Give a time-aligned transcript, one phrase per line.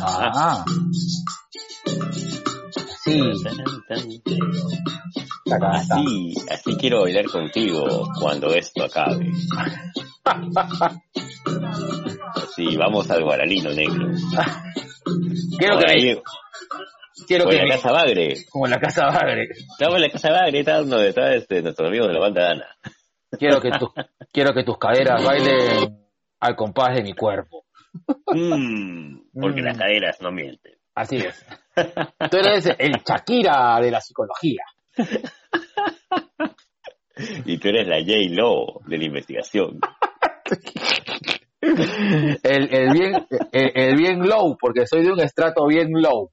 [0.00, 0.64] Ah.
[3.04, 3.20] Sí.
[5.62, 9.30] Así, así quiero bailar contigo cuando esto acabe.
[12.54, 14.08] Sí, vamos al guaralino negro.
[15.58, 16.20] Quiero que me, ahí,
[17.26, 18.34] quiero por que la me- casa Bagre.
[18.50, 19.48] como en la casa Bagre.
[19.72, 22.66] Estamos en la casa Bagre, está donde está este, nuestro amigo de la banda Dana.
[23.38, 23.90] Quiero que tus
[24.32, 26.07] quiero que tus caderas bailen
[26.40, 27.64] al compás de mi cuerpo.
[28.32, 29.64] Mm, porque Mm.
[29.64, 30.74] las caderas no mienten.
[30.94, 31.44] Así es.
[32.30, 34.62] Tú eres el Shakira de la psicología.
[37.44, 39.80] Y tú eres la J-Lo de la investigación.
[41.60, 46.30] El, el bien el, el bien low, porque soy de un estrato bien low.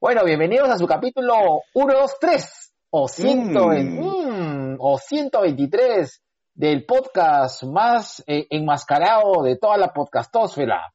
[0.00, 4.00] Bueno, bienvenidos a su capítulo 1, 2, 3 o, 100, Mm.
[4.00, 6.22] mm, o 123
[6.56, 10.92] del podcast más eh, enmascarado de toda la podcastósfera.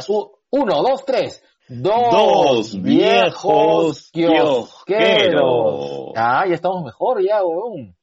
[0.00, 1.42] Su- 1, 2, 3.
[1.68, 6.12] Dos viejos kiosqueros.
[6.16, 7.96] Ah, ya estamos mejor ya, weón.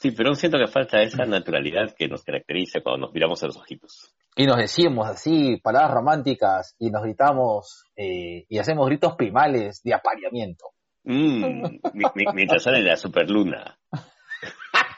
[0.00, 3.46] Sí, pero aún siento que falta esa naturalidad que nos caracteriza cuando nos miramos a
[3.46, 4.14] los ojitos.
[4.36, 9.92] Y nos decimos así, palabras románticas, y nos gritamos, eh, y hacemos gritos primales de
[9.92, 10.66] apareamiento.
[11.04, 13.78] Mm, mi- mi- mientras sale la superluna.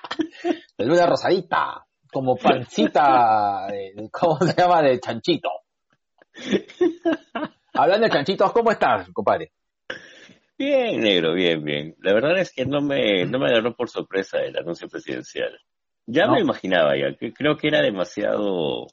[0.78, 4.82] De luna rosadita, como pancita, de- ¿cómo se llama?
[4.82, 5.48] De chanchito.
[7.74, 9.52] Hablando de chanchitos, ¿cómo estás, compadre?
[10.58, 11.94] Bien, negro, bien, bien.
[12.00, 15.58] La verdad es que no me, no me agarró por sorpresa el anuncio presidencial.
[16.06, 16.34] Ya No.
[16.34, 18.86] me imaginaba ya, que creo que era demasiado,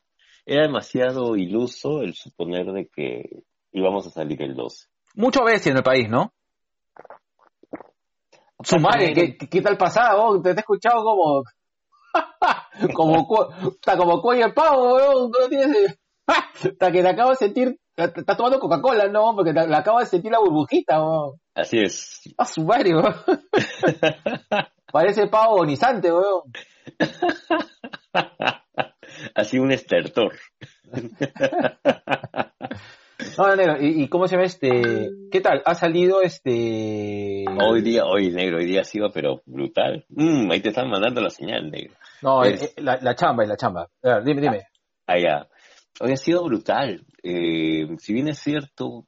[0.46, 4.88] era demasiado iluso el suponer de que íbamos a salir el 12.
[5.16, 6.34] Mucho bestia en el país, ¿no?
[8.64, 10.42] Su madre, ¿qué, qué- tal pasado?
[10.42, 11.44] Te he escuchado como...
[12.94, 15.32] como, está como cuello de pavo, weón.
[15.32, 15.98] No tienes...
[16.28, 17.80] Hasta que te acabo de sentir...
[17.96, 19.36] Estás tomando Coca-Cola, ¿no?
[19.36, 21.32] Porque te, le acabo de sentir la burbujita, weón.
[21.54, 22.22] Así es.
[22.38, 23.16] A su madre, weón.
[24.92, 26.44] Parece pavo agonizante, weón.
[29.36, 30.34] Así un estertor.
[33.38, 33.78] No, negro.
[33.82, 35.10] ¿Y, y cómo se llama este?
[35.32, 35.62] ¿Qué tal?
[35.66, 37.46] ¿Ha salido este...?
[37.62, 40.06] Hoy día, hoy negro, hoy día ha sido pero brutal.
[40.10, 41.96] Mm, ahí te están mandando la señal, negro.
[42.22, 43.90] No, es- eh, eh, la, la chamba, es la chamba.
[44.02, 44.68] Ver, dime, dime.
[45.06, 45.48] Allá.
[46.00, 47.06] Hoy ha sido brutal.
[47.24, 49.06] Eh, si bien es cierto,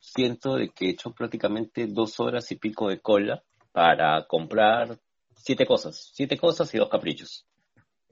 [0.00, 3.42] siento de que he hecho prácticamente dos horas y pico de cola
[3.72, 4.98] para comprar
[5.34, 6.10] siete cosas.
[6.14, 7.44] Siete cosas y dos caprichos.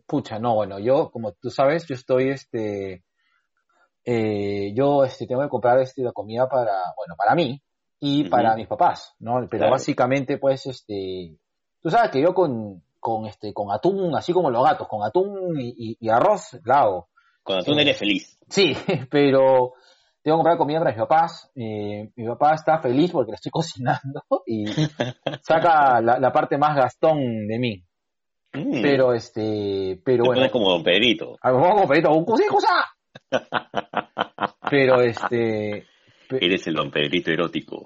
[0.06, 3.02] Pucha, no, bueno, yo, como tú sabes, yo estoy, este,
[4.06, 7.60] eh, yo, este, tengo que comprar, este, la comida para, bueno, para mí
[8.00, 8.30] y Ujú.
[8.30, 9.34] para mis papás, ¿no?
[9.40, 9.72] Pero Claro.
[9.72, 11.36] básicamente, pues, este,
[11.82, 15.58] tú sabes que yo con, con, este, con atún, así como los gatos, con atún
[15.60, 17.08] y, y- y arroz, la hago.
[17.42, 17.80] Cuando tú Sí.
[17.80, 18.38] eres feliz.
[18.48, 18.74] Sí,
[19.10, 19.72] pero
[20.22, 21.50] tengo que comprar comida para mis papás.
[21.56, 24.64] eh, mi papá está feliz porque le estoy cocinando y
[25.42, 27.82] saca la, la parte más gastón de mí.
[28.52, 30.50] Mm, Pero, este, pero bueno.
[30.50, 31.36] como Don Pedrito.
[31.42, 32.68] A ver, vamos con Pedrito, un cosa.
[34.70, 35.86] Pero este.
[36.30, 37.84] Eres el Don Pedrito erótico.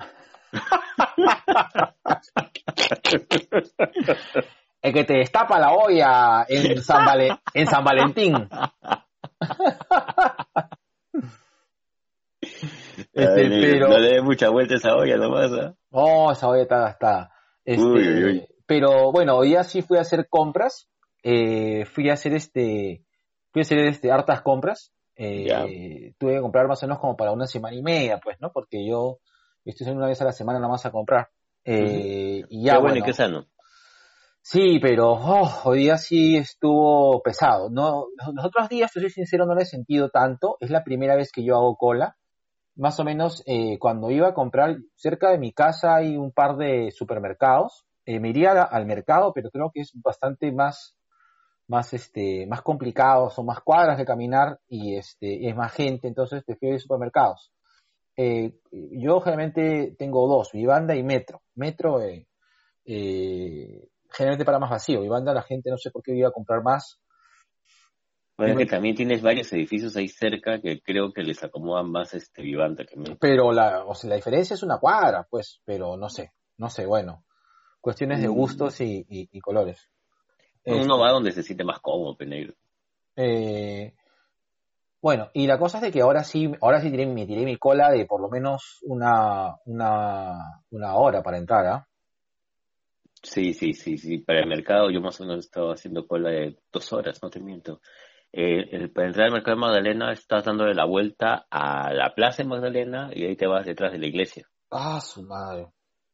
[4.83, 8.49] El que te destapa la olla en San, Vale- en San Valentín.
[13.13, 13.89] Este, pero.
[13.89, 15.51] No le des mucha vuelta a esa olla nomás.
[15.53, 15.75] ¿ah?
[15.91, 17.33] Oh, esa olla está gastada.
[17.65, 18.47] Este, Uy, uy, uy.
[18.67, 20.89] Pero bueno, hoy día sí fui a hacer compras.
[21.23, 23.05] Eh, fui a hacer este.
[23.53, 24.93] Fui a hacer este, hartas compras.
[25.23, 25.65] Eh, Ya.
[26.19, 28.51] Tuve que comprar más o menos como para una semana y media, pues, ¿no?
[28.53, 29.19] Porque yo
[29.65, 31.29] estoy saliendo una vez a la semana nada más a comprar.
[31.63, 33.47] Eh, y ya, qué bueno, bueno, y qué sano.
[34.41, 37.69] Sí, pero oh, hoy día sí estuvo pesado.
[37.69, 40.57] No, los, otros días, te soy sincero, no lo he sentido tanto.
[40.61, 42.17] Es la primera vez que yo hago cola.
[42.75, 46.57] Más o menos eh, cuando iba a comprar cerca de mi casa hay un par
[46.57, 47.85] de supermercados.
[48.07, 50.97] Eh, me iría al mercado, pero creo que es bastante más,
[51.71, 53.31] más este, más complicado.
[53.31, 56.09] Son más cuadras de caminar y este, es más gente.
[56.09, 57.53] Entonces prefiero ir a supermercados.
[58.17, 61.43] Eh, yo generalmente tengo dos, Vivanda y Metro.
[61.55, 62.27] Metro, eh,
[62.85, 65.01] eh, generalmente para más vacío.
[65.01, 66.99] Vivanda la gente no sé por qué iba a comprar más.
[68.37, 68.65] Bueno, Dime.
[68.65, 72.85] que también tienes varios edificios ahí cerca que creo que les acomodan más este Vivanta
[72.85, 73.17] que me.
[73.17, 76.87] Pero la, o sea, la diferencia es una cuadra, pues, pero no sé, no sé,
[76.87, 77.25] bueno.
[77.83, 78.35] Cuestiones de Mm.
[78.35, 79.89] gustos y, y- y colores.
[80.75, 82.55] Uno va donde se siente más cómodo, penegro.
[83.17, 83.93] Eh,
[85.03, 87.57] bueno, y la cosa es de que ahora sí, ahora sí tiré, me tiré mi
[87.57, 91.87] cola de por lo menos una, una, una hora para entrar, ¿ah?
[93.23, 94.19] Sí, sí, sí, sí.
[94.19, 97.41] Para el mercado yo más o menos estaba haciendo cola de dos horas, no te
[97.41, 97.81] miento.
[98.33, 102.49] Eh, para entrar al mercado de Magdalena estás dándole la vuelta a la plaza de
[102.49, 104.47] Magdalena y ahí te vas detrás de la iglesia.
[104.71, 105.69] Ah, su madre.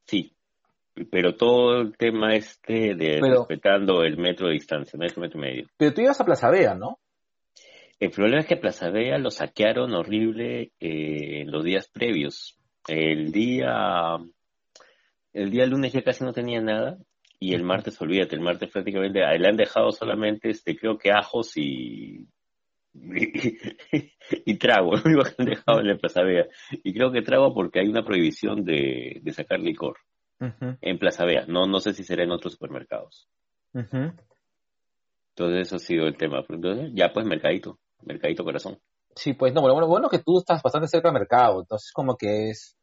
[0.07, 0.36] Sí,
[1.11, 5.67] pero todo el tema este de respetando el metro de distancia, metro, metro y medio.
[5.77, 6.99] Pero tú ibas a Plaza Vea, ¿no?
[7.99, 12.59] El problema es que Plaza Vea lo saquearon horrible eh, los días previos.
[12.89, 14.17] El día,
[15.33, 16.99] el día lunes ya casi no tenía nada
[17.39, 21.57] y el martes, olvídate, el martes prácticamente le han dejado solamente, este, creo que ajos
[21.57, 22.27] y
[24.47, 26.47] y, trago, lo único que han dejado en la Plaza Vea.
[26.83, 29.99] Y creo que trago porque hay una prohibición de, de sacar licor
[30.39, 31.47] en Plaza Vea.
[31.47, 33.29] No, no sé si será en otros supermercados.
[33.73, 36.45] Entonces eso ha sido el tema.
[36.49, 38.79] Entonces, ya pues mercadito, mercadito corazón.
[39.15, 42.51] Sí, pues no, bueno, bueno que tú estás bastante cerca del mercado, entonces como que
[42.51, 42.77] es...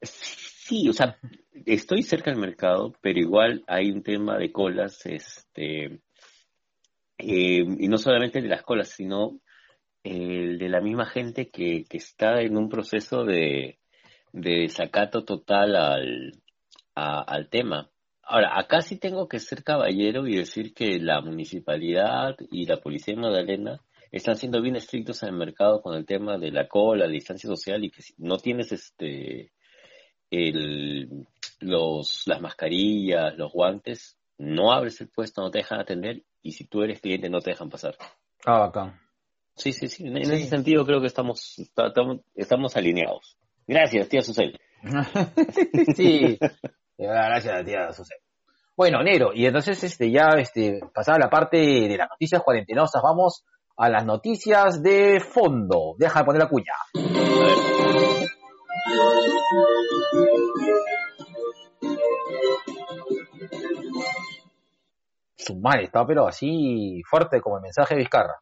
[0.00, 1.18] Sí, o sea,
[1.66, 6.00] estoy cerca del mercado, pero igual hay un tema de colas, este,
[7.18, 9.38] eh, y no solamente de las colas, sino
[10.02, 13.78] el de la misma gente que, que está en un proceso de,
[14.32, 16.32] de desacato total al,
[16.96, 17.90] al tema.
[18.22, 23.14] Ahora, acá sí tengo que ser caballero y decir que la municipalidad y la policía
[23.14, 27.06] de Magdalena están siendo bien estrictos en el mercado con el tema de la cola,
[27.06, 29.52] la distancia social y que si no tienes este
[30.30, 31.26] el,
[31.60, 36.66] los, las mascarillas, los guantes, no abres el puesto, no te dejan atender y si
[36.66, 37.96] tú eres cliente no te dejan pasar.
[38.44, 38.98] Ah, bacán.
[39.54, 40.06] Sí, sí, sí.
[40.06, 43.36] En, ese sentido creo que estamos, estamos, estamos alineados.
[43.66, 44.58] Gracias, tía Susel.
[45.96, 46.38] sí.
[46.98, 48.18] Gracias, tía Susel.
[48.76, 53.44] Bueno, Nero, y entonces este ya este pasada la parte de las noticias cuarentenosas, vamos
[53.76, 55.94] a las noticias de fondo.
[55.98, 56.72] Deja de poner la cuña.
[65.36, 68.40] Su madre estaba pero así fuerte como el mensaje de Vizcarra.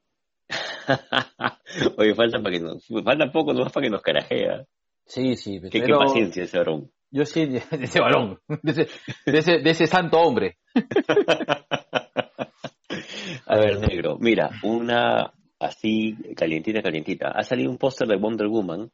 [1.98, 4.64] Oye, falta para que nos, falta poco nomás para que nos carajea.
[5.06, 5.60] Sí, sí.
[5.70, 6.90] Qué, qué paciencia ese varón.
[7.14, 8.88] Yo sí, de ese varón, de ese,
[9.24, 10.58] de ese, de ese santo hombre.
[13.46, 17.28] A ver, negro, mira, una así calientita, calientita.
[17.28, 18.90] Ha salido un póster de Wonder Woman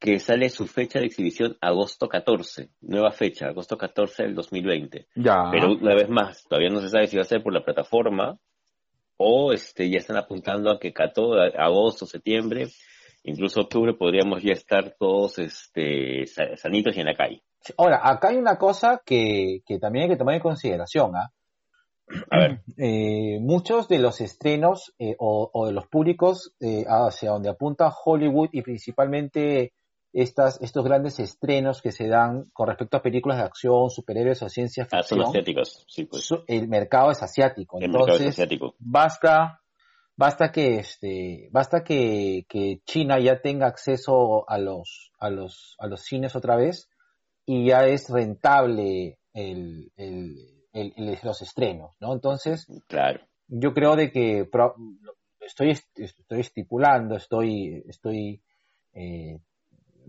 [0.00, 5.08] que sale su fecha de exhibición agosto 14, nueva fecha, agosto 14 del 2020.
[5.16, 5.50] Ya.
[5.50, 8.38] Pero una vez más, todavía no se sabe si va a ser por la plataforma
[9.18, 12.68] o este ya están apuntando a que 14, agosto, septiembre,
[13.24, 16.26] incluso octubre podríamos ya estar todos este
[16.56, 17.42] sanitos y en la calle.
[17.76, 21.32] Ahora, acá hay una cosa que, que también hay que tomar en consideración, ¿ah?
[22.30, 22.60] A ver.
[22.76, 28.48] Eh, muchos de los estrenos eh, o, de los públicos eh, hacia donde apunta Hollywood
[28.50, 29.74] y principalmente
[30.12, 34.48] estas, estos grandes estrenos que se dan con respecto a películas de acción, superhéroes o
[34.48, 35.00] ciencia ficción.
[35.00, 36.28] Ah, son asiáticos, sí, pues.
[36.48, 37.78] El mercado es asiático.
[37.78, 38.74] El Entonces, mercado es asiático.
[38.80, 39.60] Basta,
[40.16, 45.86] basta que este, basta que, que, China ya tenga acceso a los, a los, a
[45.86, 46.88] los cines otra vez
[47.46, 52.12] y ya es rentable el, el, los estrenos, ¿no?
[52.12, 53.20] Entonces, claro.
[53.48, 54.48] yo creo de que
[55.40, 58.42] estoy, estoy estipulando, estoy, estoy
[58.92, 59.38] eh,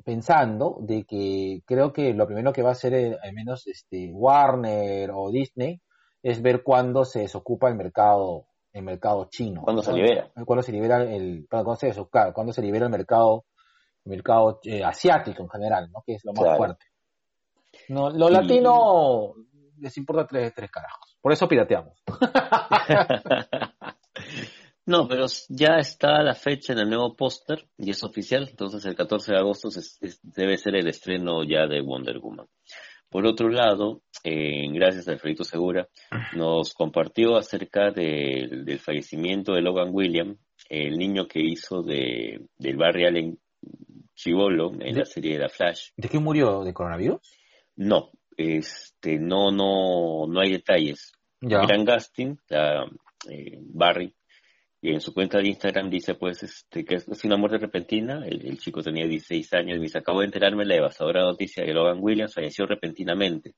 [0.04, 4.12] pensando de que creo que lo primero que va a hacer eh, al menos este
[4.12, 5.81] Warner o Disney
[6.22, 9.61] es ver cuándo se desocupa el mercado el mercado chino.
[9.61, 11.94] Cuándo se libera cuándo se libera el cuándo se
[12.33, 13.45] cuándo se libera el mercado
[14.03, 16.85] el mercado eh, asiático en general no que es lo más fuerte.
[17.89, 19.33] No lo latino
[19.79, 21.17] les importa tres, tres carajos.
[21.21, 22.03] Por eso pirateamos.
[24.87, 28.95] No, pero ya está la fecha en el nuevo póster y es oficial, entonces el
[28.95, 29.69] 14 de agosto
[30.21, 32.45] debe ser el estreno ya de Wonder Woman.
[33.09, 35.88] Por otro lado, eh, gracias a Alfredito Segura,
[36.33, 40.38] nos compartió acerca del fallecimiento de Logan William,
[40.69, 43.40] el niño que hizo de, del Barry Allen
[44.16, 45.90] Chivolo en la serie de La Flash.
[45.95, 46.64] ¿De qué murió?
[46.64, 47.19] ¿De coronavirus?
[47.76, 51.12] No, este, no, no, no hay detalles.
[51.42, 51.59] Ya.
[51.62, 54.14] Gran Gastin, eh, Barry,
[54.85, 58.59] y en su cuenta de Instagram dice pues este, que es una muerte repentina, el,
[58.59, 62.35] chico tenía 16 años y dice, acabo de enterarme la devastadora noticia de Logan Williams
[62.35, 63.56] falleció repentinamente.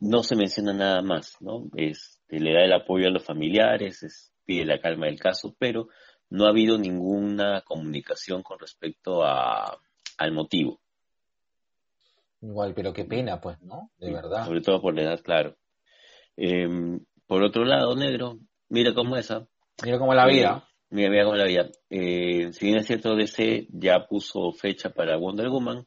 [0.00, 1.68] No se menciona nada más, ¿no?
[1.76, 5.88] Este, le da el apoyo a los familiares, pide la calma del caso, pero
[6.30, 9.78] no ha habido ninguna comunicación con respecto a,
[10.16, 10.80] al motivo.
[12.40, 13.90] Igual, pero qué pena, pues, ¿no?
[13.98, 14.46] De verdad.
[14.46, 15.54] Sobre todo por la edad, claro.
[16.34, 18.38] Em, por otro lado, negro,
[18.70, 19.46] mira cómo es, ¿ah?
[19.84, 20.64] Mira cómo la vida.
[20.90, 21.68] mira, mira cómo la vida.
[21.90, 25.86] Eh, si bien es cierto, DC ya puso fecha para Wonder Woman,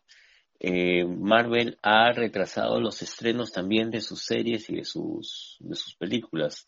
[0.59, 5.95] eh, Marvel ha retrasado los estrenos también de sus series y de sus, de sus
[5.95, 6.67] películas.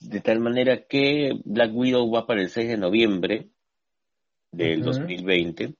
[0.00, 3.48] De tal manera que Black Widow va para el 6 de noviembre
[4.50, 5.74] del 2020.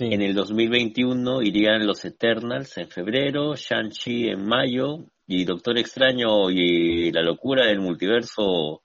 [0.00, 7.12] En el 2021 irían los Eternals en febrero, Shang-Chi en mayo y Doctor Extraño y
[7.12, 8.82] la locura del multiverso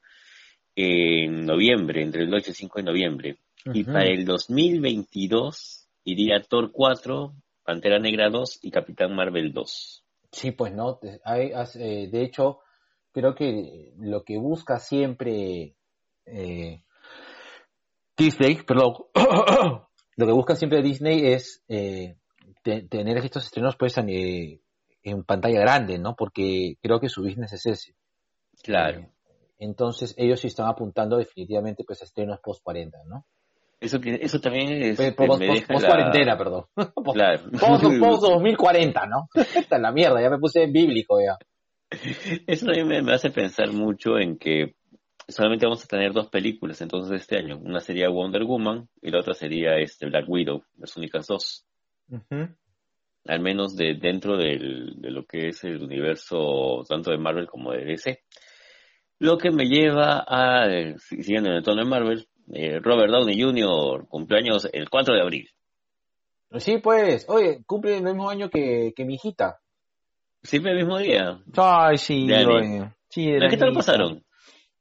[0.75, 3.37] en noviembre, entre el 8 y 5 de noviembre.
[3.65, 10.03] Y para el 2022 iría Thor 4, Pantera Negra 2 y Capitán Marvel 2.
[10.31, 12.59] Sí, pues no, eh, de hecho,
[13.11, 15.75] creo que lo que busca siempre
[16.25, 16.83] eh,
[18.17, 18.95] Disney, perdón,
[20.17, 22.15] lo que busca siempre Disney es eh,
[22.63, 26.15] tener estos estrenos pues en, pantalla grande, ¿no?
[26.15, 27.95] Porque creo que su business es ese.
[28.61, 29.12] Claro.
[29.63, 33.25] Entonces ellos sí están apuntando definitivamente pues a estrenos post 40, ¿no?
[33.79, 34.97] Eso, eso también es...
[35.13, 36.65] Post, post, cuarentena, perdón.
[37.13, 37.43] claro.
[37.51, 39.27] Post, post 2040, ¿no?
[39.35, 41.37] Esta es la mierda, ya me puse bíblico ya.
[42.47, 44.75] Eso también me, me hace pensar mucho en que
[45.27, 47.57] solamente vamos a tener dos películas entonces este año.
[47.57, 51.65] Una sería Wonder Woman y la otra sería este Black Widow, las únicas dos.
[53.25, 57.71] Al menos de dentro del, de lo que es el universo tanto de Marvel como
[57.71, 58.23] de DC.
[59.23, 64.05] Lo que me lleva a, siguiendo en el tono de Marvel, eh, Robert Downey Jr.
[64.09, 65.49] cumpleaños el 4 de abril.
[66.57, 69.61] Sí, pues, oye, cumple el mismo año que, que mi hijita.
[70.41, 71.39] Siempre el mismo día.
[71.55, 72.27] Ay, sí,
[73.07, 74.25] sí ¿Qué tal pasaron?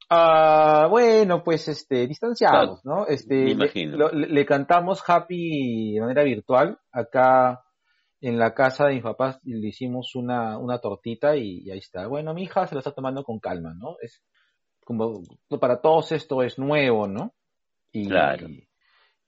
[0.09, 3.07] Ah, bueno, pues este, distanciados, ¿no?
[3.07, 4.09] Este, Me imagino.
[4.09, 6.77] Le, cantamos Happy de manera virtual.
[6.91, 7.63] Acá
[8.19, 12.07] en la casa de mis papás le hicimos una, una tortita y, ahí está.
[12.07, 13.95] Bueno, mi hija se lo está tomando con calma, ¿no?
[14.01, 14.21] Es
[14.83, 15.21] como
[15.59, 17.33] para todos esto es nuevo, ¿no?
[17.91, 18.47] Y, claro.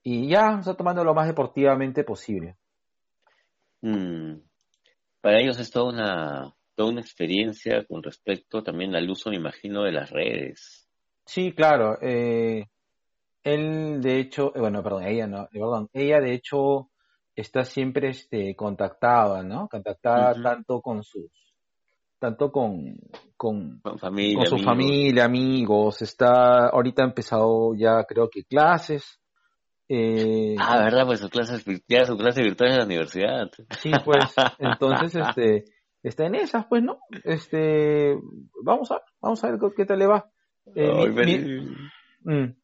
[0.02, 2.56] y, ya está tomando lo más deportivamente posible.
[3.82, 4.38] Mm.
[5.20, 9.82] Para ellos es toda una toda una experiencia con respecto también al uso, me imagino,
[9.82, 10.86] de las redes.
[11.24, 11.98] Sí, claro.
[12.00, 12.66] Eh,
[13.42, 16.90] él, de hecho, eh, bueno, perdón, ella no, eh, perdón, ella de hecho
[17.34, 19.68] está siempre este, contactada, ¿no?
[19.68, 21.30] Contactada tanto con sus,
[22.18, 22.96] tanto con,
[23.36, 29.20] con, familia, con su familia, amigos, está, ahorita ha empezado ya creo que clases.
[30.58, 33.50] ah, verdad, pues su clase, ya su clase virtual en la universidad.
[33.80, 35.64] Sí, pues, entonces, este,
[36.02, 36.98] está en esas, pues, ¿no?
[37.24, 38.16] Este,
[38.62, 40.30] vamos a, vamos a ver qué tal le va.
[40.74, 41.50] Eh,
[42.24, 42.56] mm.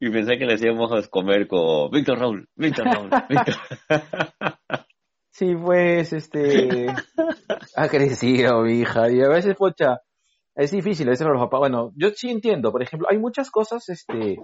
[0.00, 3.54] Y pensé que le hacíamos comer con Víctor Raúl, Víctor Raúl, Víctor.
[5.30, 6.86] sí, pues, este,
[7.82, 10.00] ha crecido, mi hija, y a veces, pocha,
[10.54, 13.88] es difícil, a veces los papás, bueno, yo sí entiendo, por ejemplo, hay muchas cosas,
[13.88, 14.36] este,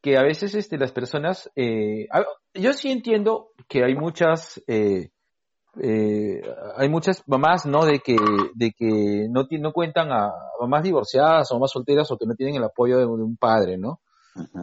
[0.00, 2.06] que a veces, este, las personas, eh,
[2.54, 5.10] yo sí entiendo que hay muchas, eh,
[5.80, 6.42] eh,
[6.76, 7.84] hay muchas mamás, ¿no?
[7.86, 8.16] De que,
[8.54, 12.56] de que no, no cuentan a mamás divorciadas o mamás solteras o que no tienen
[12.56, 14.00] el apoyo de, un padre, ¿no?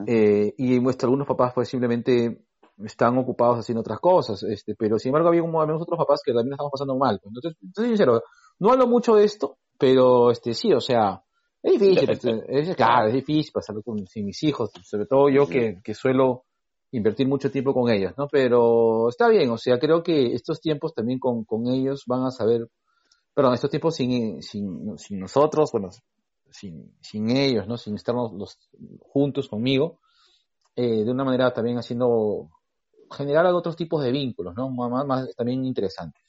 [0.07, 2.41] eh, y muestra, algunos papás pues simplemente
[2.86, 6.33] están ocupados haciendo otras cosas, este, pero sin embargo había como menos otros papás que
[6.33, 7.19] también estamos pasando mal.
[7.24, 8.24] Entonces, estoy sincero,
[8.59, 11.21] no hablo mucho de esto, pero este sí, o sea,
[11.62, 12.09] es difícil,
[12.48, 16.45] es, claro, es difícil pasarlo con mis hijos, sobre todo yo que, que suelo
[16.91, 18.27] invertir mucho tiempo con ellos, ¿no?
[18.27, 22.31] Pero está bien, o sea, creo que estos tiempos también con, con ellos van a
[22.31, 22.67] saber,
[23.33, 25.89] perdón, estos tiempos sin, sin, sin nosotros, bueno,
[26.50, 27.77] sin, sin ellos, ¿no?
[27.77, 28.57] Sin estarnos los,
[29.01, 30.00] juntos conmigo,
[30.75, 32.50] eh, de una manera también haciendo,
[33.11, 34.69] generar otros tipos de vínculos, ¿no?
[34.69, 36.23] Más, más también interesantes.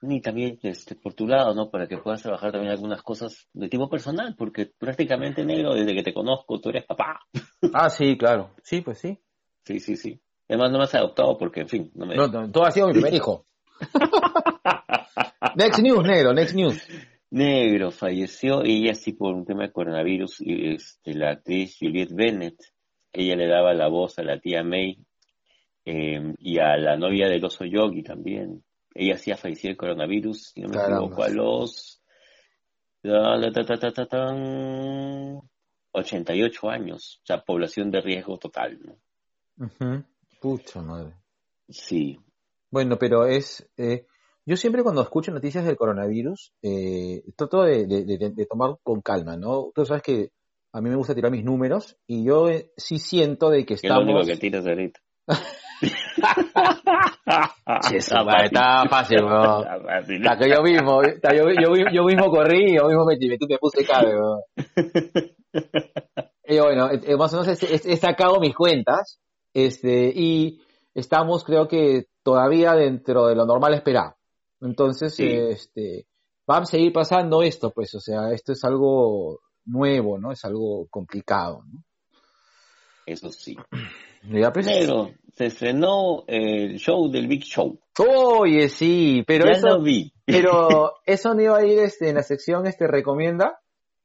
[0.00, 1.70] Y también este, por tu lado, ¿no?
[1.70, 6.04] Para que puedas trabajar también algunas cosas de tipo personal, porque prácticamente negro, desde que
[6.04, 7.20] te conozco, tú eres papá.
[7.74, 8.54] Ah, sí, claro.
[8.62, 9.18] Sí, pues sí.
[9.64, 10.20] Sí, sí, sí.
[10.48, 12.14] Además no me has adoptado porque, en fin, no me...
[12.14, 13.46] No, todo ha sido mi primer hijo.
[15.56, 16.86] next news, negro, next news.
[17.30, 22.58] Negro, falleció ella sí por un tema de coronavirus, y este, la actriz Juliette Bennett,
[23.12, 24.98] ella le daba la voz a la tía May
[25.90, 28.62] em, y a la novia del oso Yogi también.
[28.94, 32.02] Ella sí ha fallecido el coronavirus, si no me equivoco, a los
[35.92, 40.04] 88 años, o sea, población de riesgo total, ¿no?
[40.42, 41.14] Pucha madre.
[41.70, 42.18] Sí.
[42.70, 43.66] Bueno, pero es.
[43.78, 44.04] Eh,
[44.44, 49.72] yo siempre cuando escucho noticias del coronavirus, eh, trato de, tomar con calma, ¿no?
[49.74, 50.32] Tú sabes que
[50.72, 54.02] a mí me gusta tirar mis números y yo eh, sí siento de que estamos.
[54.02, 55.00] Es lo único que tiras ahorita.
[58.44, 59.64] está fácil, bro.
[60.38, 61.48] que yo mismo, yo,
[61.92, 64.40] yo, mismo corrí, yo mismo me, me, puse caro,
[66.44, 69.20] Y bueno, más o menos he sacado mis cuentas
[69.54, 70.60] este, y
[70.94, 74.16] estamos, creo que, todavía dentro de lo normal esperado.
[74.60, 76.06] Entonces, este,
[76.48, 80.32] va a seguir pasando esto, pues, o sea, esto es algo nuevo, ¿no?
[80.32, 81.84] Es algo complicado, ¿no?
[83.06, 83.56] Eso sí.
[84.22, 87.78] Negro, se estrenó el show del Big Show.
[87.98, 90.12] Oye, sí, pero ya eso, lo vi.
[90.26, 93.60] pero eso no iba a ir este, en la sección este recomienda.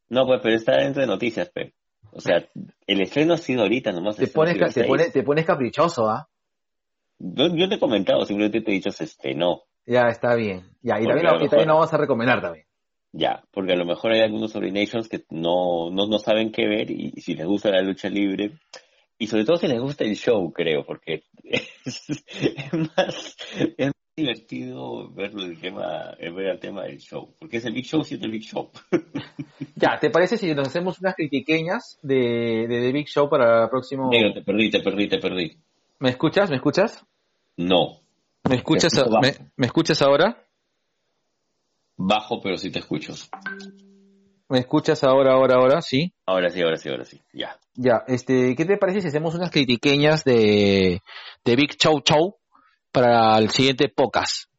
[0.09, 1.73] No, pues, pero está dentro de noticias, pe.
[2.11, 2.47] O sea,
[2.85, 4.15] el estreno ha sido ahorita nomás.
[4.15, 6.29] Te pones, ca- te pones, te pones caprichoso, ¿ah?
[7.17, 9.63] Yo, yo te he comentado, simplemente te he dicho se estrenó.
[9.87, 10.69] Ya, está bien.
[10.83, 12.65] Ya, y Porque también, lo, también vamos a recomendar también.
[13.11, 16.91] Ya, porque a lo mejor hay algunos Nations que no, no, no saben qué ver
[16.91, 18.51] y si les gusta la lucha libre,
[19.17, 23.35] y sobre todo si les gusta el show, creo, porque es, es más,
[23.77, 27.73] es más divertido verlo el tema, eh, ver el tema del show, porque es el
[27.73, 28.71] Big Show si es el Big Show.
[29.75, 33.69] Ya, ¿te parece si nos hacemos unas critiqueñas de, de The Big Show para el
[33.69, 34.09] próximo...
[34.09, 35.57] Negro, te perdí, te perdí, te perdí.
[35.99, 36.49] ¿Me escuchas?
[36.49, 37.05] ¿Me escuchas?
[37.57, 38.01] No,
[38.47, 40.47] ¿Me escuchas, a- me, me escuchas ahora?
[41.95, 43.13] bajo, pero sí te escucho.
[44.49, 45.81] ¿Me escuchas ahora, ahora, ahora?
[45.81, 46.13] Sí.
[46.25, 47.57] Ahora sí, ahora sí, ahora sí, ya.
[47.75, 51.01] Ya, este, ¿qué te parece si hacemos unas critiqueñas de,
[51.43, 52.35] de Big Show Show
[52.91, 54.49] para el siguiente podcast?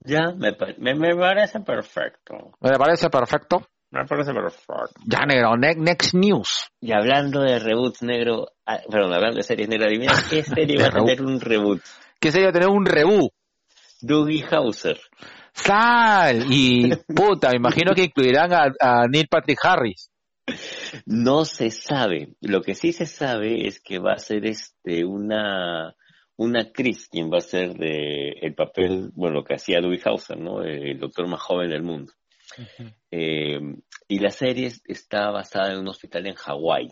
[0.00, 2.52] Ya, me, me, me parece perfecto.
[2.60, 3.66] Me parece perfecto.
[3.90, 4.90] Me parece perfecto.
[5.06, 6.68] Ya, negro, ne- next news.
[6.80, 10.88] Y hablando de reboots negro, ah, perdón, hablando de series negro, adivina qué serie va
[10.88, 11.80] a tener un reboot.
[12.20, 13.32] Que sería tener un reboot.
[14.00, 14.98] Dougie Hauser.
[15.54, 16.46] Sal.
[16.50, 20.10] Y, puta, me imagino que incluirán a, a Neil Patrick Harris.
[21.06, 22.34] No se sabe.
[22.40, 25.94] Lo que sí se sabe es que va a ser este una
[26.36, 30.36] una actriz quien va a ser de el papel, bueno, lo que hacía Dougie Hauser,
[30.36, 30.62] ¿no?
[30.62, 32.12] El doctor más joven del mundo.
[33.10, 33.60] Eh,
[34.08, 36.88] y la serie es- está basada en un hospital en Hawái.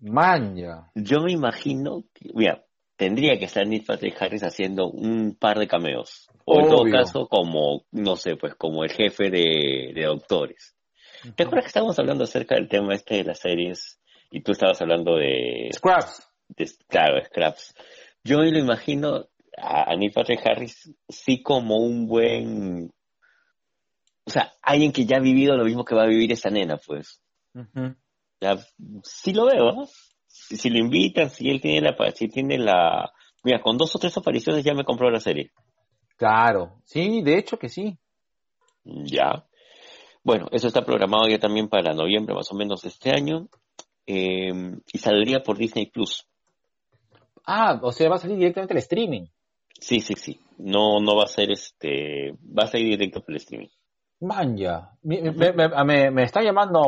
[0.00, 0.90] Manja.
[0.94, 2.64] Yo me imagino que, mira,
[2.96, 6.28] tendría que estar Neil Patrick Harris haciendo un par de cameos.
[6.44, 10.76] O en todo caso, como, no sé, pues como el jefe de, de doctores.
[11.34, 13.98] ¿Te acuerdas que estábamos hablando acerca del tema este de las series?
[14.30, 16.28] Y tú estabas hablando de, Scraps.
[16.48, 17.74] de claro, Scraps.
[18.22, 22.92] Yo me lo imagino a, a Neil Patrick Harris sí como un buen,
[24.26, 26.76] o sea, alguien que ya ha vivido lo mismo que va a vivir esa nena,
[26.76, 27.22] pues.
[28.40, 28.58] Ya,
[29.04, 29.88] sí lo veo, ¿no?
[30.38, 33.10] Si, lo invitan, si él tiene la, si tiene la,
[33.42, 35.50] mira, con dos o tres apariciones ya me compró la serie.
[36.16, 36.80] Claro.
[36.84, 37.98] Sí, de hecho que sí.
[38.84, 39.44] Ya.
[40.22, 43.48] Bueno, eso está programado ya también para noviembre más o menos de este año.
[44.06, 44.52] eh,
[44.92, 46.28] y saldría por Disney Plus.
[47.44, 49.26] Ah, o sea, va a salir directamente al streaming.
[49.80, 50.40] Sí, sí, sí.
[50.58, 53.68] No, no va a ser este, va a salir directo por el streaming.
[54.20, 54.92] Manja.
[55.02, 56.80] Me, me- me- me- me está llamando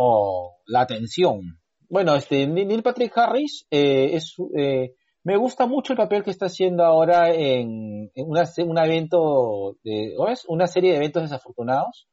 [0.66, 1.58] la atención.
[1.88, 6.46] Bueno, este Neil Patrick Harris eh, es eh, me gusta mucho el papel que está
[6.46, 10.44] haciendo ahora en, en una, se- un evento de, ¿o es?
[10.48, 12.06] Una serie de eventos desafortunados.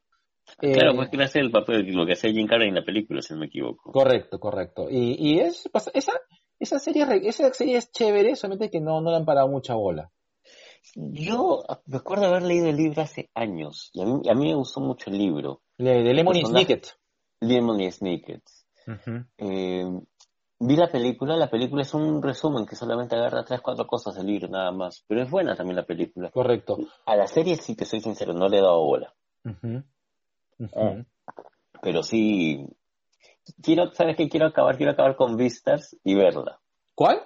[0.60, 3.20] Eh, Claro, pues que hace el papel, lo que hace Jim Carrey en la película,
[3.22, 3.90] si no me equivoco.
[3.92, 4.88] Correcto, correcto.
[4.90, 6.12] Y, y es pues, esa
[6.58, 10.10] esa serie esa serie es chévere, solamente que no no le han parado mucha bola.
[10.94, 14.54] Yo me acuerdo haber leído el libro hace años, y a mí, a mí me
[14.54, 16.64] gustó mucho el libro, De, de Lemony Personaje.
[16.66, 16.92] Snicket.
[19.38, 19.84] Eh,
[20.60, 24.26] vi la película, la película es un resumen que solamente agarra tres, cuatro cosas del
[24.26, 26.30] libro nada más, pero es buena también la película.
[26.30, 26.78] Correcto.
[27.04, 29.14] A la serie sí, te soy sincero, no le he dado bola.
[30.74, 31.02] Ah.
[31.82, 32.66] pero sí,
[33.62, 34.28] quiero, ¿sabes qué?
[34.28, 36.60] Quiero acabar, quiero acabar con Vistas y verla.
[36.94, 37.20] ¿Cuál?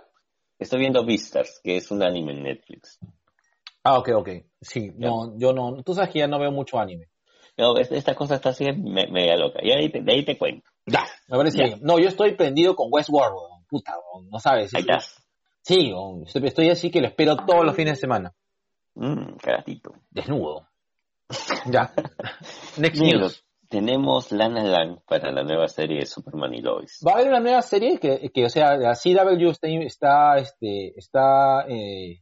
[0.58, 2.98] Estoy viendo Vistas, que es un anime en Netflix.
[3.84, 4.28] Ah, ok, ok.
[4.60, 7.06] Sí, no, yo no, tú sabes que ya no veo mucho anime.
[7.56, 10.36] No, es- esta cosa está así me- media loca, y ahí te, de ahí te
[10.36, 10.68] cuento.
[10.86, 11.64] Ya, me parece Ya.
[11.64, 11.78] bien.
[11.82, 13.64] No, yo estoy prendido con Westworld, weón.
[13.68, 14.74] puta, weón, no sabes.
[14.74, 14.84] Ahí.
[15.62, 18.34] Sí, weón, estoy, estoy así que lo espero todos los fines de semana.
[18.94, 19.92] Mm, caratito.
[20.10, 20.66] Desnudo.
[21.70, 21.92] Ya.
[22.78, 23.44] Next news.
[23.68, 26.98] tenemos Lana Lang para la nueva serie de Superman y Lois.
[27.06, 30.98] Va a haber una nueva serie que, que o sea, la CW está, está, este,
[30.98, 32.20] está, eh,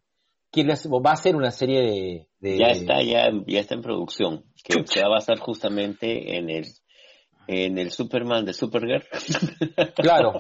[0.55, 4.87] va a ser una serie de, de- Ya está, ya, ya está en producción, que
[4.87, 6.67] se va a basar justamente en el,
[7.49, 9.05] en el Superman de Supergirl.
[9.97, 10.35] Claro.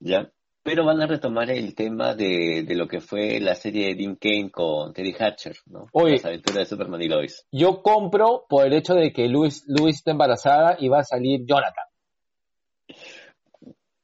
[0.00, 0.28] ya.
[0.62, 4.16] Pero van a retomar el tema de, de lo que fue la serie de Dean
[4.16, 5.86] Kane con Teddy Hatcher, ¿no?
[5.92, 6.12] Oye.
[6.16, 7.46] Las aventuras de Superman y Lois.
[7.50, 11.40] Yo compro por el hecho de que Luis, Luis está embarazada y va a salir
[11.46, 11.84] Jonathan.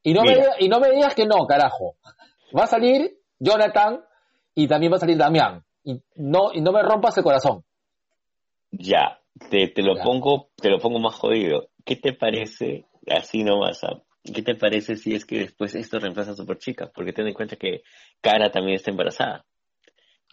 [0.03, 0.55] Y no, me, Mira.
[0.61, 1.97] y no me digas que no, carajo.
[2.57, 4.01] Va a salir Jonathan
[4.55, 5.63] y también va a salir Damián.
[5.85, 7.65] Y no, y no me rompas el corazón.
[8.71, 10.03] Ya, te, te lo Ya.
[10.05, 11.69] pongo, te lo pongo más jodido.
[11.87, 16.33] ¿Qué te parece, así nomás, ah, qué te parece si es que después esto reemplaza
[16.33, 16.91] a Super Chica?
[16.93, 17.83] Porque ten en cuenta que
[18.21, 19.47] Cara también está embarazada.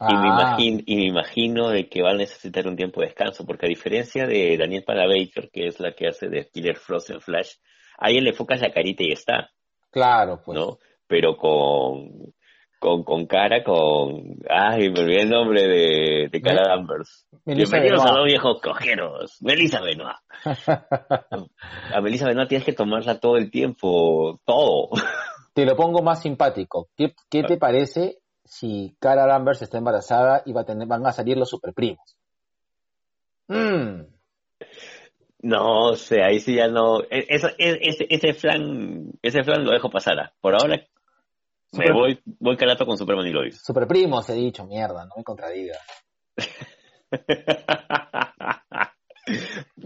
[0.08, 3.08] Y, me Ah, imagino, y me imagino de que va a necesitar un tiempo de
[3.08, 7.12] descanso, porque a diferencia de Daniel Panabaker, que es la que hace de Killer Frost
[7.12, 7.54] en Flash,
[8.00, 9.52] ahí le enfocas la carita y está,
[9.92, 10.58] Claro, pues.
[10.60, 10.80] ¿no?
[11.08, 12.34] Pero con,
[12.84, 14.36] con, con cara, con...
[14.50, 17.26] Ay, me olvidé el nombre de, de Cara Danvers.
[17.46, 19.38] Bienvenidos a los viejos cojeros.
[19.42, 20.20] Melissa Benoist.
[21.94, 24.90] A Melissa Benoist tienes que tomarla todo el tiempo, todo.
[25.54, 26.90] Te lo pongo más simpático.
[26.98, 31.14] ¿Qué, qué te parece si Cara Danvers está embarazada y va a tener, van a
[31.14, 32.18] salir los superprimos?
[33.48, 34.02] Mm,
[35.44, 37.00] No sé, ahí sí ya no.
[37.04, 40.20] e- Eso, e- ese, ese flan, ese flan lo dejo pasar.
[40.20, 40.34] ah.
[40.42, 40.84] Por ahora
[41.78, 43.62] me voy, voy calato con Superman y Lois.
[43.64, 45.78] superprimos, he dicho, mierda, no me contradiga.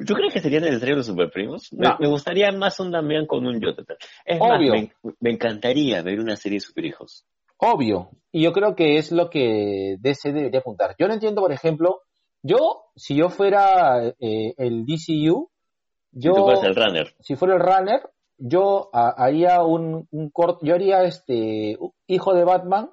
[0.07, 1.71] ¿Tú crees que serían necesarios los superprimos?
[1.73, 1.97] Me, No.
[1.99, 3.97] me gustaría más un Damián con un Jonathan.
[4.25, 4.73] Es más, Obvio.
[4.73, 7.25] me, me encantaría ver una serie de superhijos.
[7.57, 8.09] Obvio.
[8.31, 10.95] Y yo creo que es lo que DC debería apuntar.
[10.99, 12.01] Yo no entiendo, por ejemplo,
[12.41, 15.49] yo, si yo fuera eh, el DCU,
[16.11, 17.13] yo, Si tú fueras el runner.
[17.19, 18.01] si fuera el runner,
[18.37, 22.89] yo haría un, un corto, yo haría este, hijo de Batman,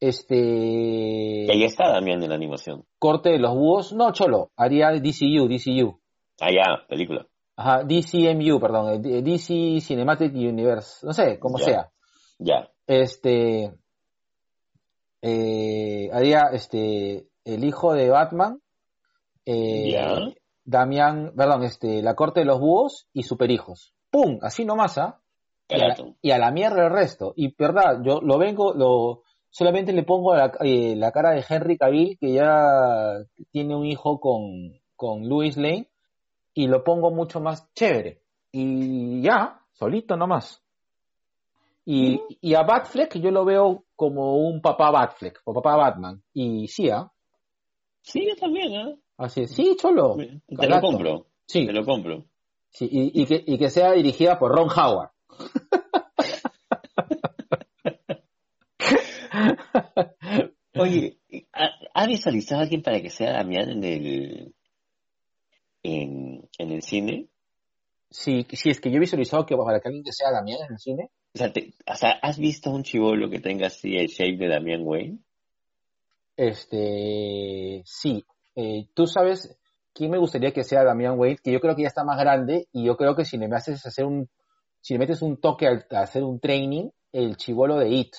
[0.00, 2.84] este, Y ahí está Damián en la animación.
[2.98, 6.00] corte de los búhos, no, cholo, haría DCU, DCU.
[6.40, 7.26] Ah, ya, película.
[7.56, 11.64] Ajá, DCMU, perdón, eh, DC Cinematic Universe, no sé, como Ya.
[11.64, 11.90] sea.
[12.38, 12.70] Ya.
[12.86, 13.72] Este,
[15.22, 18.60] eh, haría este, el hijo de Batman,
[19.44, 20.18] eh, Ya.
[20.64, 23.94] Damián, perdón, este, la corte de los búhos y superhijos.
[24.10, 24.38] ¡Pum!
[24.42, 25.20] Así nomás, ¿ah?
[25.68, 26.16] Y a, la, Calato.
[26.22, 27.34] y a la mierda el resto.
[27.36, 31.76] Y verdad, yo lo vengo, lo solamente le pongo la, eh, la cara de Henry
[31.76, 33.18] Cavill, que ya
[33.50, 35.88] tiene un hijo con, con Louis Lane,
[36.54, 38.22] y lo pongo mucho más chévere.
[38.50, 40.62] Y ya, solito nomás.
[41.84, 46.22] Y, y a Batfleck yo lo veo como un papá Batfleck, o papá Batman.
[46.32, 47.10] Y sí, ¿ah?
[48.02, 48.98] Sí, yo también, ¿eh?
[49.18, 49.54] Así es.
[49.54, 50.16] Sí, cholo.
[50.16, 51.26] Te lo compro.
[51.46, 52.24] Sí, Te lo compro.
[52.70, 55.10] Sí, y, y que, y que sea dirigida por Ron Howard.
[60.74, 61.18] Oye,
[61.52, 64.54] ¿ha, ha visualizado a alguien para que sea Damián en el
[65.82, 67.28] en, en el cine?
[68.10, 70.72] Sí, sí, es que yo he visualizado que para que alguien que sea Damián en
[70.72, 74.06] el cine, O sea, te- o sea, ¿has visto un chivolo que tenga así el
[74.08, 75.18] shape de Damián Wayne?
[76.36, 78.24] este, sí.
[78.54, 79.57] Eh, Tú sabes
[79.98, 82.68] quién me gustaría que sea Damián Wade, que yo creo que ya está más grande
[82.72, 84.28] y yo creo que si le haces hacer un,
[84.80, 88.14] si le metes un toque al- a hacer un training, el chivolo de It,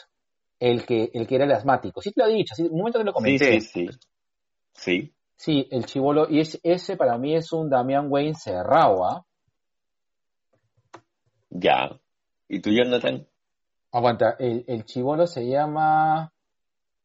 [0.59, 2.01] el que, el que era el asmático.
[2.01, 3.61] Sí te lo he dicho, sí, un momento que lo comenté.
[3.61, 3.97] Sí, sí, sí.
[4.73, 5.13] Sí.
[5.37, 9.25] Sí, el chivolo, y es, ese para mí es un Damián Wayne cerrado, ¿ah?
[11.49, 11.97] Ya.
[12.49, 13.25] ¿Y tú, Jonathan?
[13.91, 16.31] Aguanta, el, el chivolo se llama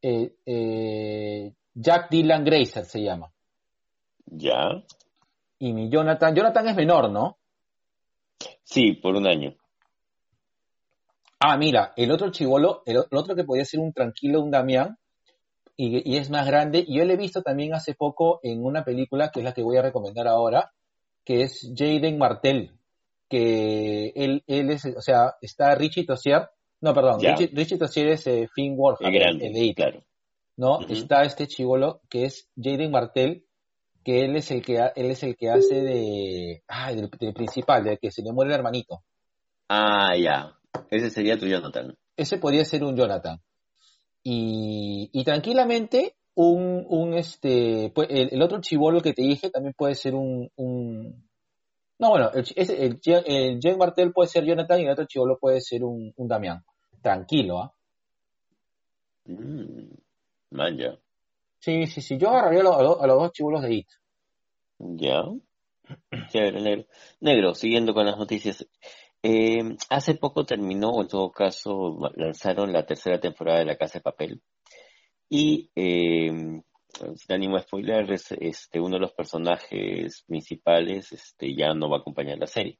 [0.02, 3.30] eh, eh, Jack Dylan Grazer se llama.
[4.26, 4.82] Ya.
[5.58, 7.38] Y mi Jonathan, Jonathan es menor, ¿no?
[8.64, 9.54] Sí, por un año.
[11.38, 14.98] Ah, mira, el otro chivolo, el, otro que podía ser un tranquilo, un Damián,
[15.76, 18.84] y, y es más grande, y yo lo he visto también hace poco en una
[18.84, 20.72] película que es la que voy a recomendar ahora,
[21.24, 22.78] que es Jaden Martell,
[23.28, 26.48] que él, él es, o sea, está Richie Tossier,
[26.80, 27.34] no, perdón, Ya.
[27.34, 30.04] Richie, Richie Tossier es eh, Finn Wolfhard, El grande, el claro.
[30.56, 30.80] ¿no?
[30.88, 33.43] Está este chivolo que es Jaden Martell,
[34.04, 37.82] que él es el que él es el que hace de ay, del, del principal,
[37.84, 39.02] del que se le muere el hermanito.
[39.68, 40.56] Ah, ya.
[40.90, 41.96] Ese sería tu Jonathan.
[42.16, 43.40] Ese podría ser un Jonathan.
[44.22, 49.74] Y, y tranquilamente un, un este pues, el, el otro chivolo que te dije también
[49.76, 51.28] puede ser un, un
[51.98, 55.38] no bueno el, ese- el, el Jen Martell puede ser Jonathan y el otro chivolo
[55.38, 56.64] puede ser un, un Damián.
[57.02, 57.74] Tranquilo, ¿ah?
[59.26, 59.94] Mm,
[60.50, 60.98] man, ya.
[61.64, 62.18] Sí, sí, sí.
[62.18, 63.88] Yo agarraría a, los- a los- a dos chivolos de IT.
[64.78, 65.22] Ya.
[66.28, 66.86] Chévere, negro.
[67.20, 68.66] Negro, siguiendo con las noticias.
[69.22, 73.98] Eh, hace poco terminó, o en todo caso, lanzaron la tercera temporada de La Casa
[73.98, 74.42] de Papel.
[75.30, 76.30] Y, eh,
[77.16, 81.96] sin ánimo de spoiler, es, este, uno de los personajes principales este, ya no va
[81.98, 82.78] a acompañar la serie.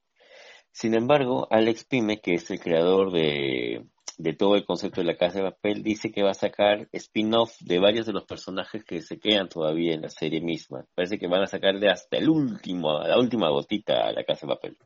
[0.73, 3.87] Sin embargo, Alex Pime, que es el creador de,
[4.19, 7.57] de todo el concepto de La Casa de Papel, dice que va a sacar spin-off
[7.61, 10.85] de varios de los personajes que se quedan todavía en la serie misma.
[10.95, 14.55] Parece que van a sacarle hasta el último, la última gotita a La Casa de
[14.55, 14.79] Papel.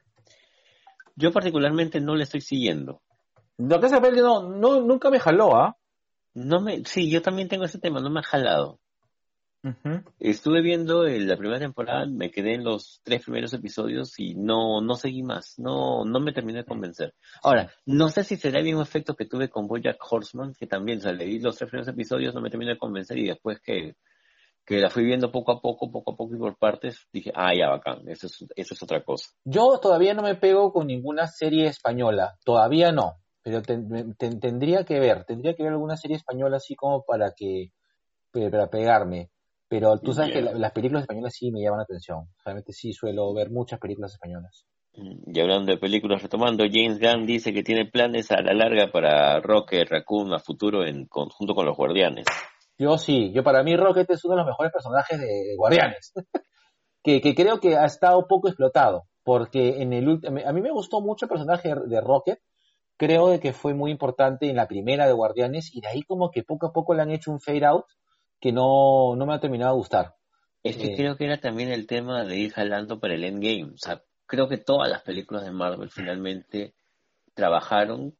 [1.16, 3.02] Yo particularmente no le estoy siguiendo.
[3.56, 5.76] Lo que hace no, no, nunca me jaló, ¿ah?
[6.34, 8.78] No me, sí, yo también tengo ese tema, no me ha jalado.
[9.64, 10.04] Ujú.
[10.20, 14.80] Estuve viendo en la primera temporada, me quedé en los tres primeros episodios y no,
[14.80, 17.14] no seguí más, no, no me terminé de convencer.
[17.42, 20.98] Ahora, no sé si será el mismo efecto que tuve con Bojack Horseman, que también,
[20.98, 23.96] o sea, leí los tres primeros episodios, no me terminé de convencer y después que,
[24.64, 27.52] que la fui viendo poco a poco, poco a poco y por partes, dije, ah,
[27.52, 29.30] ya, bacán, eso es, eso es otra cosa.
[29.44, 35.24] Yo todavía no me pego con ninguna serie española, todavía no, pero tendría que ver,
[35.24, 37.72] tendría que ver alguna serie española así como para que,
[38.30, 39.30] para pegarme.
[39.68, 42.28] Pero tú sabes que las películas españolas sí me llaman la atención.
[42.44, 44.66] Realmente sí suelo ver muchas películas españolas.
[44.94, 48.90] Mm, y hablando de películas, retomando, James Gunn dice que tiene planes a la larga
[48.90, 52.24] para Rocket Raccoon a futuro en conjunto con los Guardianes.
[52.78, 56.12] Yo sí, yo para mí Rocket es uno de los mejores personajes de, Guardianes,
[57.02, 61.26] que, creo que ha estado poco explotado, porque en el a mí me gustó mucho
[61.26, 62.38] el personaje de Rocket,
[62.96, 66.30] creo de que fue muy importante en la primera de Guardianes y de ahí como
[66.30, 67.84] que poco a poco le han hecho un fade out
[68.40, 70.14] que no, no me ha terminado de gustar.
[70.62, 73.72] Es que eh, creo que era también el tema de ir jalando para el endgame.
[73.74, 76.74] O sea, creo que todas las películas de Marvel finalmente
[77.34, 78.16] trabajaron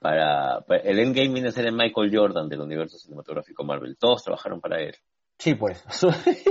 [0.00, 3.96] para, el endgame viene a ser el Michael Jordan del universo cinematográfico Marvel.
[3.98, 4.94] Todos trabajaron para él.
[5.38, 5.84] Sí, pues.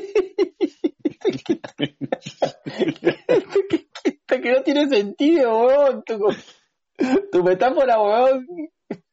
[4.45, 6.03] que no tiene sentido, weón.
[7.31, 8.47] Tu, metáfora, weón,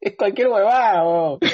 [0.02, 1.38] es cualquier huevada, weón.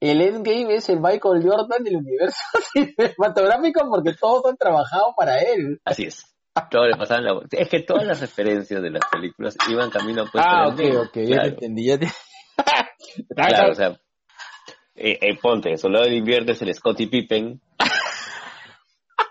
[0.00, 2.42] El Endgame es el Michael Jordan del universo
[2.72, 5.80] cinematográfico porque todos han trabajado para él.
[5.84, 6.26] Así es.
[6.72, 7.40] Todo le pasaban la...
[7.52, 11.42] Es que todas las referencias de las películas iban camino pues Ah, ok, ok, ya
[11.42, 12.08] te entendí, ya te...
[13.32, 13.96] claro, o sea,
[14.96, 17.60] eh, eh, ponte, Soldado del Invierno es el Scottie Pippen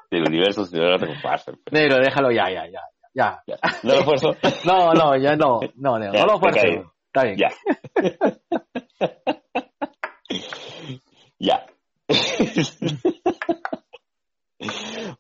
[0.10, 1.60] del universo cinematográfico.
[1.66, 1.74] Pues.
[1.74, 2.82] Negro, déjalo ya, ya, ya.
[3.14, 3.44] Ya.
[3.46, 3.58] ya.
[3.84, 4.38] ¿No lo esfuerzo?
[4.64, 6.91] no, no, ya no, no, negro, no lo esfuerzo.
[7.14, 7.38] Está bien.
[7.38, 7.52] Ya.
[11.40, 11.66] ya.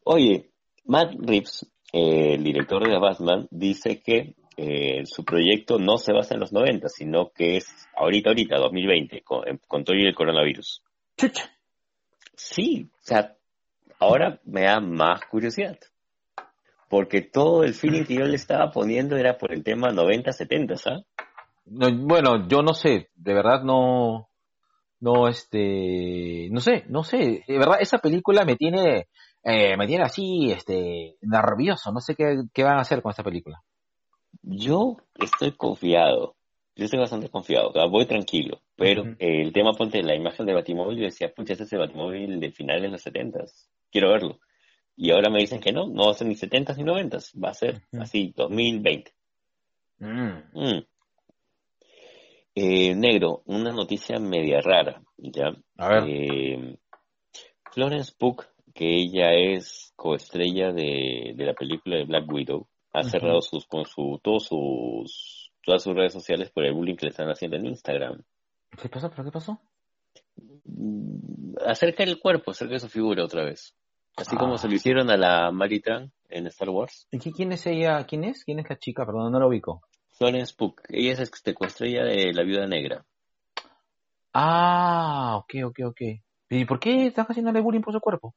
[0.05, 0.51] Oye,
[0.85, 6.35] Matt Reeves eh, el director de Batman dice que eh, su proyecto no se basa
[6.35, 10.81] en los 90, sino que es ahorita, ahorita, 2020, con, con todo el coronavirus.
[11.17, 11.51] Chucha.
[12.33, 13.35] Sí, o sea,
[13.99, 15.77] ahora me da más curiosidad.
[16.87, 21.03] Porque todo el feeling que yo le estaba poniendo era por el tema 90-70, ¿sabes?
[21.65, 24.29] No, bueno, yo no sé, de verdad no,
[24.99, 29.07] no, este, no sé, no sé, de verdad esa película me tiene,
[29.43, 31.91] eh, me tiene así, este, nervioso.
[31.91, 33.61] No sé qué, qué van a hacer con esta película.
[34.43, 36.35] Yo estoy confiado.
[36.75, 37.71] Yo estoy bastante confiado.
[37.89, 38.61] voy tranquilo.
[38.75, 42.39] Pero el tema, ponte la imagen de Batimóvil, yo decía, pucha, ese es el Batimóvil
[42.39, 43.39] de finales de los 70
[43.91, 44.39] Quiero verlo.
[44.95, 47.49] Y ahora me dicen que no, no va a ser ni 70 ni 90 Va
[47.49, 49.11] a ser así, 2020.
[49.99, 50.43] Mm.
[50.53, 50.85] Mm.
[52.63, 55.51] Eh, negro, una noticia media rara, ¿ya?
[55.77, 56.03] A ver.
[56.07, 56.77] Eh,
[57.71, 58.43] Florence Pugh
[58.73, 63.85] que ella es coestrella de, de la película de Black Widow, ha cerrado sus, con
[63.85, 67.67] su, todos sus, todas sus redes sociales por el bullying que le están haciendo en
[67.67, 68.21] Instagram.
[68.81, 69.09] ¿Qué pasó?
[69.09, 69.59] ¿Pero qué pasó?
[70.65, 73.75] Mm, acerca del cuerpo, acerca de su figura otra vez.
[74.17, 74.75] Así como se lo ah.
[74.75, 77.07] hicieron a la Maritran en Star Wars.
[77.11, 78.05] ¿Y quién es ella?
[78.05, 78.43] ¿Quién es?
[78.43, 79.05] ¿Quién es la chica?
[79.05, 79.81] Perdón, no lo ubico.
[80.21, 80.75] Florence Pugh.
[80.87, 81.19] Ella es
[81.55, 83.03] coestrella de La Viuda Negra.
[84.31, 86.01] Ah, ok, ok, ok.
[86.51, 88.35] ¿Y por qué están haciéndole bullying por su cuerpo?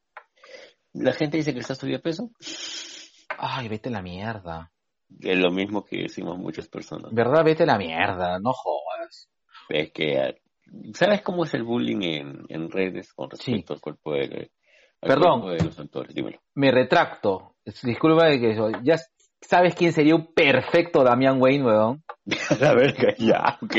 [0.94, 2.30] La gente dice que está peso.
[3.36, 4.72] Ay, vete la mierda.
[5.20, 7.12] Es lo mismo que decimos muchas personas.
[7.12, 7.44] ¿Verdad?
[7.44, 9.28] Vete la mierda, no jodas.
[9.68, 10.40] Es que,
[10.94, 14.52] ¿sabes cómo es el bullying en, redes con respecto al cuerpo de,
[15.00, 16.14] Perdón, de los?
[16.14, 16.38] Dímelo.
[16.54, 17.56] Me retracto.
[17.82, 18.96] Disculpa de que ya
[19.48, 22.04] sabes quién sería un perfecto Damián Wayne, weón.
[22.60, 23.76] la verga, ya, ok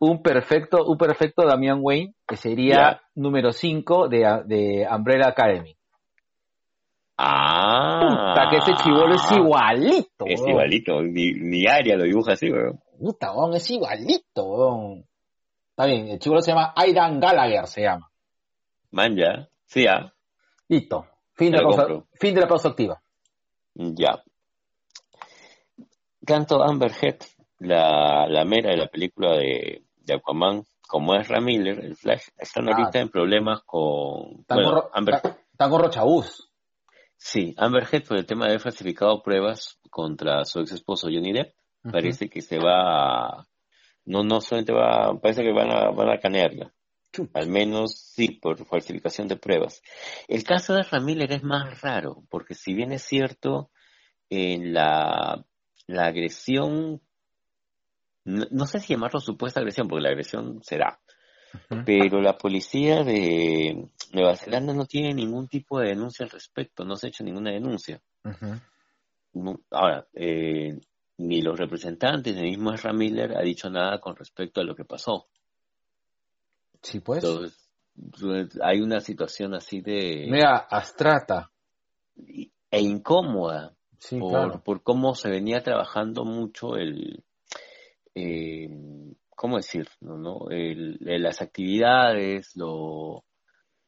[0.00, 5.76] un perfecto, un perfecto Damian Wayne, que sería número 5 de, de Umbrella Academy.
[7.18, 8.00] Ah.
[8.00, 10.24] Puta, que ese chivolo es igualito.
[10.26, 12.80] Es igualito, ni, ni Aria lo dibuja así, weón.
[12.98, 15.04] Puta, weón, es igualito, weón.
[15.68, 18.10] Está bien, el chivolo se llama Aidan Gallagher, se llama.
[18.92, 19.48] Man, ya.
[19.66, 20.14] Sí, ya.
[20.66, 21.06] Listo.
[21.34, 21.86] Fin de, la pausa,
[22.18, 23.02] fin de la pausa activa.
[23.74, 24.22] Ya.
[26.24, 27.18] Tanto Amber Heard,
[27.58, 32.68] la, la mera de la película de, de Aquaman, como es Miller, el Flash, están
[32.68, 32.72] ah.
[32.72, 34.44] ahorita en problemas con...
[34.92, 35.20] Amber...
[35.56, 36.50] con Rochabús.
[37.16, 41.32] Sí, Amber Heard por el tema de haber falsificado pruebas contra su ex esposo Johnny
[41.32, 41.54] Depp.
[41.90, 43.48] Parece que se va a...
[44.04, 45.18] No, no solamente va...
[45.20, 46.72] Parece que van a, van a canearla.
[47.34, 49.82] Al menos sí, por falsificación de pruebas.
[50.28, 53.70] El caso de Ramiller es más raro, porque si bien es cierto,
[54.28, 55.44] en la,
[55.86, 57.00] la agresión
[58.24, 61.00] no, sé si llamarlo supuesta agresión, porque la agresión será.
[61.84, 66.94] Pero la policía de Nueva Zelanda no tiene ningún tipo de denuncia al respecto, no
[66.94, 68.00] se ha hecho ninguna denuncia.
[69.70, 70.78] Ahora, eh,
[71.18, 74.84] ni los representantes, ni mismo Ezra Miller ha dicho nada con respecto a lo que
[74.84, 75.26] pasó.
[76.82, 77.24] Sí, pues.
[78.62, 80.26] hay una situación así de...
[80.30, 81.50] Mira, astrata.
[82.70, 83.74] E incómoda.
[83.98, 84.62] Sí, por, claro.
[84.64, 87.22] por cómo se venía trabajando mucho el...
[88.14, 88.68] Eh,
[89.36, 89.88] ¿Cómo decir?
[90.00, 90.18] ¿no?
[90.18, 90.50] ¿no?
[90.50, 93.24] El, las actividades, lo,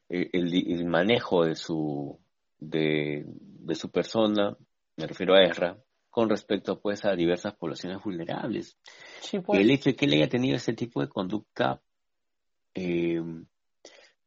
[0.08, 2.18] el, el, manejo de su,
[2.58, 4.56] de, de su persona,
[4.96, 5.76] me refiero a Ezra,
[6.10, 8.78] con respecto pues a diversas poblaciones vulnerables.
[9.20, 9.60] Sí, pues.
[9.60, 11.80] El hecho de que él haya tenido ese tipo de conducta,
[12.74, 13.22] eh,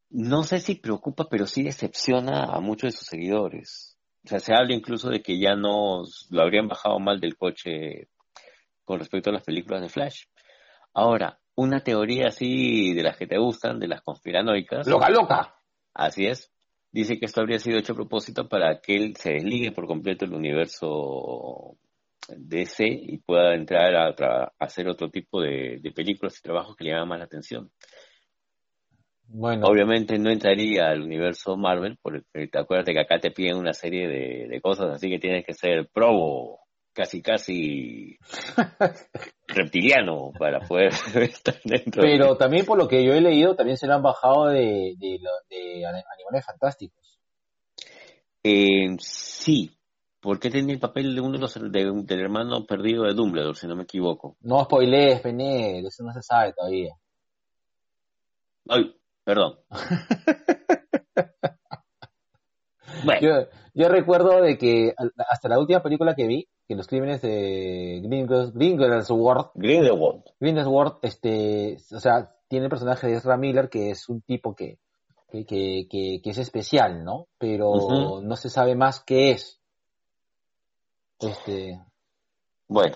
[0.10, 3.98] no sé si preocupa, pero sí decepciona a muchos de sus seguidores.
[4.24, 8.08] O sea, se habla incluso de que ya no lo habrían bajado mal del coche
[8.84, 10.24] con respecto a las películas de Flash.
[10.94, 14.88] Ahora, una teoría así de las que te gustan, de las conspiranoicas.
[14.88, 15.56] Loca, loca.
[15.94, 16.52] Así es.
[16.92, 20.26] Dice que esto habría sido hecho a propósito para que él se desligue por completo
[20.26, 21.78] del universo
[22.30, 26.86] DC y pueda entrar a, a hacer otro tipo de, de, películas y trabajos que
[26.86, 27.72] le llaman más la atención.
[29.28, 29.68] Bueno.
[29.68, 34.08] Obviamente no entraría al universo Marvel, porque te acuerdas que acá te piden una serie
[34.08, 36.60] de, de cosas, así que tienes que ser probo,
[36.94, 38.18] casi casi
[39.48, 42.02] reptiliano para poder estar dentro.
[42.02, 42.40] Pero de...
[42.40, 45.86] también por lo que yo he leído, también se lo han bajado de, de, de
[45.86, 47.20] animales fantásticos.
[48.44, 49.76] Eh, sí,
[50.22, 53.68] porque tenía el papel de uno de los de, del hermano perdido de Dumbledore, si
[53.68, 54.38] no me equivoco.
[54.42, 56.94] No spoilees, Penel, eso no se sabe todavía.
[58.68, 59.60] Ay, perdón.
[63.04, 63.22] bueno.
[63.22, 63.32] Yo,
[63.74, 64.94] yo, recuerdo de que
[65.30, 68.54] hasta la última película que vi, que los crímenes de Grindelwald,
[69.56, 74.56] Grindelwald, Grindelwald, este, o sea, tiene el personaje de Ezra Miller, que es un tipo
[74.56, 74.78] que,
[75.30, 77.28] que, que, que, que es especial, ¿no?
[77.38, 78.24] Pero uh -huh.
[78.24, 79.60] no se sabe más qué es.
[81.20, 81.82] Este.
[82.68, 82.96] Bueno.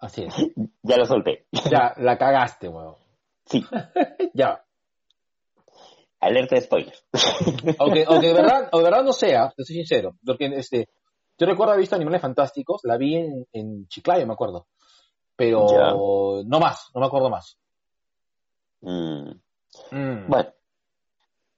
[0.00, 0.34] Así es.
[0.82, 1.44] Ya lo solté.
[1.70, 2.94] Ya, la cagaste, weón.
[3.48, 3.64] Sí.
[4.34, 4.64] ya.
[6.20, 7.04] Alerta de spoilers.
[7.78, 10.88] aunque, aunque de verdad, o de verdad no sea, te soy sincero, porque este,
[11.38, 14.66] yo recuerdo haber visto Animales Fantásticos, la vi en, en Chiclayo, me acuerdo.
[15.36, 15.92] Pero ya.
[15.92, 17.56] no más, no me acuerdo más.
[18.80, 19.30] Mm.
[19.92, 20.28] Mm.
[20.28, 20.52] Bueno,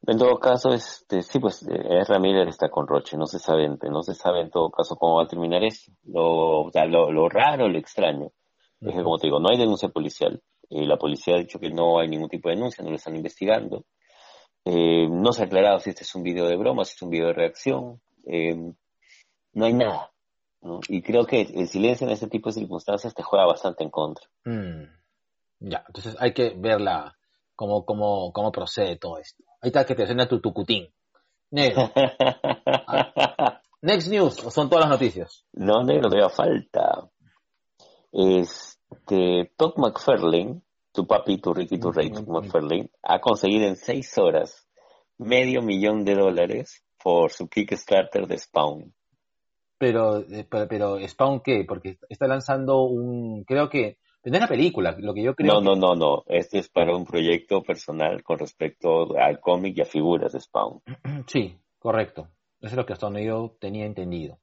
[0.07, 4.03] en todo caso, este, sí, pues Ezra Miller está con Roche, no se sabe, no
[4.03, 5.93] se sabe en todo caso cómo va a terminar esto.
[6.05, 8.31] Lo, o sea, lo, lo raro, lo extraño,
[8.81, 10.43] es que como te digo, no hay denuncia policial.
[10.71, 13.17] Eh, la policía ha dicho que no hay ningún tipo de denuncia, no lo están
[13.17, 13.85] investigando.
[14.65, 17.11] Eh, no se ha aclarado si este es un video de broma, si es un
[17.11, 18.01] video de reacción.
[18.27, 18.57] Eh,
[19.53, 20.13] no hay nada.
[20.63, 20.81] ¿no?
[20.89, 24.27] Y creo que el silencio en este tipo de circunstancias te juega bastante en contra.
[24.45, 24.85] Mm.
[25.61, 27.17] Ya, entonces hay que verla
[27.55, 29.43] cómo, cómo, cómo procede todo esto.
[29.61, 30.89] Ahí está que te suena tu tucutín.
[31.51, 31.91] Negro.
[32.87, 33.61] Ah.
[33.83, 35.47] Next News, o son todas las noticias.
[35.53, 37.09] No, negro, todavía falta.
[38.91, 44.17] Este, Todd McFarlane, tu papi, tu Ricky, tu rey, Todd McFarlane, ha conseguido en seis
[44.19, 44.69] horas
[45.19, 48.93] medio millón de dólares por su Kickstarter de Spawn.
[49.79, 51.65] Pero, eh, pero, pero Spawn qué?
[51.67, 55.55] Porque está lanzando un, creo que, no es la película, lo que yo creo.
[55.55, 55.65] No, que...
[55.65, 56.25] no, no, no.
[56.27, 60.83] Este es para un proyecto personal con respecto al cómic y a figuras de Spawn.
[61.27, 62.29] Sí, correcto.
[62.61, 64.39] Eso es lo que hasta donde yo tenía entendido.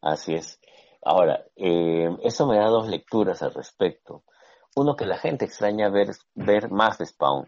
[0.00, 0.60] Así es.
[1.08, 4.24] Ahora, eh, eso me da dos lecturas al respecto.
[4.74, 7.46] Uno, que la gente extraña ver, ver más de Spawn.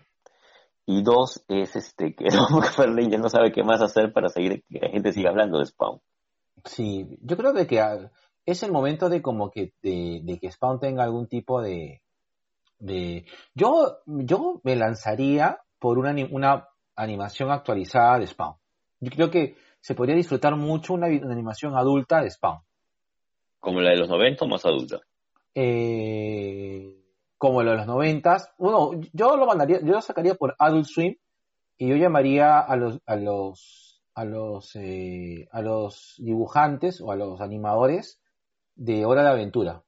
[0.86, 4.78] Y dos, es este que McFarlane ya no sabe qué más hacer para seguir que
[4.78, 6.00] la gente siga hablando de Spawn.
[6.64, 7.66] Sí, yo creo que
[8.46, 12.00] es el momento de como que de, de que Spawn tenga algún tipo de,
[12.78, 18.54] de yo yo me lanzaría por una, una animación actualizada de Spawn.
[19.00, 22.60] Yo creo que se podría disfrutar mucho una, una animación adulta de Spawn.
[23.60, 25.00] ¿Como la de los 90 o más adulta?
[25.54, 26.94] Eh,
[27.36, 28.36] como la de los 90.
[28.58, 31.16] Bueno, yo lo mandaría, yo lo sacaría por Adult Swim
[31.76, 37.16] y yo llamaría a los a los a los eh, a los dibujantes o a
[37.16, 38.20] los animadores
[38.74, 39.82] de Hora de Aventura.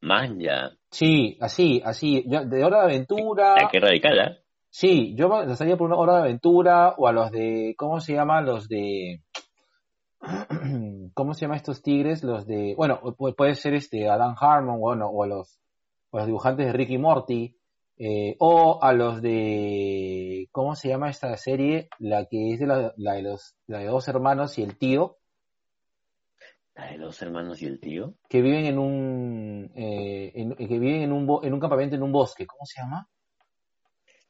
[0.00, 0.70] Man, ya.
[0.90, 3.56] Sí, así, así, yo, de Hora de Aventura.
[3.56, 4.38] La que radical, ¿eh?
[4.70, 8.12] Sí, yo los haría por una Hora de Aventura o a los de, ¿cómo se
[8.12, 8.40] llama?
[8.42, 9.22] Los de,
[11.16, 12.22] ¿cómo se llama estos tigres?
[12.22, 15.58] Los de, bueno, puede ser este Adam Harmon, bueno, o a los,
[16.10, 17.56] o a los dibujantes de Ricky Morty,
[17.96, 21.88] eh, o a los de, ¿cómo se llama esta serie?
[21.98, 25.16] La que es de la, la de los, la de dos hermanos y el tío.
[26.74, 28.12] La de dos hermanos y el tío.
[28.28, 32.12] Que viven en un, eh, en, que viven en un, en un campamento en un
[32.12, 32.46] bosque.
[32.46, 33.08] ¿Cómo se llama?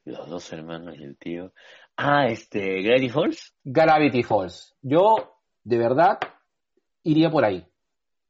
[0.05, 1.53] Los dos hermanos y el tío.
[1.97, 3.57] Ah, este, Gravity Falls.
[3.64, 4.76] Gravity Falls.
[4.82, 6.18] Yo, de verdad,
[7.07, 7.65] iría por ahí.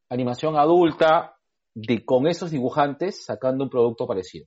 [0.08, 1.36] Animación adulta,
[1.74, 4.46] de, con esos dibujantes sacando un producto parecido.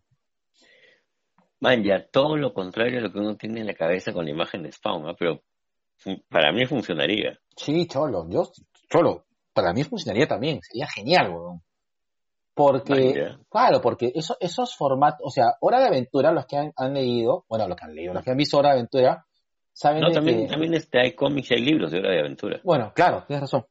[1.60, 4.32] Man, ya todo lo contrario a lo que uno tiene en la cabeza con la
[4.32, 5.42] imagen de Spawn, pero
[6.30, 7.38] para mí funcionaría.
[7.56, 8.50] Sí, Cholo, yo,
[8.90, 11.62] Cholo, para mí funcionaría también, sería genial, weón.
[12.54, 16.94] Porque, claro, porque eso, esos formatos, o sea, Hora de Aventura, los que han, han
[16.94, 19.26] leído, bueno, los que han leído, los que han visto Hora de Aventura,
[19.72, 22.20] saben No, de también, que, también este, hay cómics y hay libros de hora de
[22.20, 22.60] aventura.
[22.64, 23.66] bueno, claro, tienes razón.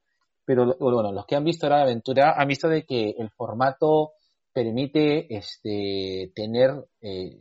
[0.48, 4.12] Pero bueno, los que han visto de Aventura han visto de que el formato
[4.50, 6.70] permite este tener
[7.02, 7.36] eh,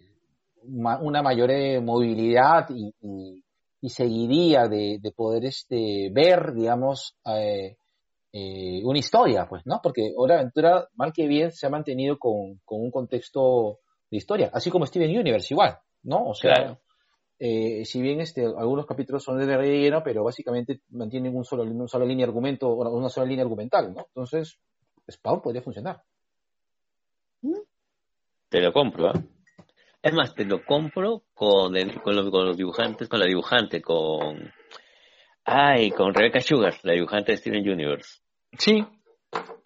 [0.66, 3.44] una mayor eh, movilidad y, y-
[3.90, 7.78] seguiría de, de poder este ver, digamos, eh,
[8.84, 9.80] una historia, pues, ¿no?
[9.82, 13.80] Porque Hora Aventura, mal que bien, se ha mantenido con, con un contexto
[14.12, 16.26] de historia, así como Steven Universe igual, ¿no?
[16.26, 16.78] O sea.
[17.40, 21.88] Eh, si bien este, algunos capítulos son de relleno, pero básicamente mantienen un solo, una
[21.88, 24.06] sola línea argumento, una una sola línea argumental, ¿no?
[24.08, 24.58] Entonces,
[25.10, 26.02] Spawn podría funcionar.
[28.50, 29.14] Te lo compro, ¿ah?
[30.02, 33.82] Es más, te lo compro con, el- con, los, con los dibujantes, con la dibujante,
[33.82, 34.52] con...
[35.44, 38.20] Ay, con Rebecca Sugar, la dibujante de Steven Universe.
[38.58, 38.86] Sí.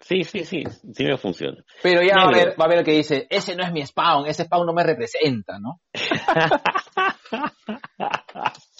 [0.00, 1.62] Sí, sí, sí, sí me funciona.
[1.82, 3.86] Pero ya va a, ver, va a ver lo que dice, ese no es mi
[3.86, 5.80] Spawn, ese Spawn no me representa, ¿no?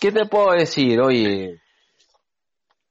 [0.00, 1.00] ¿Qué te puedo decir?
[1.00, 1.60] Oye,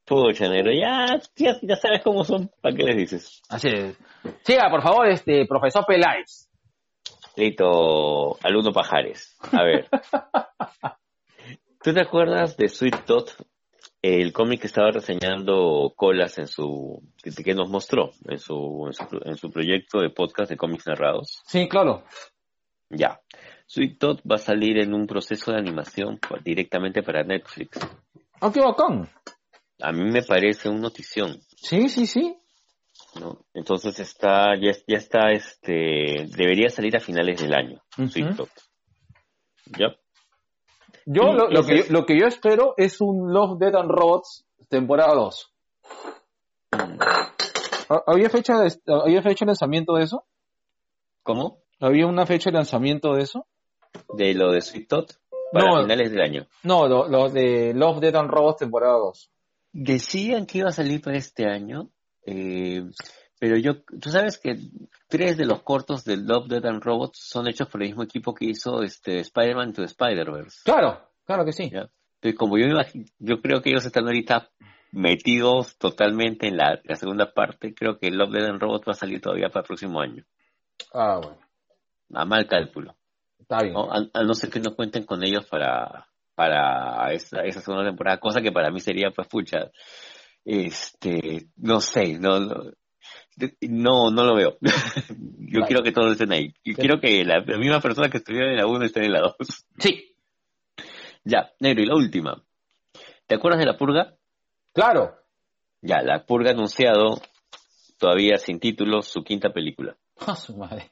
[0.05, 1.05] Pucha, negro, ya,
[1.37, 3.41] ya, ya sabes cómo son, ¿para qué les dices?
[3.47, 3.97] así es.
[4.43, 6.49] Siga, por favor, este, profesor Peláez.
[7.37, 9.37] Listo, alumno Pajares.
[9.53, 9.87] A ver.
[11.81, 13.31] ¿Tú te acuerdas de Sweet Tot?
[14.01, 18.93] El cómic que estaba reseñando Colas en su, que, que nos mostró en su, en
[18.93, 21.41] su, en su proyecto de podcast de cómics narrados.
[21.45, 22.03] Sí, claro.
[22.89, 23.21] Ya.
[23.71, 27.79] Sweet Tot va a salir en un proceso de animación directamente para Netflix.
[28.41, 29.07] Ah, qué bacán.
[29.81, 32.37] A mí me parece un notición, Sí, sí, sí.
[33.17, 33.45] ¿no?
[33.53, 38.09] Entonces está, ya, ya está, este, debería salir a finales del año, Ujú.
[38.09, 38.49] Sweet Tot.
[39.77, 39.87] ¿Ya?
[41.05, 44.45] Yo, Sí, lo, que, yo- lo que yo espero es un Love, Dead and Robots
[44.67, 45.49] temporada 2.
[46.73, 50.25] ¿Ha- ¿Había fecha de, ¿Había fecha de lanzamiento de eso?
[51.23, 51.59] ¿Cómo?
[51.79, 53.47] ¿Había una fecha de lanzamiento de eso?
[54.13, 55.13] De lo de Sweet Tot
[55.51, 55.81] para No.
[55.81, 56.47] finales del año.
[56.63, 59.31] No, lo, lo de Love, Dead and Robots temporada 2.
[59.73, 61.89] Decían que iba a salir para este año,
[62.25, 62.83] eh,
[63.39, 64.57] pero yo, tú sabes que
[65.07, 68.33] tres de los cortos de Love, Dead and Robots son hechos por el mismo equipo
[68.33, 70.61] que hizo este Spider-Man to Spider-Verse.
[70.63, 71.69] Claro, claro que sí.
[71.69, 71.89] ¿ya?
[72.15, 74.49] Entonces, como yo me imagino, yo creo que ellos están ahorita
[74.91, 78.95] metidos totalmente en la, la segunda parte, creo que Love, Dead and Robots va a
[78.95, 80.25] salir todavía para el próximo año.
[80.93, 81.39] Ah, bueno.
[82.13, 82.95] A mal cálculo.
[83.41, 83.73] Está bien.
[83.73, 83.91] ¿no?
[83.91, 88.19] A, a no ser que no cuenten con ellos para, para esa, esa segunda temporada,
[88.19, 89.71] cosa que para mí sería, pues, pucha,
[90.45, 92.63] este, no sé, no, no,
[93.61, 94.57] no, no lo veo.
[94.61, 95.67] Yo Vale.
[95.67, 96.53] quiero que todos estén ahí.
[96.63, 99.21] Yo quiero que la, la misma persona que estuviera en la 1 esté en la
[99.21, 99.35] 2.
[99.79, 100.11] Sí,
[101.23, 102.43] ya, negro, y la última.
[103.27, 104.15] ¿Te acuerdas de La Purga?
[104.73, 105.17] claro.
[105.83, 107.19] Ya, La Purga ha anunciado,
[107.97, 109.97] todavía sin título, su quinta película.
[110.27, 110.91] A su madre.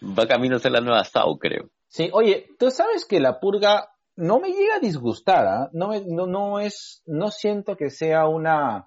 [0.00, 1.70] Va camino a ser la nueva Sao, creo.
[1.88, 5.70] Sí, oye, tú sabes que la purga no me llega a disgustar, ¿ah?
[5.72, 8.84] no, me- no, no es, no siento que sea una,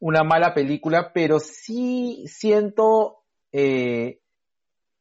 [0.00, 3.18] una mala película, pero sí siento,
[3.52, 4.20] eh,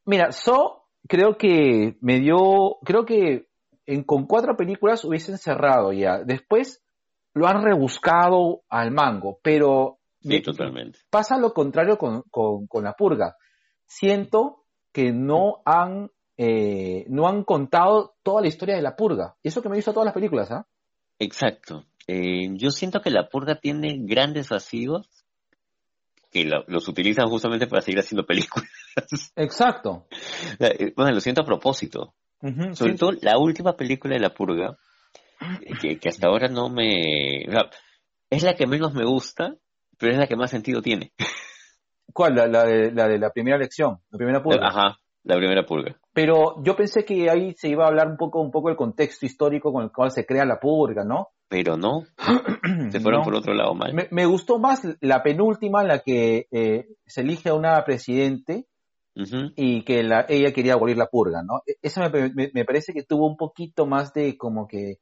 [0.06, 3.48] mira, So creo que me dio, creo que
[3.86, 6.24] en- con cuatro películas hubiesen cerrado ya.
[6.24, 6.82] Después
[7.34, 11.00] lo han rebuscado al mango, pero Sí, me- totalmente.
[11.10, 13.36] pasa lo contrario con, con- con la purga.
[13.86, 14.64] Siento
[14.94, 19.36] que no han, eh, no han contado toda la historia de la purga.
[19.44, 20.66] Y eso que me he visto todas las películas, ¿ah?
[21.20, 21.86] Exacto.
[22.08, 25.08] Eh, yo siento que la purga tiene grandes vacíos
[26.32, 28.68] que lo- los utilizan justamente para seguir haciendo películas.
[29.36, 30.08] Exacto.
[30.60, 32.14] Eh, bueno, lo siento a propósito.
[32.74, 32.98] Sobre sí.
[32.98, 34.78] todo la última película de la purga,
[35.62, 37.46] eh, que, que hasta ahora no me...
[37.48, 37.70] o sea,
[38.30, 39.56] es la que menos me gusta,
[39.98, 41.14] pero es la que más sentido tiene.
[42.14, 42.36] ¿Cuál?
[42.36, 44.68] La, la de, la de la primera lección, la primera purga.
[44.68, 45.96] Ajá, la primera purga.
[46.14, 49.26] Pero yo pensé que ahí se iba a hablar un poco, un poco del contexto
[49.26, 51.30] histórico con el cual se crea la purga, ¿no?
[51.48, 52.04] Pero no,
[52.92, 53.26] se fueron No.
[53.26, 53.94] por otro lado mal.
[53.94, 58.66] Me, me gustó más la penúltima en la que eh, se elige a una presidente
[59.56, 61.62] y que la, ella quería abolir la purga, ¿no?
[61.68, 64.96] E- Esa me, me- me parece que tuvo un poquito más de como que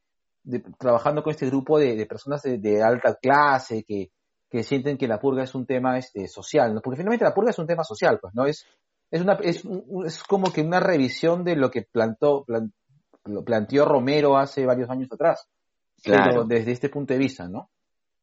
[0.43, 4.09] de- trabajando con este grupo de, de personas de, de alta clase que,
[4.49, 6.81] que sienten que la purga es un tema este social, ¿no?
[6.81, 8.45] Porque finalmente la purga es un tema social, pues, ¿no?
[8.45, 8.65] Es
[9.11, 9.63] es una es,
[10.05, 12.73] es como que una revisión de lo que plantó plan-
[13.25, 15.47] lo planteó Romero hace varios años atrás,
[16.03, 16.43] pero Claro.
[16.45, 17.69] desde este punto de vista, ¿no?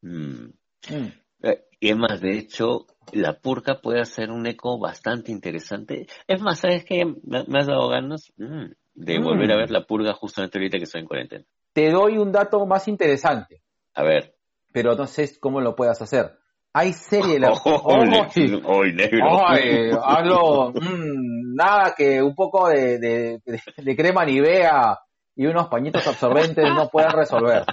[0.01, 0.45] Mm.
[0.89, 1.07] Mm.
[1.43, 6.07] Eh, Y es más, de hecho, la purga puede hacer un eco bastante interesante.
[6.27, 7.05] Es más, ¿sabes qué?
[7.23, 8.33] Me, has dado ganas.
[8.35, 11.45] Mm, de volver a ver la purga justamente ahorita que estoy en cuarentena.
[11.71, 13.61] Te doy un dato más interesante,
[13.93, 14.35] A ver.
[14.73, 16.38] pero no sé cómo lo puedas hacer.
[16.73, 17.51] Hay serie de la...
[17.63, 18.61] Hoy, ¡Ay!
[18.65, 19.47] hoy, negro.
[19.47, 23.41] Ay, hablo mm, nada que un poco de, de-
[23.77, 24.99] de- crema Nivea
[25.35, 27.65] y unos pañitos absorbentes no puedan resolver.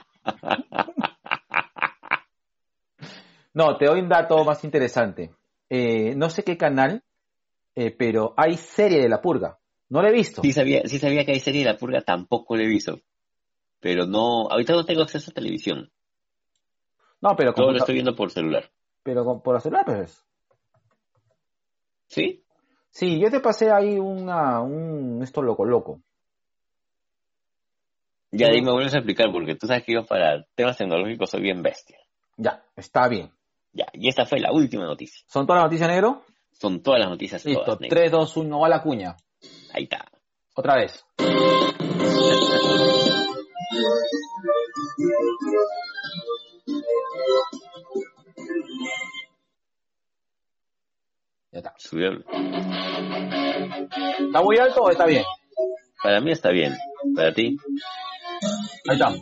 [3.52, 5.30] No, te doy un dato más interesante.
[5.68, 7.02] Eh, no sé qué canal,
[7.74, 9.58] eh, pero hay serie de la purga.
[9.88, 10.42] No la he visto.
[10.42, 13.00] Sí sabía, sí sabía que hay serie de la purga, tampoco la he visto.
[13.80, 15.90] Pero no, ahorita no tengo acceso a televisión.
[17.20, 18.70] No, pero, Todo lo estoy viendo por celular.
[19.06, 20.20] Pero con- por celular, pues.
[22.08, 22.42] ¿Sí?
[22.90, 26.00] Sí, yo te pasé ahí una, un esto loco loco.
[28.32, 28.56] Ya Ujú.
[28.56, 31.62] ahí me vuelves a explicar, porque tú sabes que yo para temas tecnológicos soy bien
[31.62, 31.98] bestia.
[32.36, 33.30] Ya, está bien.
[33.72, 35.24] Ya, y esta fue la última noticia.
[35.28, 36.24] ¿Son todas las noticias negro?
[36.50, 37.96] Son todas las noticias Listo, todas, negro.
[37.96, 39.16] 3, 2, 1, va la cuña.
[39.72, 40.04] Ahí está.
[40.54, 41.06] Otra vez.
[51.52, 51.74] Ya está.
[51.78, 52.12] Subió.
[54.18, 55.24] ¿Está muy alto o está bien?
[56.02, 56.76] Para mí está bien.
[57.14, 57.56] Para ti.
[58.88, 59.12] Ahí está.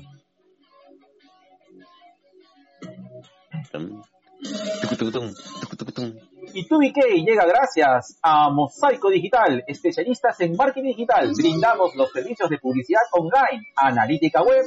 [6.52, 11.32] Y TubiK llega gracias a Mosaico Digital, especialistas en marketing digital.
[11.36, 14.64] Brindamos los servicios de publicidad online, analítica web,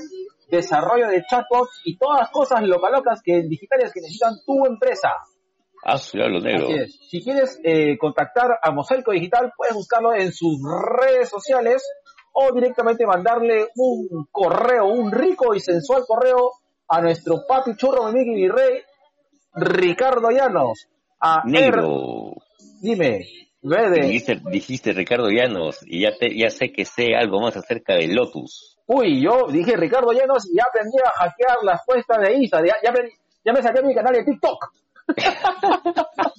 [0.49, 5.09] desarrollo de chatbots y todas las cosas localocas que digitales que necesitan tu empresa.
[5.83, 6.65] Ah, lo negro.
[6.65, 6.99] Así es.
[7.09, 10.57] Si quieres eh, contactar a Mosaico Digital, puedes buscarlo en sus
[10.99, 11.83] redes sociales
[12.33, 16.51] o directamente mandarle un correo, un rico y sensual correo
[16.87, 18.81] a nuestro papi churro Miki Virrey,
[19.53, 20.87] Ricardo Llanos.
[21.19, 22.33] A Negro.
[22.81, 23.25] dime,
[23.61, 24.01] verde.
[24.01, 28.07] Dijiste, dijiste Ricardo Llanos y ya, te, ya sé que sé algo más acerca de
[28.07, 28.76] Lotus.
[28.88, 32.59] Uy, yo dije Ricardo Llanos y ya aprendí a hackear las cuentas de Insta.
[32.65, 33.13] Ya, ya, aprendí-
[33.45, 34.71] ya me saqué mi canal de TikTok.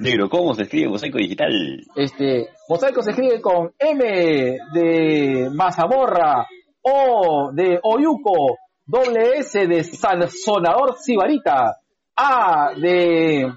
[0.00, 1.84] Negro, ¿cómo se escribe Mosaico Digital?
[1.94, 6.46] Este, Mosaico se escribe con M de mazamorra,
[6.82, 8.56] O de Oyuco,
[8.86, 11.76] doble S de salsonador sibarita,
[12.16, 13.52] A de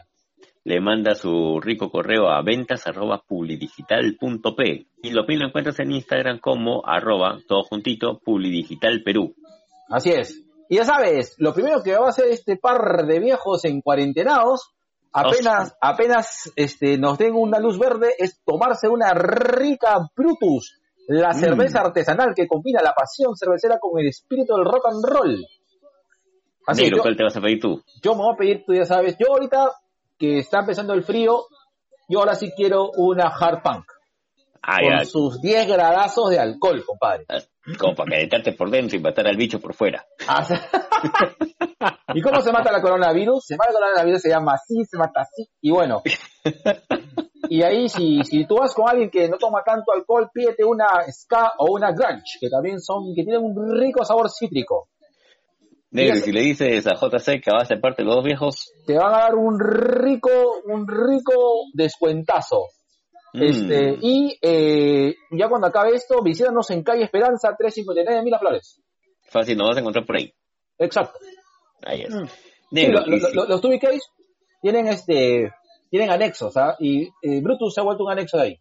[0.64, 6.82] le manda su rico correo a ventas arroba y lo, lo encuentras en Instagram como
[6.84, 8.20] arroba todo juntito
[9.04, 9.36] Perú.
[9.88, 10.45] Así es.
[10.68, 14.70] Y ya sabes, lo primero que va a hacer este par de viejos en cuarentenados,
[15.12, 21.38] apenas, apenas este, nos den una luz verde, es tomarse una rica Brutus, la Mm.
[21.38, 25.46] cerveza artesanal que combina la pasión cervecera con el espíritu del rock and roll.
[26.66, 27.80] Así Negro, yo, ¿cuál te vas a pedir tú?
[28.02, 29.70] yo me voy a pedir, tú ya sabes, yo ahorita
[30.18, 31.44] que está empezando el frío,
[32.08, 33.84] yo ahora sí quiero una hard punk,
[34.62, 37.24] Ah, con sus 10 gradazos de alcohol, compadre.
[37.78, 40.06] Como para calentarte por dentro y matar al bicho por fuera.
[40.28, 40.46] Ah.
[42.14, 43.44] ¿Y cómo se mata la coronavirus?
[43.44, 45.48] Se mata el coronavirus, se llama así, se mata así.
[45.60, 46.02] Y bueno.
[47.48, 50.86] Y ahí, si, si tú vas con alguien que no toma tanto alcohol, pídete una
[51.10, 54.88] ska o una grunge, que también son, que tienen un rico sabor cítrico.
[55.90, 58.72] Negro, si le dices a JC que va a ser parte de los dos viejos,
[58.86, 60.30] Te van a dar un rico,
[60.66, 62.66] un rico descuentazo.
[63.32, 68.80] Mm, Este, y eh, ya cuando acabe esto, visítanos en calle Esperanza 359 de Miraflores.
[69.28, 70.32] fácil, nos vas a encontrar por ahí.
[70.78, 71.18] Exacto.
[71.84, 72.14] Ahí es.
[72.14, 72.26] Mm.
[72.26, 72.32] Sí,
[72.70, 74.00] Negro, lo- y lo- si- lo- los Tubi Case
[74.60, 75.52] tienen este
[75.90, 76.76] tienen anexos, ¿ah?
[76.80, 78.60] Y eh, Brutus se ha vuelto un anexo de ahí.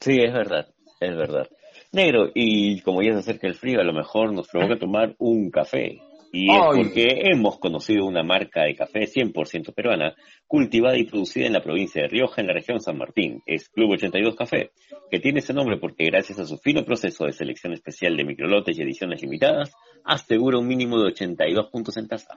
[0.00, 0.68] Sí, es verdad,
[1.00, 1.48] es verdad.
[1.92, 5.50] Negro, y como ya se acerca el frío, a lo mejor nos provoca tomar un
[5.50, 6.00] café.
[6.36, 6.82] Y es Ay.
[6.82, 10.16] porque hemos conocido una marca de café 100% peruana,
[10.48, 13.40] cultivada y producida en la provincia de Rioja, en la región San Martín.
[13.46, 14.72] Es Club 82 Café,
[15.12, 18.76] que tiene ese nombre porque gracias a su fino proceso de selección especial de microlotes
[18.76, 19.70] y ediciones limitadas,
[20.04, 22.34] asegura un mínimo de 82 puntos en taza.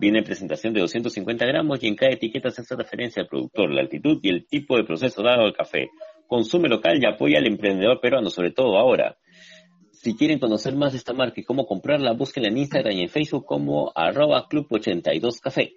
[0.00, 3.70] Viene en presentación de 250 gramos y en cada etiqueta se hace referencia al productor,
[3.70, 5.90] la altitud y el tipo de proceso dado al café.
[6.26, 9.18] Consume local y apoya al emprendedor peruano, sobre todo ahora.
[10.00, 13.08] Si quieren conocer más de esta marca y cómo comprarla, búsquenla en Instagram y en
[13.08, 15.72] Facebook como arroba club82café.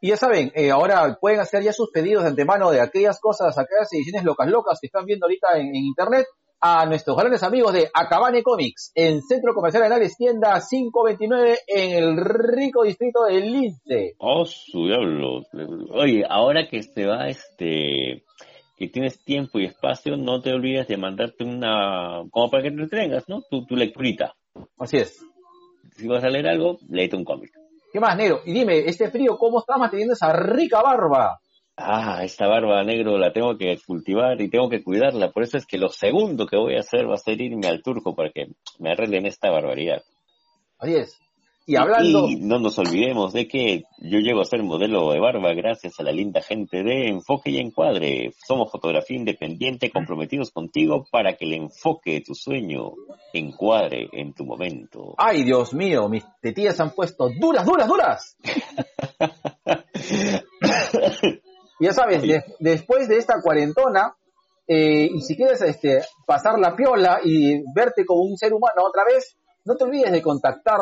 [0.00, 3.58] Y ya saben, eh, ahora pueden hacer ya sus pedidos de antemano de aquellas cosas,
[3.58, 6.26] aquellas ediciones locas locas que están viendo ahorita en, internet
[6.58, 12.16] a nuestros grandes amigos de Acabane Comics en Centro Comercial Anales Tienda 529 en el
[12.16, 14.14] rico distrito de Lince.
[14.18, 15.42] Oh, su diablo.
[15.90, 18.24] Oye, ahora que se va este
[18.76, 22.82] que tienes tiempo y espacio, no te olvides de mandarte una, como para que te
[22.82, 23.42] entretengas, ¿no?
[23.50, 24.34] Tu, tu lecturita.
[24.78, 25.18] Así es.
[25.96, 27.52] Si vas a leer algo, léete un cómic.
[27.92, 28.42] ¿Qué más, negro?
[28.44, 31.38] Y dime, este frío, ¿cómo estás manteniendo esa rica barba?
[31.78, 35.30] Ah, esta barba negro la tengo que cultivar y tengo que cuidarla.
[35.30, 37.82] Por eso es que lo segundo que voy a hacer va a ser irme al
[37.82, 38.48] turco para que
[38.78, 40.02] me arreglen esta barbaridad.
[40.78, 41.18] Así es.
[41.68, 42.28] Y hablando...
[42.28, 46.04] Y no nos olvidemos de que yo llego a ser modelo de barba gracias a
[46.04, 48.32] la linda gente de Enfoque y Encuadre.
[48.46, 52.92] Somos fotografía independiente comprometidos contigo para que el enfoque de tu sueño
[53.32, 55.14] encuadre en tu momento.
[55.18, 58.36] Ay, Dios mío, mis tetillas han puesto duras, duras, duras.
[61.80, 62.22] ya sabes,
[62.60, 64.14] después de esta cuarentona,
[64.68, 69.02] eh, y si quieres este, pasar la piola y verte como un ser humano otra
[69.04, 70.78] vez, no te olvides de contactar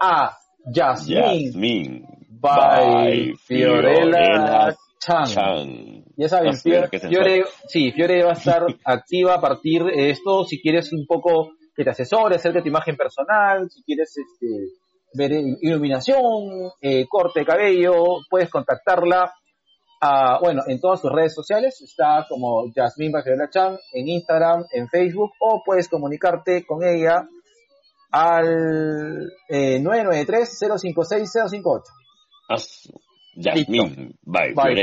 [0.00, 0.36] a
[0.72, 6.04] Jasmine, by, Fiorella, Chan.
[6.16, 10.44] Ya saben, Fiore, sí, Fiore va a estar activa a partir de esto.
[10.44, 14.46] Si quieres un poco que te asesore acerca de tu imagen personal, si quieres este,
[15.14, 15.32] ver
[15.62, 17.94] iluminación, eh, corte de cabello,
[18.28, 19.32] puedes contactarla
[20.02, 21.80] a, bueno, en todas sus redes sociales.
[21.80, 27.26] Está como Jasmine Fiorella Chan en Instagram, en Facebook, o puedes comunicarte con ella
[28.10, 31.82] al eh, 993-056-058.
[33.42, 34.74] Jasmine, bye, para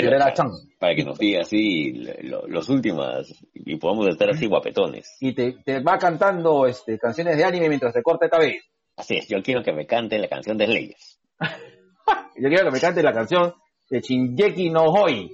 [0.96, 5.18] que nos diga así los últimos y podamos estar así guapetones.
[5.20, 8.62] Y te, te, va cantando este, canciones de anime mientras te corta el cabello.
[8.96, 11.20] Así es, yo quiero que me cante la canción de Leyes.
[11.40, 13.54] yo quiero que me cante la canción
[13.90, 15.30] de Shinjeki no Hoi.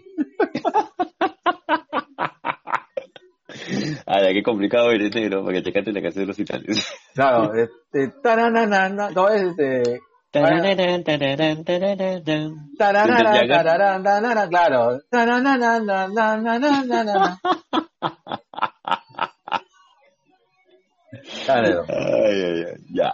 [4.06, 6.94] Ah, qué complicado eres negro para que te cante la canción de los titanes.
[7.14, 10.00] Claro, este, taranana, no es este.
[14.50, 15.00] Claro.
[21.46, 21.86] Claro.
[21.88, 23.14] Ay, ay, ay, ya.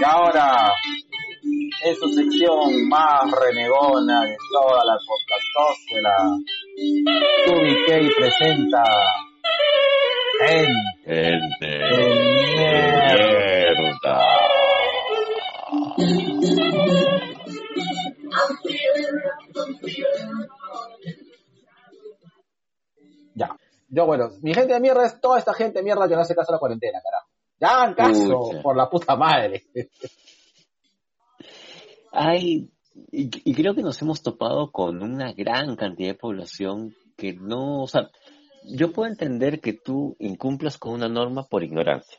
[0.00, 0.72] Y ahora,
[1.84, 6.16] en su sección más renegona de toda la podcastósfera,
[8.00, 8.84] y presenta
[10.40, 11.80] Gente, de
[12.54, 13.27] mierda.
[23.88, 26.34] Yo, bueno, mi gente de mierda es toda esta gente de mierda que no hace
[26.34, 27.28] caso a la cuarentena, carajo.
[27.60, 29.64] Ya hagan caso, por la puta madre.
[32.12, 32.70] Ay,
[33.10, 37.88] y, creo que nos hemos topado con una gran cantidad de población que no, o
[37.88, 38.10] sea,
[38.64, 42.18] yo puedo entender que tú incumplas con una norma por ignorancia,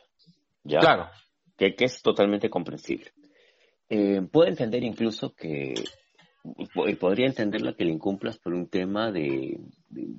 [0.64, 0.80] ¿ya?
[0.80, 1.08] Claro.
[1.56, 3.12] Que, que es totalmente comprensible.
[3.88, 5.74] Eh, puedo entender incluso que
[6.98, 9.60] podría entenderlo que le incumplas por un tema de,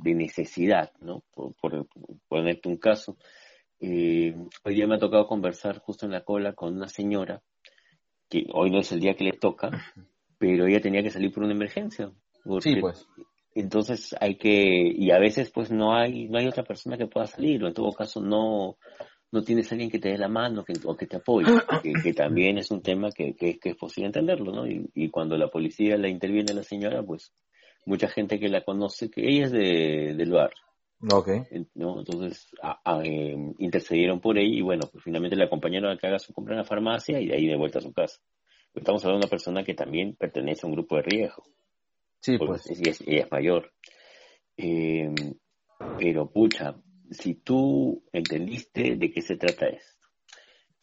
[0.04, 1.24] necesidad, ¿no?
[1.34, 1.88] Por,
[2.28, 3.18] ponerte un caso.
[3.80, 7.42] Eh, hoy día me ha tocado conversar justo en la cola con una señora,
[8.30, 9.72] que hoy no es el día que le toca,
[10.38, 12.12] pero ella tenía que salir por una emergencia.
[12.60, 13.08] Sí, pues.
[13.54, 17.28] Entonces hay que, y a veces pues no hay, no hay otra persona que pueda
[17.28, 18.78] salir, o en todo caso no,
[19.32, 21.52] no tienes a alguien que te dé la mano que, o que te apoye,
[22.04, 24.68] que, también es un tema que, que, es posible entenderlo, ¿no?
[24.68, 27.34] Y, cuando la policía la interviene a la señora, pues
[27.86, 30.52] mucha gente que la conoce, que ella es de, del lugar.
[31.12, 31.30] Ok.
[31.74, 32.00] ¿no?
[32.00, 32.48] Entonces
[33.04, 36.54] eh, intercedieron por ella y bueno, pues finalmente le acompañaron a que haga su compra
[36.54, 38.20] en la farmacia y de ahí de vuelta a su casa.
[38.74, 41.44] Estamos hablando de una persona que también pertenece a un grupo de riesgo.
[42.22, 42.70] Sí, pues.
[42.70, 43.74] Ella es, ella es mayor.
[44.56, 45.10] Eh,
[45.98, 46.76] pero pucha,
[47.12, 50.08] si tú entendiste de qué se trata esto,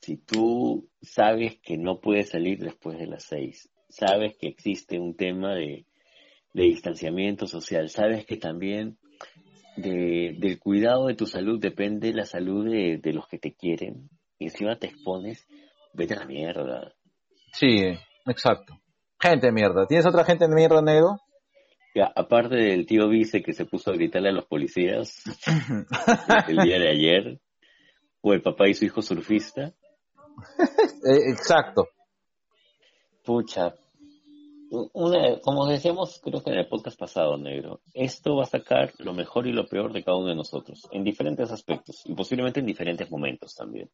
[0.00, 5.16] si tú sabes que no puedes salir después de las seis, sabes que existe un
[5.16, 5.84] tema de,
[6.52, 8.98] distanciamiento social, sabes que también
[9.76, 14.76] del cuidado de tu salud depende la salud de, los que te quieren, y encima
[14.76, 15.46] te expones,
[15.92, 16.94] vete a la mierda.
[17.52, 17.82] Sí,
[18.26, 18.74] exacto.
[19.20, 19.86] Gente de mierda.
[19.86, 21.18] ¿Tienes otra gente de mierda, negro?
[21.98, 25.20] Ya, aparte del tío Vice que se puso a gritarle a los policías
[26.46, 27.40] el día de ayer,
[28.20, 29.74] o el papá y su hijo surfista.
[31.04, 31.88] Eh, exacto.
[33.24, 33.74] Pucha,
[34.70, 39.12] una, como decíamos, creo que en el podcast pasado, negro, esto va a sacar lo
[39.12, 42.66] mejor y lo peor de cada uno de nosotros, en diferentes aspectos, y posiblemente en
[42.66, 43.90] diferentes momentos también.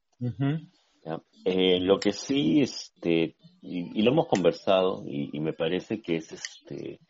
[1.45, 7.01] Eh, lo que sí, este, y, lo hemos conversado, y, me parece que es este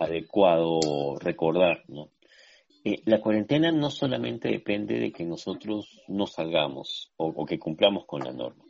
[0.00, 2.08] adecuado recordar, ¿no?
[2.82, 8.24] Eh, la cuarentena no solamente depende de que nosotros no salgamos o, que cumplamos con
[8.24, 8.64] la norma.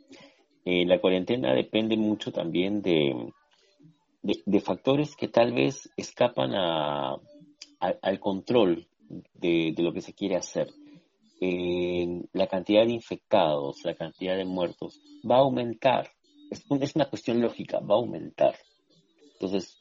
[0.65, 3.31] Eh, la cuarentena depende mucho también de,
[4.21, 7.15] de, factores que tal vez escapan a,
[7.79, 8.85] al control
[9.33, 10.67] de, lo que se quiere hacer.
[11.39, 16.11] Eh, la cantidad de infectados, la cantidad de muertos, va a aumentar.
[16.51, 18.55] Es, es una cuestión lógica, va a aumentar.
[19.33, 19.80] Entonces,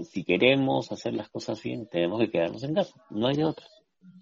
[0.00, 2.94] si queremos hacer las cosas bien, tenemos que quedarnos en casa.
[3.10, 3.66] No hay de otra.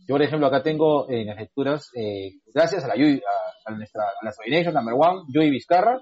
[0.07, 4.25] Yo, por ejemplo, acá tengo en las lecturas, eh, gracias a la a, nuestra, a
[4.25, 6.01] la number one, Yui Vizcarra,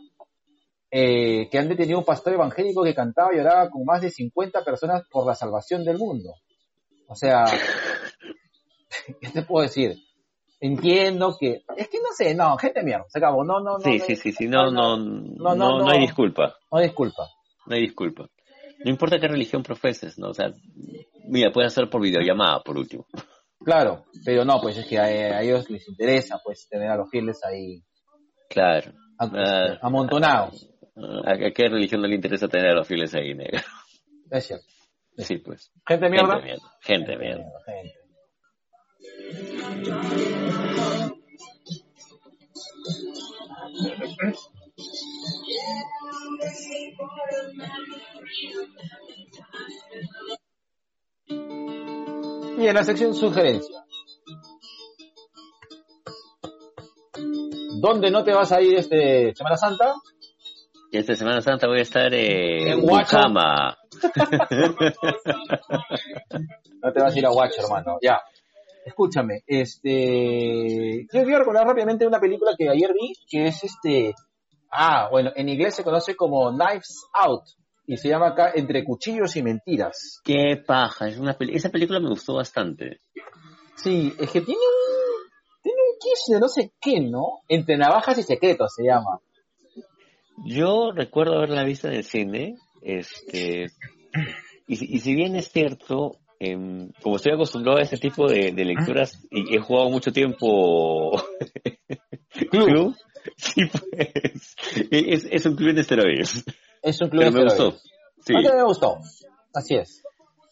[0.90, 4.64] eh, que han detenido un pastor evangélico que cantaba y lloraba con más de 50
[4.64, 6.34] personas por la salvación del mundo.
[7.08, 7.44] O sea,
[9.20, 9.96] ¿qué te puedo decir?
[10.60, 13.80] Entiendo que, es que no sé, no, gente mierda, se acabó, no, no, no.
[13.80, 16.56] Sí, sí, sí, sí, no, no, no, no, no, hay disculpa.
[16.70, 17.28] No hay disculpa.
[17.66, 18.28] No hay disculpa.
[18.84, 20.28] No importa qué religión profeses, ¿no?
[20.28, 20.52] O sea,
[21.28, 23.06] mira, puede ser por videollamada, por último.
[23.62, 27.40] Claro, pero no, pues es que a, ellos les interesa, pues, tener a los fieles
[27.44, 27.82] ahí.
[28.48, 28.92] Claro.
[29.18, 30.66] Ah, amontonados.
[31.24, 33.60] ¿A qué religión no le interesa tener a los fieles ahí, negro?
[34.30, 34.66] Es cierto.
[35.18, 35.70] Sí, pues.
[35.86, 36.40] ¿Gente mierda?
[36.80, 37.44] Gente mierda.
[37.66, 38.00] Gente
[52.58, 53.84] Y en la sección sugerencia.
[57.80, 59.94] ¿Dónde no te vas a ir este Semana Santa?
[60.92, 63.78] Esta Semana Santa voy a estar en Guachama.
[66.82, 67.98] no te vas a ir a Guacho, hermano.
[68.02, 68.20] Ya.
[68.84, 71.06] Escúchame, este.
[71.12, 74.14] Yo quiero recordar rápidamente una película que ayer vi, que es este.
[74.70, 77.44] Ah, bueno, en inglés se conoce como Knives Out
[77.86, 80.20] y se llama acá Entre Cuchillos y Mentiras.
[80.24, 83.00] Qué paja, es una esa película me gustó bastante.
[83.76, 85.30] Sí, es que tiene un,
[85.62, 87.40] tiene un kiss de no sé qué, ¿no?
[87.48, 89.20] Entre Navajas y Secretos se llama.
[90.44, 93.66] Yo recuerdo haberla visto en el cine, este,
[94.66, 99.20] y, y si bien es cierto, em, como estoy acostumbrado a ese tipo de, lecturas
[99.30, 101.10] y he jugado mucho tiempo
[102.50, 102.94] club,
[103.54, 104.56] sí pues,
[104.90, 106.44] es, es, un club de esteroides.
[106.82, 107.72] Es un club de me gustó.
[108.24, 108.34] Sí.
[108.34, 108.98] A mí me gustó,
[109.54, 110.02] así es.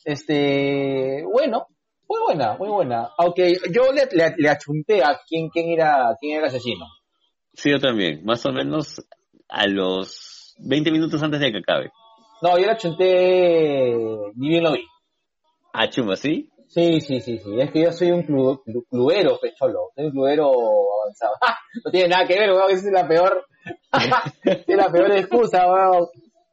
[0.05, 1.66] Este, bueno,
[2.09, 3.11] muy buena, muy buena.
[3.18, 6.86] Aunque yo le, le, achunté a quién, quién, era, quién era el asesino.
[7.53, 8.24] Sí, yo también.
[8.24, 9.05] Más o menos
[9.49, 11.91] a los 20 minutos antes de que acabe.
[12.41, 13.95] No, yo la chunté,
[14.36, 14.84] ni bien lo vi.
[15.74, 16.51] ¿Ah, chuma, sí?
[16.69, 17.61] Sí, sí, sí, sí.
[17.61, 19.91] Es que yo soy un clubero, pecholo.
[19.95, 20.53] Soy un clubero
[21.03, 21.35] avanzado.
[21.85, 22.71] no tiene nada que ver, weón.
[22.71, 23.47] Esa es la peor,
[24.45, 26.09] es la peor excusa, weón.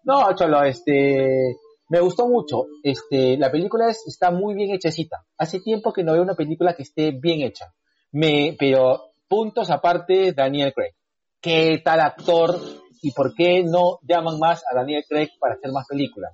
[0.06, 1.58] No, cholo, este,
[1.90, 2.66] me gustó mucho.
[2.82, 5.26] Este, la película está muy bien hechecita.
[5.38, 7.74] Hace tiempo que no veo una película que esté bien hecha.
[8.12, 10.94] Me, pero puntos aparte, Daniel Craig.
[11.42, 12.58] ¿Qué tal actor
[13.02, 16.32] y por qué no llaman más a Daniel Craig para hacer más películas?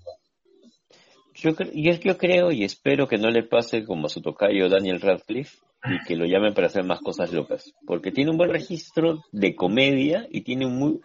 [1.42, 5.58] Yo, yo, creo y espero que no le pase como a su tocayo Daniel Radcliffe
[5.86, 9.56] y que lo llamen para hacer más cosas locas, porque tiene un buen registro de
[9.56, 11.00] comedia y tiene un muy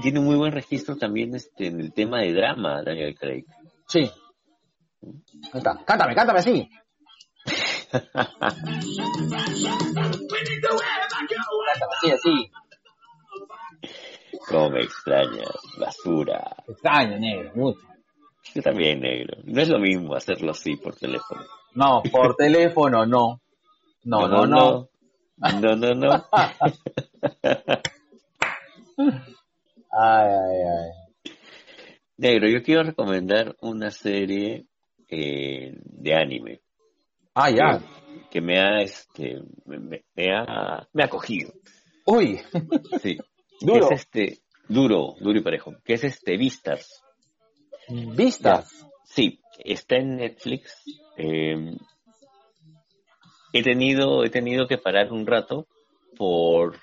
[0.00, 3.44] tiene un muy buen registro también este en el tema de drama Daniel Craig.
[3.86, 4.10] Sí.
[5.52, 6.70] Cántame, cántame así.
[7.90, 8.14] cántame
[11.92, 12.50] así, así.
[14.48, 16.56] Cómo me extrañas, basura.
[16.66, 17.97] extraño, negro, mucho.
[18.54, 19.38] Yo también, negro.
[19.44, 21.42] No es lo mismo hacerlo así por teléfono.
[21.74, 23.40] No, por teléfono no.
[24.04, 24.88] No, no, no.
[25.36, 26.12] No, no, no.
[29.92, 30.90] ay, ay, ay.
[32.16, 34.66] Negro, yo quiero recomendar una serie
[35.08, 36.60] eh, de anime.
[37.34, 37.80] Ah, ya.
[38.30, 40.02] Que, me ha, este, me, me,
[40.34, 41.52] ha, me ha cogido.
[42.04, 42.40] Uy.
[43.00, 43.16] Sí.
[43.60, 43.90] Duro.
[43.90, 44.38] Es este,
[44.68, 45.74] duro, duro y parejo.
[45.84, 46.97] Que es este Vistas.
[47.88, 48.86] Vistas.
[49.04, 50.84] Sí, está en Netflix.
[51.16, 51.76] Em,
[53.52, 55.66] he tenido, he tenido que parar un rato
[56.16, 56.78] por,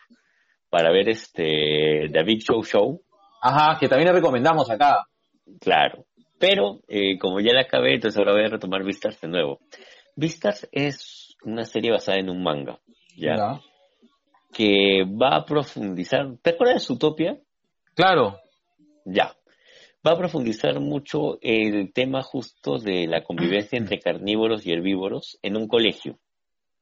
[0.69, 3.01] para ver este The Big Show Show.
[3.41, 5.05] Ajá, que también le recomendamos acá.
[5.59, 6.05] Claro.
[6.39, 9.59] Pero eh, como ya la acabé, entonces ahora voy a retomar Vistas de nuevo.
[10.15, 12.79] Vistas es una serie basada en un manga,
[13.15, 13.35] ¿ya?
[13.35, 13.61] Ya.
[14.51, 16.37] Que va a profundizar.
[16.41, 17.39] ¿Te acuerdas de Zootopia?
[17.93, 18.39] Claro.
[19.05, 19.35] Ya.
[20.05, 25.57] Va a profundizar mucho el tema justo de la convivencia entre carnívoros y herbívoros en
[25.57, 26.19] un colegio.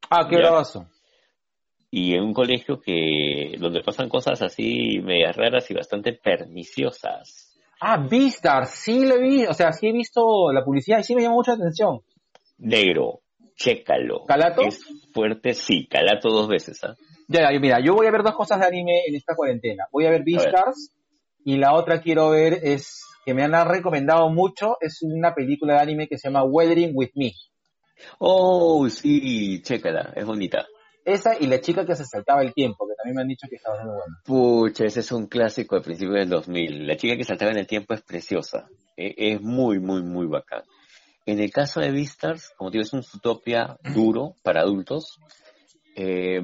[0.09, 0.87] Ah, qué bravazo.
[1.89, 7.57] Y en un colegio que donde pasan cosas así medias raras y bastante perniciosas.
[7.79, 11.15] Ah, Vistar, sí lo he visto, o sea, sí he visto la publicidad y sí
[11.15, 12.01] me llamó mucha atención.
[12.57, 13.21] Negro,
[13.55, 14.25] chécalo.
[14.25, 14.63] ¿Calato?
[14.63, 16.95] Es fuerte, sí, calato dos veces, ¿ah?
[17.27, 19.85] Ya, ya, mira, yo voy a ver dos cosas de anime en esta cuarentena.
[19.91, 20.93] Voy a ver Beastars
[21.45, 25.79] y la otra quiero ver es que me han recomendado mucho, es una película de
[25.79, 27.31] anime que se llama Weathering with Me.
[28.19, 30.65] Oh, sí, chécala, es bonita.
[31.05, 33.57] Esa y la chica que se saltaba el tiempo, que también me han dicho que
[33.57, 34.21] estaba muy buena.
[34.25, 36.87] Pucha, ese es un clásico de principios del 2000.
[36.87, 38.69] La chica que saltaba en el tiempo es preciosa.
[38.95, 40.63] E- Es muy, muy, muy bacán.
[41.25, 45.17] En el caso de Beastars, como digo, es un Zootopia duro para adultos.
[45.95, 46.41] Eh,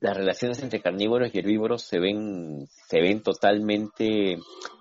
[0.00, 4.38] las relaciones entre carnívoros y herbívoros se ven, se ven totalmente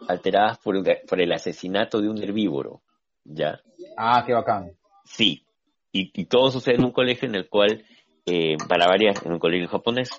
[0.07, 2.81] alteradas por, el- por el asesinato de un herbívoro.
[3.23, 3.59] ¿Ya?
[3.97, 4.71] Ah, qué bacán.
[5.05, 5.43] Sí,
[5.91, 7.83] y, y todo sucede en un colegio en el cual,
[8.25, 10.09] eh, para varias, en un colegio japonés,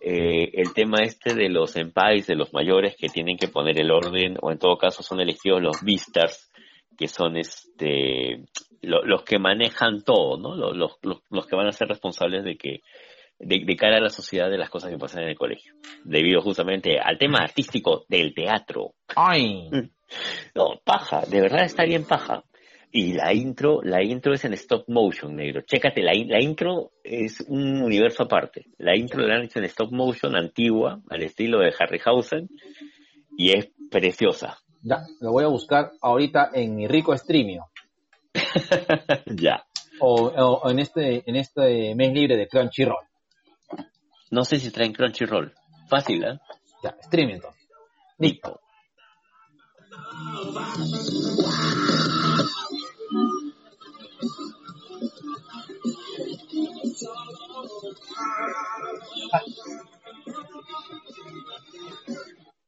[0.00, 3.90] eh, el tema este de los senpais, de los mayores que tienen que poner el
[3.90, 6.50] orden, o en todo caso son elegidos los vistas,
[6.96, 8.44] que son este
[8.82, 10.54] lo- los que manejan todo, ¿no?
[10.74, 12.82] Los, los que van a ser responsables de que
[13.38, 15.74] de, de cara a la sociedad de las cosas que pasan en el colegio,
[16.04, 18.94] debido justamente al tema artístico del teatro.
[19.16, 19.68] Ay,
[20.54, 22.44] No, paja, de verdad está bien paja.
[22.92, 25.62] Y la intro, la intro es en stop motion, negro.
[25.62, 28.66] Chécate, la, in- la intro es un universo aparte.
[28.78, 32.48] La intro la han hecho en stop motion antigua, al estilo de Harryhausen,
[33.36, 34.58] y es preciosa.
[34.82, 37.64] ya, lo voy a buscar ahorita en mi rico streamio.
[39.26, 39.64] ya.
[40.00, 43.04] O, o- o en este en este mes libre de Crunchyroll.
[44.34, 45.54] No sé si traen Crunchyroll.
[45.88, 46.40] Fácil, ¿eh?
[46.82, 47.68] Ya, streaming entonces.
[48.18, 48.60] Listo.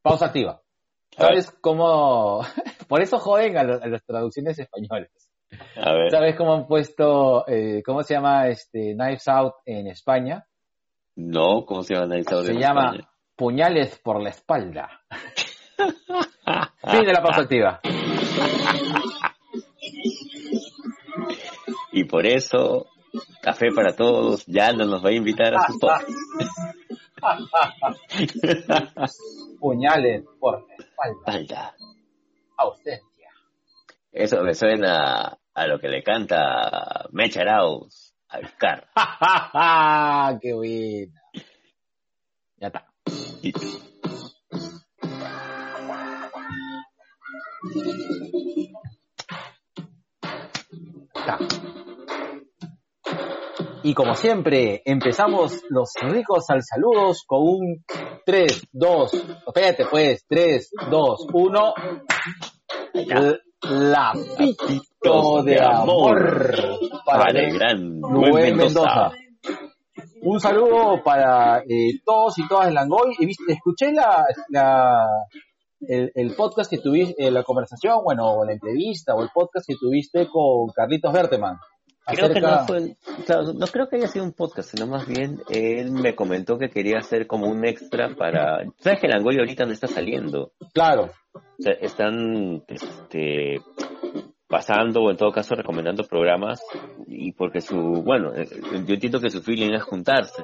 [0.01, 0.61] Pausa activa.
[1.17, 2.45] ¿Sabes cómo?
[2.87, 5.11] Por eso joden a, a las traducciones españolas.
[5.75, 6.11] A ver.
[6.11, 10.47] ¿Sabes cómo han puesto, eh, cómo se llama este Knives Out en España?
[11.17, 13.09] No, ¿cómo se llama Night Out Se llama España?
[13.35, 15.01] Puñales por la espalda.
[15.75, 17.79] Fin de la pausa activa.
[21.91, 22.85] Y por eso,
[23.41, 26.07] Café para Todos ya no nos va a invitar a su podcast.
[29.59, 31.17] Puñales por la espalda.
[31.17, 31.75] Espalda.
[32.57, 33.31] Ausencia.
[34.11, 38.89] Eso me suena a lo que le canta Mecha Arauz al Car.
[40.41, 41.21] ¡Qué buena!
[42.57, 42.85] Ya está.
[43.41, 43.53] Y-
[51.15, 51.37] está.
[53.83, 57.85] Y como siempre, empezamos los ricos al saludos con un
[58.25, 59.13] 3, 2,
[59.47, 61.73] espérate pues, 3, 2, 1.
[62.93, 63.37] La
[64.37, 66.45] pito de amor
[67.05, 69.11] para para el gran Rubén Mendoza.
[69.11, 69.11] Mendoza.
[70.21, 73.15] Un saludo para eh, todos y todas de Langoy.
[73.47, 75.07] Escuché la, la-
[75.79, 79.65] el, el podcast que tuviste, eh, la conversación, bueno, o la entrevista, o el podcast
[79.67, 81.55] que tuviste con Carlitos Berteman.
[82.15, 82.95] Creo que no fue,
[83.25, 86.69] claro, no creo que haya sido un podcast, sino más bien él me comentó que
[86.69, 91.41] quería hacer como un extra para, sabes que Langoy ahorita no está saliendo, Claro, o
[91.59, 93.59] sea, están, este,
[94.47, 96.61] pasando o en todo caso recomendando programas
[97.07, 98.47] y porque su, bueno, eh,
[98.85, 100.43] yo entiendo que su feeling es juntarse,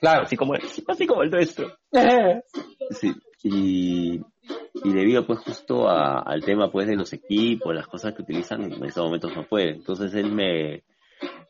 [0.00, 0.22] claro.
[0.22, 0.54] así como,
[0.88, 1.72] así como el nuestro.
[2.90, 4.20] Sí, y,
[4.84, 8.62] y debido pues justo a- al tema pues de los equipos, las cosas que utilizan,
[8.64, 9.70] en estos momentos no puede.
[9.70, 10.82] Entonces él me,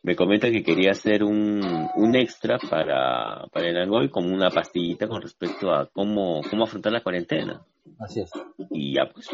[0.05, 5.07] me comenta que quería hacer un, un extra para, para el Angoy como una pastillita
[5.07, 7.61] con respecto a cómo, cómo afrontar la cuarentena.
[7.99, 8.29] Así es,
[8.71, 9.27] Y ya pues,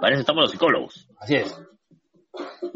[0.00, 1.08] para eso estamos los psicólogos.
[1.20, 1.60] así es.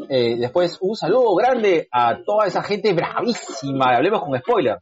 [0.09, 3.95] Eh, después, un saludo grande a toda esa gente bravísima.
[3.95, 4.77] Hablemos con spoiler.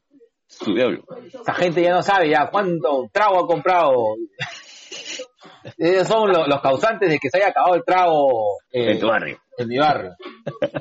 [0.47, 1.03] Su diablo.
[1.41, 3.93] Esa gente ya no sabe ya cuánto trago ha comprado.
[5.78, 9.07] Ellos son lo- los causantes de que se haya acabado el trago eh, En tu
[9.07, 9.38] barrio.
[9.57, 10.11] en mi barrio.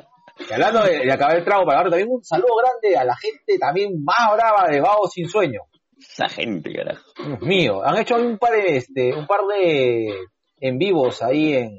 [0.49, 3.15] Y hablando de, de acabar el trago para barrio, también un saludo grande a la
[3.15, 5.61] gente también más brava de Vago Sin Sueño.
[5.97, 7.03] Esa gente, carajo.
[7.23, 10.13] Dios mío, han hecho un par de, este, un par de
[10.61, 11.77] en vivos ahí en,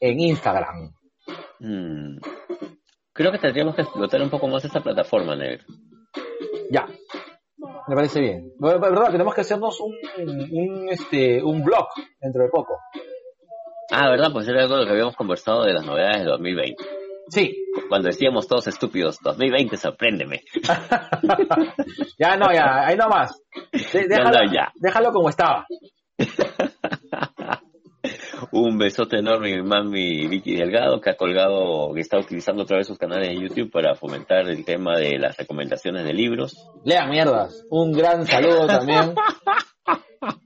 [0.00, 0.92] en Instagram.
[1.60, 2.18] Mm.
[3.12, 5.64] Creo que tendríamos que explotar un poco más esta plataforma, Negro.
[6.70, 6.86] Ya,
[7.88, 8.52] me parece bien.
[8.58, 11.86] Verdad, tenemos que hacernos un, un, este, un blog
[12.20, 12.78] dentro de poco.
[13.90, 14.30] Ah, ¿verdad?
[14.32, 16.99] Pues era algo de lo que habíamos conversado de las novedades de 2020.
[17.30, 17.56] Sí,
[17.88, 20.42] Cuando decíamos todos estúpidos, 2020, sorpréndeme.
[22.18, 23.40] ya no, ya, ahí nomás.
[23.72, 23.78] De-
[24.10, 24.72] Ya déjalo, no, ya.
[24.76, 25.66] déjalo como estaba.
[28.52, 32.86] Un besote enorme mi mami Vicky Delgado, que ha colgado, que está utilizando otra vez
[32.86, 36.66] sus canales de YouTube para fomentar el tema de las recomendaciones de libros.
[36.84, 37.64] Lean mierdas.
[37.70, 39.14] Un gran saludo también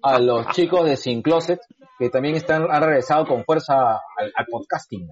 [0.02, 1.60] a los chicos de Sin Closet,
[1.98, 3.74] que también están, han regresado con fuerza
[4.18, 5.08] al, al podcasting.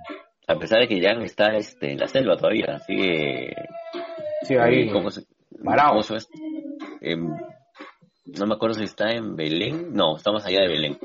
[0.52, 3.54] A pesar de que Jan está este, en la selva todavía, sigue...
[4.42, 4.90] Sí, ahí.
[4.90, 5.22] ¿Cómo se,
[5.64, 5.90] Parado.
[5.90, 6.26] cómo se llama?
[7.00, 7.28] Em,
[8.38, 9.92] no me acuerdo si está en Belén.
[9.92, 10.98] No, está más allá de Belén.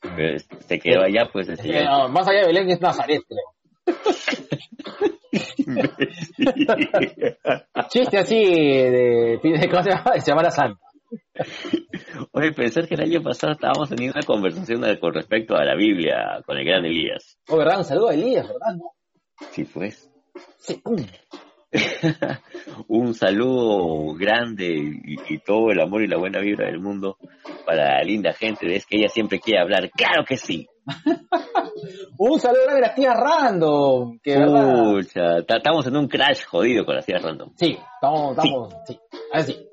[0.00, 1.48] Pero es- se quedó allá, pues...
[1.48, 3.38] este, Eh, no, más allá de Belén es Nazaret, creo.
[7.88, 10.12] Chiste así de, de ¿cómo se llama?
[10.20, 10.80] Semana Santa.
[12.32, 16.42] Oye, pensar que el año pasado estábamos teniendo una conversación con respecto a la Biblia
[16.46, 17.38] con el gran Elías.
[17.48, 17.78] Oh, ¿verdad?
[17.78, 18.76] Un saludo a Elías, ¿verdad?
[18.76, 18.92] No.
[19.50, 20.10] Sí, pues.
[20.58, 20.82] Sí.
[22.88, 27.16] Un saludo grande y, y todo el amor y la buena vibra del mundo
[27.64, 29.90] para la linda gente Es que ella siempre quiere hablar.
[29.90, 30.68] ¡Claro que sí!
[32.18, 34.36] Un saludo grande a las tías Random, que.
[34.36, 37.52] Pucha, estamos en un crash jodido con las tías random.
[37.56, 38.98] Sí, estamos, estamos, sí.
[39.32, 39.68] Así,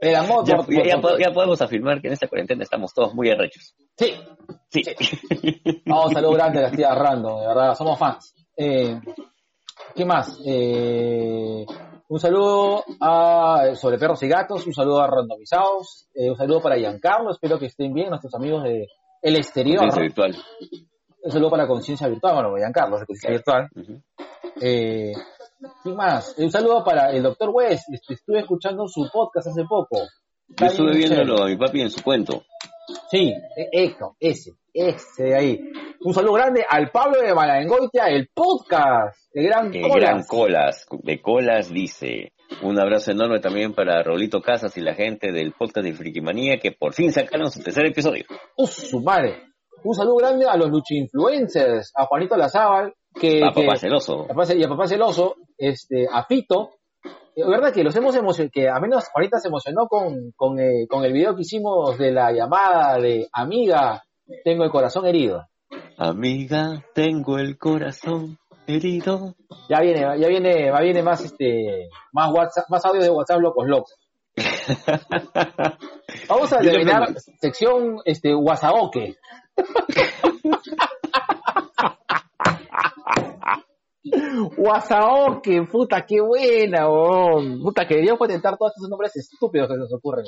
[0.00, 2.62] El amor Ya, por, ya- por- ya po- ya podemos afirmar que en esta cuarentena
[2.62, 3.74] estamos todos muy arrechos.
[3.96, 4.12] Sí,
[4.68, 4.82] Sí.
[5.86, 8.34] vamos, saludo grande a las tías Random, de verdad, somos fans.
[8.56, 9.00] Eh,
[9.94, 10.38] ¿Qué más?
[10.44, 11.64] Eh,
[12.08, 16.76] un saludo a sobre perros y gatos, un saludo a randomizados, eh, un saludo para
[16.76, 18.86] Giancarlo, espero que estén bien nuestros amigos de
[19.22, 19.78] el exterior.
[19.78, 20.36] Conciencia virtual.
[21.22, 23.68] Un saludo para Conciencia Virtual, bueno, Giancarlo de Conciencia Virtual.
[24.60, 25.12] Eh,
[25.82, 26.34] ¿Quién más?
[26.38, 27.84] Un saludo para el doctor West.
[27.92, 29.98] Este, Estuve escuchando su podcast hace poco.
[30.48, 32.44] Yo estuve viéndolo a mi papi en su cuento.
[33.10, 33.32] Sí,
[33.72, 35.60] esto, ese, ese de ahí.
[36.02, 39.96] Un saludo grande al Pablo de Malangoitia, el podcast, el gran El Colas.
[40.00, 42.32] gran Colas, de Colas dice.
[42.62, 46.70] Un abrazo enorme también para Rolito Casas y la gente del podcast de Frikimanía que
[46.70, 48.24] por fin sacaron su tercer episodio.
[48.56, 49.42] Uf, su madre.
[49.82, 54.26] Un saludo grande a los Luchi Influencers, a Juanito Lazábal, que, A papá que- celoso.
[54.56, 56.70] y a papá celoso, este, a Fito.
[57.34, 60.86] Es verdad que los hemos emocionado, que a menos ahorita se emocionó con, con, eh,
[60.88, 64.02] con el video que hicimos de la llamada de amiga,
[64.42, 65.46] tengo el corazón herido.
[65.98, 69.34] Amiga, tengo el corazón herido.
[69.68, 73.66] Ya viene, ya viene, va viene más este, más WhatsApp, más audio de WhatsApp locos
[73.68, 73.94] locos.
[76.28, 79.16] Vamos a terminar sección este Wasaoke.
[84.56, 87.60] Wasaoke, puta, qué buena, weón.
[87.62, 90.24] Puta, que deberíamos patentar todos estos nombres estúpidos que se nos ocurren.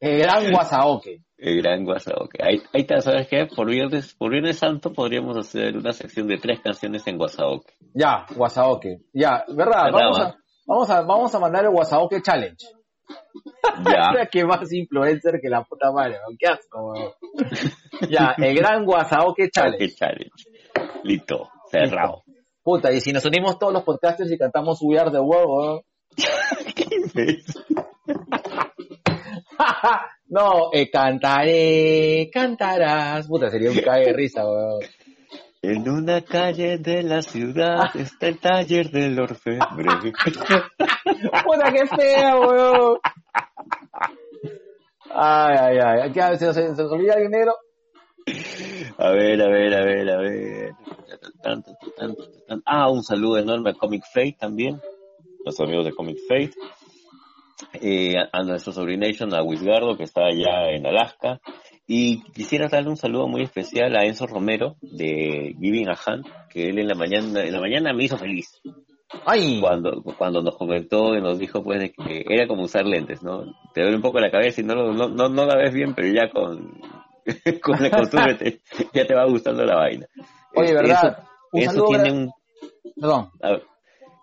[0.00, 1.22] El gran Wasaoke.
[1.44, 2.42] El gran Guasaoke.
[2.42, 3.46] Ahí, ahí está, ¿sabes qué?
[3.54, 7.74] Por viernes, por viernes santo podríamos hacer una sección de tres canciones en Guasaoke.
[7.92, 9.00] Ya, Wasaoke.
[9.12, 9.90] Ya, ¿verdad?
[9.92, 10.36] Vamos a,
[10.66, 12.64] vamos a, vamos a mandar el Wasaoke Challenge.
[13.84, 14.26] Ya.
[14.32, 16.38] que más influencer que la puta madre, weón.
[16.38, 17.12] qué asco, weón.
[18.08, 19.94] Ya, el gran Challenge.
[19.94, 20.30] Challenge.
[21.04, 21.50] Listo.
[21.70, 22.24] Cerrado.
[22.62, 25.82] Puta, y si nos unimos todos los podcasters y cantamos We Are the World, weón.
[30.28, 33.26] no, eh, cantaré, cantarás.
[33.26, 34.80] Puta, sería un cague de risa, weón.
[35.60, 39.60] En una calle de la ciudad está el taller del orfebre.
[41.44, 42.98] Puta, qué feo, weón.
[45.10, 46.12] Ay, ay, ay.
[46.12, 46.38] ¿Qué?
[46.38, 47.52] ¿Se, se, se nos olvida alguien negro?
[48.98, 50.70] A ver, a ver, a ver, a ver.
[52.64, 54.80] Ah, un saludo enorme a Comic Fate también.
[55.44, 56.52] Los amigos de Comic Fate.
[57.80, 61.40] Eh, a, nuestro Sobrination, a Wisgardo, que está allá en Alaska.
[61.86, 66.70] Y quisiera darle un saludo muy especial a Enzo Romero de Giving a Hand, que
[66.70, 68.60] él en la mañana, en la mañana me hizo feliz.
[69.26, 73.22] Ay, Cuando, cuando nos comentó y nos dijo pues de que era como usar lentes,
[73.22, 73.44] ¿no?
[73.74, 75.94] Te duele un poco la cabeza y no, lo- no, no, no la ves bien,
[75.94, 76.72] pero ya con,
[77.62, 78.60] con la costumbre te-
[78.94, 80.06] ya te va gustando la vaina.
[80.54, 81.18] oye, Este, ¿verdad?
[81.52, 82.30] Eso, tiene un,
[83.00, 83.30] Perdón.
[83.40, 83.62] ver,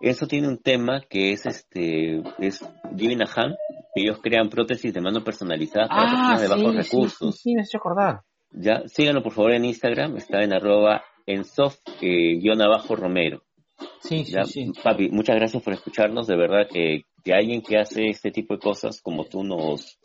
[0.00, 2.60] eso tiene un tema que es este, es
[2.96, 3.54] Giving a Hand,
[3.94, 7.34] que ellos crean prótesis de mano personalizadas para personas de bajos Ah, sí, recursos.
[7.36, 8.22] Sí, sí, me hecho acordar.
[8.50, 13.42] Ya, síganlo por favor en Instagram, está en arroba en soft eh, guion abajo Romero.
[14.00, 14.72] Sí, sí, sí.
[14.82, 18.60] papi, muchas gracias por escucharnos, de verdad que que alguien que hace este tipo de
[18.60, 19.98] cosas como tú nos,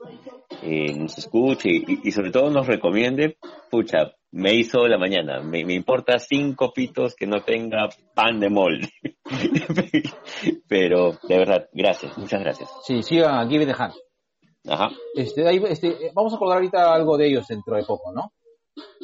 [0.61, 3.37] eh, nos escuche y, sobre todo nos recomiende,
[3.69, 5.41] pucha, me hizo la mañana.
[5.41, 8.89] Me, importa cinco pitos que no tenga pan de molde.
[10.67, 12.69] Pero, de verdad, gracias, muchas gracias.
[12.83, 14.01] Sí, sigan aquí Hans.
[14.67, 14.89] Ajá.
[15.15, 18.33] Este, este, vamos a acordar ahorita algo de ellos dentro de poco, ¿no?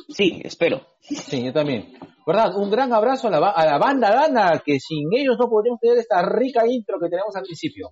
[0.09, 0.85] Sí, espero.
[0.99, 1.93] Sí, yo también.
[2.25, 2.55] ¿Verdad?
[2.55, 5.97] Un gran abrazo a la, a la banda Dana, que sin ellos no podríamos tener
[5.97, 7.89] esta rica intro que tenemos al principio.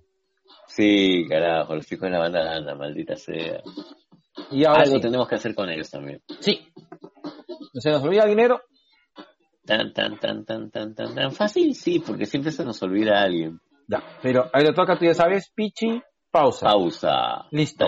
[0.74, 3.60] Sí, carajo, los chicos de la banda Dana, maldita sea.
[4.50, 6.22] Y ahora Algo tenemos que hacer con ellos también.
[6.40, 6.66] Sí.
[7.74, 8.62] ¿No se nos olvida dinero?
[9.66, 13.60] Tan, tan, tan, tan, tan, tan, tan fácil, sí, porque siempre se nos olvida alguien.
[13.86, 16.00] Ya, pero ahí le toca, tú ya sabes, Pichi,
[16.30, 16.68] pausa.
[16.68, 17.46] Pausa.
[17.50, 17.86] Listo.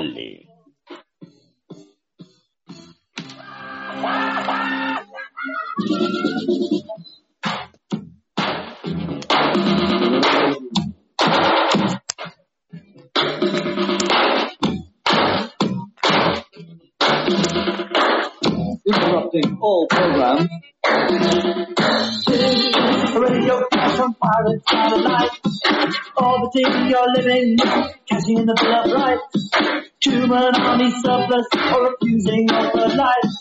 [18.86, 20.48] Interrupting all programs.
[23.16, 23.62] Radio
[23.96, 25.30] from pirate satellite.
[26.18, 27.56] Orbiting your living,
[28.06, 29.50] catching in the Bill of Rights.
[30.04, 33.32] Human army surplus or refusing of the life.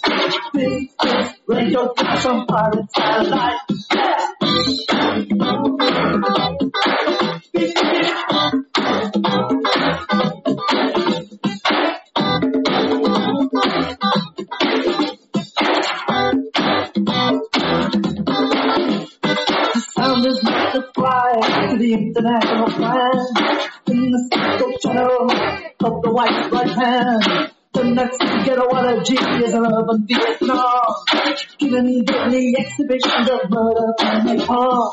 [0.54, 3.60] Big, big radio from pirate satellite.
[3.68, 4.93] to
[22.24, 23.12] international plan.
[23.88, 25.30] In the single channel
[25.84, 27.52] of the white right hand.
[27.74, 30.86] The next ghetto allergy is an urban Vietnam.
[31.58, 34.92] Giving deadly exhibitions of murder and napalm.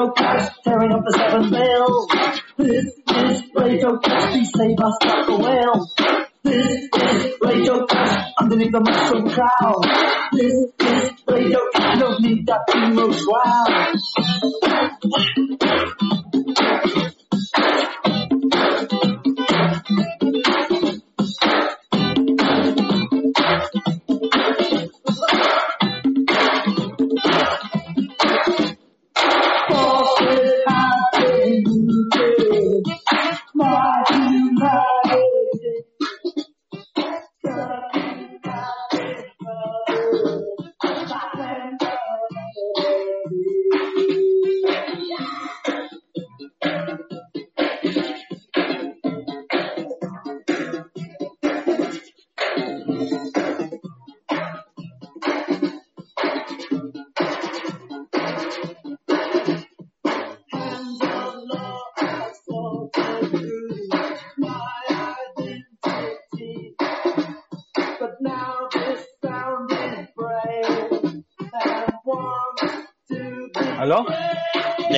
[0.00, 2.08] Radio Cash, tearing up the seven veils.
[2.56, 5.86] This is Radio Cash, please save us like a whale.
[6.42, 9.84] This is Radio Cash, underneath the mushroom cloud.
[10.32, 12.64] This is Radio Cash, no need that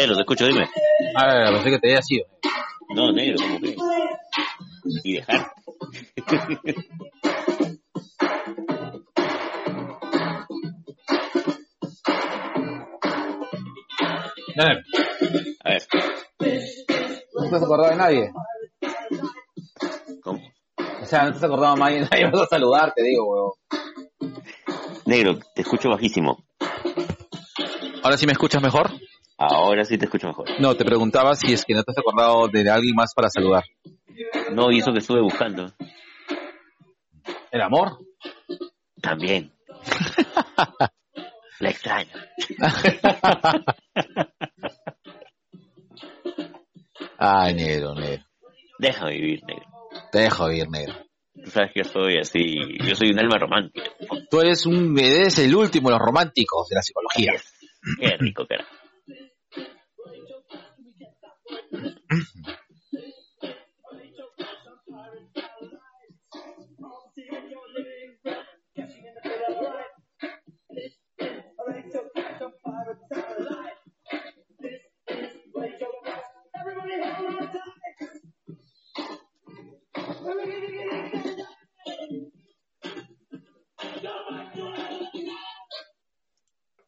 [0.05, 0.68] emo escucho, dime.
[1.16, 2.26] Ah, pensé que te había sido.
[2.94, 3.76] No, negro, como que.
[5.05, 5.52] Y dejar.
[14.59, 14.85] A ver.
[15.64, 15.82] A ver.
[17.35, 18.32] ¿No te has acordado de nadie?
[20.22, 20.40] ¿Cómo?
[21.02, 23.52] O sea, no te has acordado de nadie, nadie vas a saludar, te digo, weón.
[25.06, 26.44] Negro, te escucho bajísimo.
[28.02, 28.90] ¿Ahora sí me escuchas mejor?
[29.51, 30.48] Ahora sí te escucho mejor.
[30.60, 33.64] No, te preguntaba si es que no te has acordado de alguien más para saludar.
[34.52, 35.73] No, y eso que estuve buscando.
[37.51, 37.98] ¿El amor?
[39.01, 39.52] También.
[41.59, 42.12] La extraño.
[47.19, 48.24] Ay, negro, negro.
[48.78, 49.66] Déjame vivir, negro.
[50.12, 50.94] Te dejo vivir, negro.
[51.44, 53.90] Tú sabes que yo soy así, yo soy un alma romántica.
[54.31, 57.32] Tú eres un, eres el último de los románticos de la psicología.
[57.98, 58.66] Qué rico que era.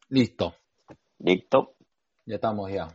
[0.09, 0.55] Listo.
[1.19, 1.75] Listo.
[2.25, 2.87] Ya estamos ya.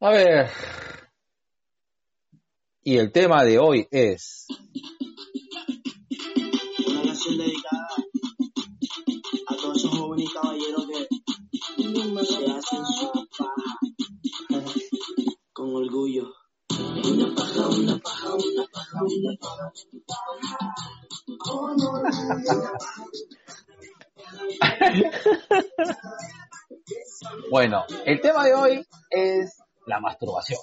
[0.00, 0.50] A ver.
[2.82, 4.46] Y el tema de hoy es.
[6.86, 7.88] Una canción dedicada
[9.46, 11.06] a todos esos jóvenes caballeros que
[12.26, 13.78] se hacen su paja
[15.52, 16.34] con orgullo.
[16.68, 19.72] Una paja, una paja, una paja, una paja.
[21.46, 22.02] Oh, no,
[27.50, 30.60] Bueno, el tema de hoy es la masturbación.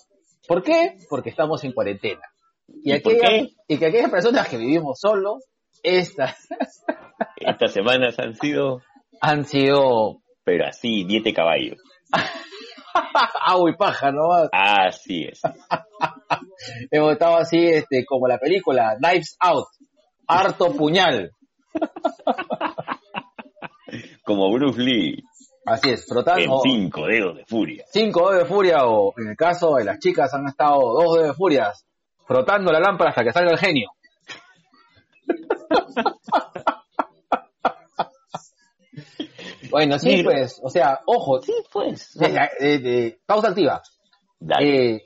[0.48, 0.98] ¿Por qué?
[1.10, 2.22] Porque estamos en cuarentena.
[2.68, 5.44] Y, ¿Y aquella- y que aquellas personas que vivimos solos,
[5.84, 6.48] estas
[7.38, 8.82] Estas semanas han sido,
[9.20, 11.76] han sido pero así, diete de caballo.
[13.46, 14.28] agua y paja, ¿no?
[14.52, 15.42] Así es.
[16.92, 19.68] Hemos estado así, este, como la película Knives Out,
[20.28, 21.32] harto puñal.
[24.24, 25.24] Como Bruce Lee,
[25.66, 27.86] Así es, en frotando cinco dedos de furia.
[27.92, 31.28] cinco dedos de furia o en el caso de las chicas han estado dos dedos
[31.30, 31.86] de furias
[32.26, 33.90] frotando la lámpara hasta que salga el genio.
[39.70, 40.32] bueno, sí, Mira.
[40.32, 42.14] pues, o sea, ojo, Sí, pues.
[42.16, 42.30] de,
[42.60, 43.82] de- de- pausa activa.
[44.40, 45.06] Dale.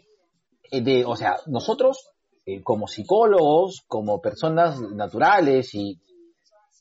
[0.72, 2.10] Eh, de, o sea, nosotros
[2.45, 5.99] eh, como psicólogos, como personas naturales y,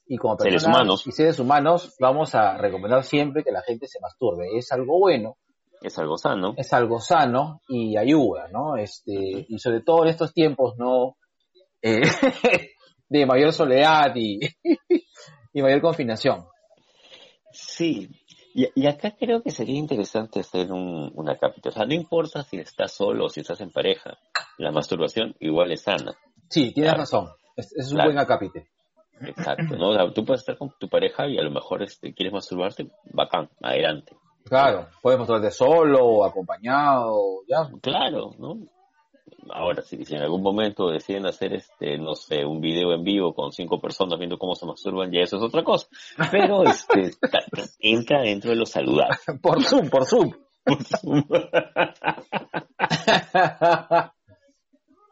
[0.07, 1.07] y como Seres personas humanos.
[1.07, 4.49] y seres humanos, vamos a recomendar siempre que la gente se masturbe.
[4.57, 5.37] Es algo bueno,
[5.81, 6.55] es algo sano.
[6.57, 8.77] es algo sano y ayuda, ¿no?
[8.77, 11.17] Este, y sobre todo en estos tiempos, ¿no?
[11.83, 12.01] Eh,
[13.09, 14.41] de mayor soledad y,
[15.53, 16.47] y mayor confinación.
[17.53, 18.09] Sí.
[18.55, 21.71] Y, y acá creo que sería interesante hacer un, una cápita.
[21.71, 24.17] O sea, no importa si estás solo o si estás en pareja.
[24.59, 26.15] La masturbación igual es sana.
[26.49, 26.99] Sí, tienes Claro.
[26.99, 27.29] razón.
[27.57, 28.11] Es, es un Claro.
[28.11, 28.69] buen acápite.
[29.21, 29.91] Exacto, ¿no?
[29.91, 32.89] O sea, tú puedes estar con tu pareja y a lo mejor este, quieres masturbarte,
[33.13, 34.17] bacán, adelante.
[34.45, 37.69] Claro, puedes mostrarte solo o acompañado, ya.
[37.81, 38.59] Claro, ¿no?
[39.51, 43.35] Ahora, si, si en algún momento deciden hacer, este, no sé, un video en vivo
[43.35, 45.87] con cinco personas viendo cómo se masturban, ya eso es otra cosa.
[46.31, 47.11] Pero, este,
[47.81, 49.17] entra dentro de lo saludable.
[49.43, 50.33] Por Zoom, por Zoom.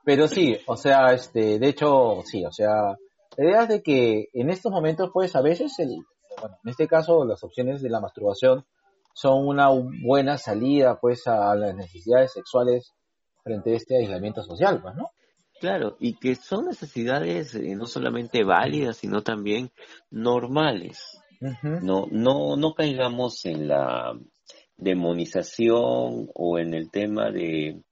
[0.04, 2.96] Pero sí, o sea, este, de hecho, sí, o sea,
[3.36, 5.96] la idea es de que en estos momentos, pues, a veces, el,
[6.40, 8.64] bueno, en este caso, las opciones de la masturbación
[9.14, 9.68] son una
[10.04, 12.92] buena salida, pues, a las necesidades sexuales
[13.42, 15.10] frente a este aislamiento social, pues, ¿no?
[15.60, 19.70] Claro, y que son necesidades eh, no solamente válidas, sino también
[20.10, 21.18] normales.
[21.62, 24.16] No, no, no caigamos en la
[24.76, 27.82] demonización o en el tema de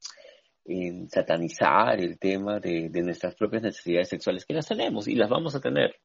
[0.72, 5.28] en satanizar el tema de, de nuestras propias necesidades sexuales, que las tenemos y las
[5.28, 5.96] vamos a tener.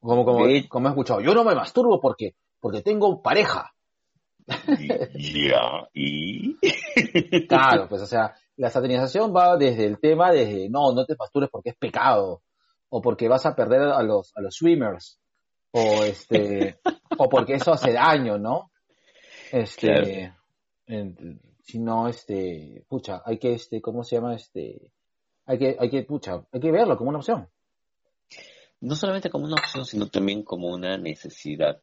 [0.00, 3.72] Como, como, De- como he escuchado, yo no me masturbo porque, porque tengo pareja.
[4.78, 6.56] y- ya, y...
[7.48, 11.50] Claro, pues, o sea, la satanización va desde el tema, desde, no, no te pastures
[11.50, 12.42] porque es pecado,
[12.90, 15.18] o porque vas a perder a los, a los swimmers,
[15.72, 16.78] o este,
[17.18, 18.70] o porque eso hace daño, ¿no?
[19.50, 20.06] Este, Claro.
[20.86, 24.34] en- si no, este, pucha, hay que, este, ¿cómo se llama?
[24.34, 24.92] Este,
[25.46, 27.48] hay que, hay que, pucha, hay que verlo como una opción.
[28.80, 31.80] no solamente como una opción, sino también como una necesidad.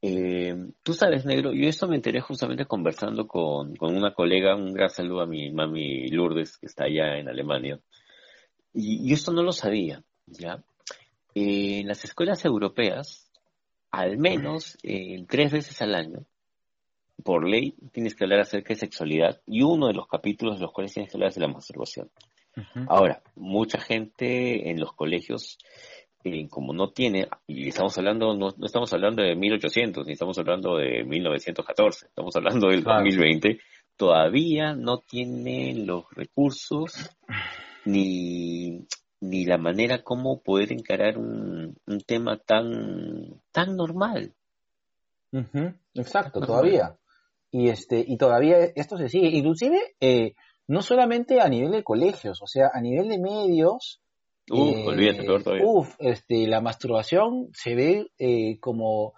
[0.00, 0.54] Eh,
[0.84, 4.90] tú sabes, negro, yo esto me enteré justamente conversando con, con una colega, un gran
[4.90, 7.80] saludo a mi mami Lourdes, que está allá en Alemania.
[8.72, 10.62] Y yo esto no lo sabía, ¿ya?
[11.34, 13.28] Eh, en las escuelas europeas,
[13.90, 16.24] al menos eh, tres veces al año,
[17.22, 20.72] por ley, tienes que hablar acerca de sexualidad y uno de los capítulos de los
[20.72, 22.10] cuales tienes que hablar es de la masturbación.
[22.88, 25.56] Ahora, mucha gente en los colegios,
[26.24, 30.38] eh, como no tiene, y estamos hablando, no, no estamos hablando de 1800, ni estamos
[30.38, 33.04] hablando de 1914, estamos hablando del Claro.
[33.04, 33.60] 2020,
[33.96, 37.10] todavía no tienen los recursos
[37.84, 38.86] ni,
[39.20, 44.34] ni la manera como poder encarar un, un tema tan, tan normal.
[45.94, 46.96] Exacto, todavía.
[47.50, 50.34] Y este, y todavía esto se sigue, inclusive eh,
[50.68, 54.00] no solamente a nivel de colegios, o sea, a nivel de medios.
[54.48, 55.64] Uf, eh, olvídate, peor todavía.
[55.66, 59.14] Uf, este, la masturbación se ve eh, como,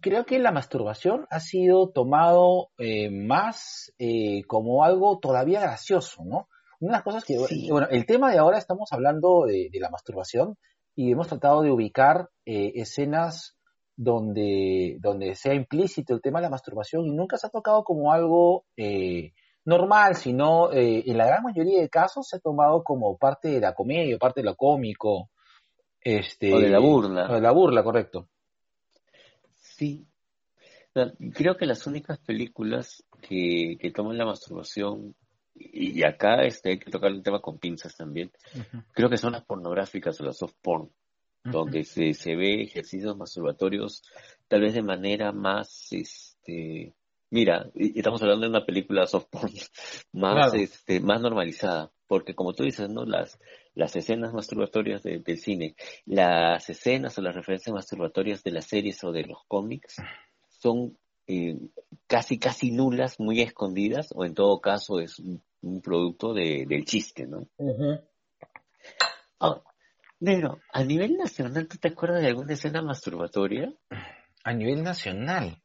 [0.00, 6.48] creo que la masturbación ha sido tomado eh, más eh, como algo todavía gracioso, ¿no?
[6.80, 7.68] Una de las cosas que, Sí.
[7.70, 10.56] bueno, el tema de ahora estamos hablando de, de la masturbación
[10.96, 13.56] y hemos tratado de ubicar eh, escenas
[14.02, 18.12] donde, donde sea implícito el tema de la masturbación y nunca se ha tocado como
[18.12, 19.34] algo eh,
[19.66, 23.60] normal, sino eh, en la gran mayoría de casos se ha tomado como parte de
[23.60, 25.28] la comedia, parte de lo cómico.
[26.00, 27.28] Este, O de la burla.
[27.28, 28.26] o de la burla, correcto.
[29.58, 30.06] Sí.
[31.34, 35.14] Creo que las únicas películas que, que toman la masturbación,
[35.54, 38.32] y, acá este, hay que tocar el tema con pinzas también,
[38.94, 40.90] creo que son las pornográficas o las soft porn,
[41.44, 44.02] donde se, se ve ejercicios masturbatorios
[44.50, 46.92] tal vez de manera más, este,
[47.30, 49.52] mira, estamos hablando de una película soft porn
[50.12, 53.04] más, este, más normalizada, porque como tú dices, ¿no?
[53.04, 53.38] Las,
[53.74, 59.12] las escenas masturbatorias del cine, las escenas o las referencias masturbatorias de las series o
[59.12, 60.02] de los cómics
[60.48, 60.98] son
[61.28, 61.56] eh,
[62.08, 65.40] casi, casi nulas, muy escondidas, o en todo caso es un,
[65.80, 67.46] producto de, del chiste, ¿no?
[70.20, 73.72] Negro, a nivel nacional, ¿tú te acuerdas de alguna escena masturbatoria?
[74.44, 75.62] A nivel nacional.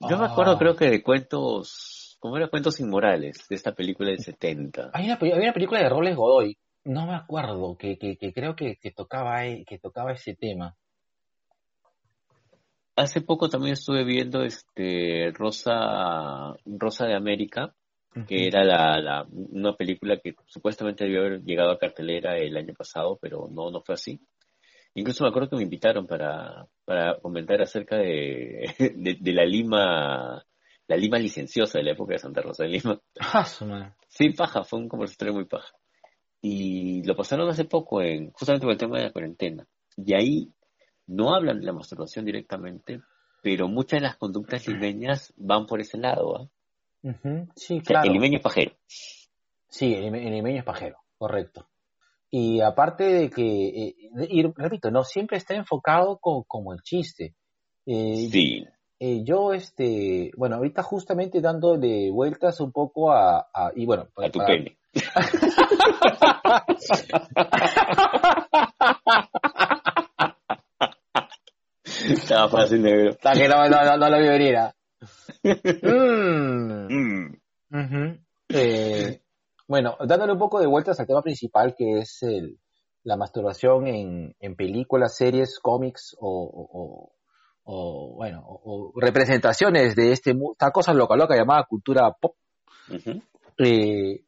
[0.00, 0.58] Yo me acuerdo, ah.
[0.58, 2.48] creo que de cuentos, ¿cómo era?
[2.48, 4.90] Cuentos inmorales, de esta película del 70.
[4.92, 8.76] Hay una, una película de Robles Godoy, no me acuerdo, que, que, que creo que,
[8.76, 10.76] que, tocaba, que tocaba ese tema.
[12.96, 17.74] Hace poco también estuve viendo este Rosa, Rosa de América,
[18.24, 22.74] que era la, la, una película que supuestamente debió haber llegado a cartelera el año
[22.74, 24.20] pasado, pero no, no fue así.
[24.94, 28.74] Incluso me acuerdo que me invitaron para, para comentar acerca de,
[29.20, 30.42] de, la Lima,
[30.88, 32.98] la Lima licenciosa de la época de Santa Rosa de Lima.
[33.20, 33.44] Ah,
[34.08, 35.74] sí, paja, fue un conversatorio muy paja.
[36.40, 39.66] Y lo pasaron hace poco, en, justamente por el tema de la cuarentena.
[39.98, 40.52] Y ahí
[41.06, 43.02] no hablan de la masturbación directamente,
[43.42, 46.50] pero muchas de las conductas limeñas van por ese lado.
[47.06, 47.44] ¿Ah?
[47.54, 48.06] Sí, claro.
[48.06, 48.72] el limeño es pajero.
[49.68, 51.66] Sí, el, limeño es pajero, correcto.
[52.30, 53.94] Y aparte de que, eh,
[54.28, 57.34] y repito, no siempre está enfocado como el chiste.
[57.86, 58.66] Eh, sí.
[58.98, 64.38] Eh, yo, este, bueno, ahorita justamente dándole vueltas un poco a, y bueno, a tu
[64.38, 64.78] pene.
[71.84, 73.10] Estaba fácil, negro.
[73.10, 74.56] Está que no, no, no, lo vi venir.
[75.82, 77.36] Mm.
[77.70, 78.18] Mm.
[78.48, 79.20] Eh,
[79.68, 82.58] bueno, dándole un poco de vueltas al tema principal que es el,
[83.02, 87.10] la masturbación en, en películas, series, cómics o,
[87.64, 92.36] o, bueno, o, representaciones de este esta cosa loca loca llamada cultura pop.
[93.58, 94.22] eh,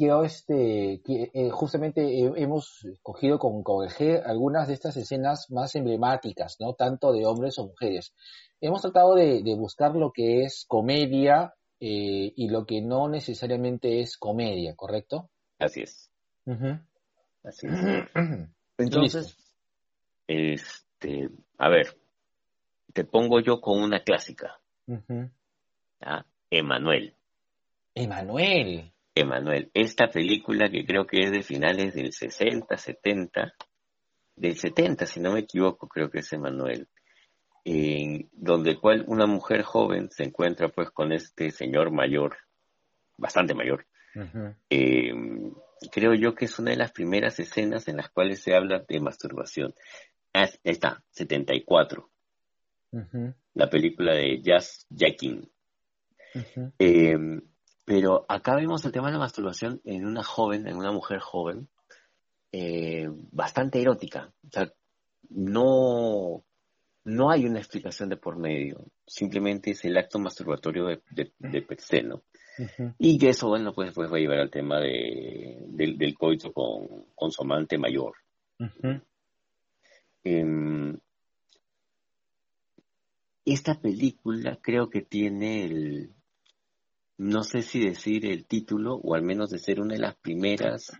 [0.00, 2.00] quiero este que, eh, justamente
[2.36, 6.72] hemos cogido con, con el G algunas de estas escenas más emblemáticas, ¿no?
[6.72, 8.14] Tanto de hombres o mujeres
[8.60, 14.16] hemos tratado de, buscar lo que es comedia eh, y lo que no necesariamente es
[14.16, 15.30] comedia, ¿correcto?
[15.58, 16.10] Así es.
[17.42, 18.08] Así es.
[18.78, 19.36] Entonces,
[20.26, 21.96] este, a ver,
[22.92, 24.60] te pongo yo con una clásica.
[26.50, 27.14] Emanuel.
[27.94, 28.92] Emanuel.
[29.14, 29.70] Emanuel.
[29.74, 33.54] Esta película que creo que es de finales del 60, 70,
[34.36, 36.88] del 70, si no me equivoco, creo que es Emanuel
[37.64, 42.36] en donde cual una mujer joven se encuentra pues con este señor mayor,
[43.16, 43.86] bastante mayor.
[44.70, 45.12] Eh,
[45.92, 49.00] creo yo que es una de las primeras escenas en las cuales se habla de
[49.00, 49.74] masturbación.
[50.32, 52.08] Ah, está, 74.
[53.54, 55.48] La película de Jazz Jacking.
[56.78, 57.16] Eh,
[57.84, 61.68] pero acá vemos el tema de la masturbación en una joven, en una mujer joven,
[62.52, 64.32] eh, bastante erótica.
[64.46, 64.72] O sea,
[65.30, 66.44] no,
[67.04, 71.80] no hay una explicación de por medio, simplemente es el acto masturbatorio de, de, per
[71.80, 72.22] se, ¿no?
[72.98, 77.06] Y que eso, bueno, pues, pues va a llevar al tema de, del, coito con,
[77.14, 78.12] con, su amante mayor.
[80.22, 80.98] Em,
[83.46, 86.12] esta película creo que tiene el,
[87.20, 90.92] no sé si decir el título, o al menos de ser una de las primeras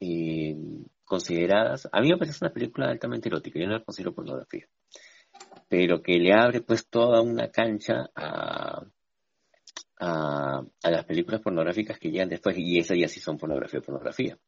[0.00, 0.56] eh,
[1.04, 4.66] consideradas, a mí me parece una película altamente erótica, yo no la considero pornografía
[5.68, 8.84] pero que le abre pues toda una cancha a,
[9.98, 14.38] a, las películas pornográficas que llegan después, y esas ya sí son pornografía, pornografía.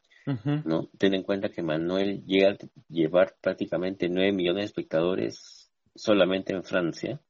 [0.65, 0.91] ¿no?
[0.99, 2.57] Ten en cuenta que Manuel llega a
[2.89, 7.21] llevar prácticamente 9 millones de espectadores solamente en Francia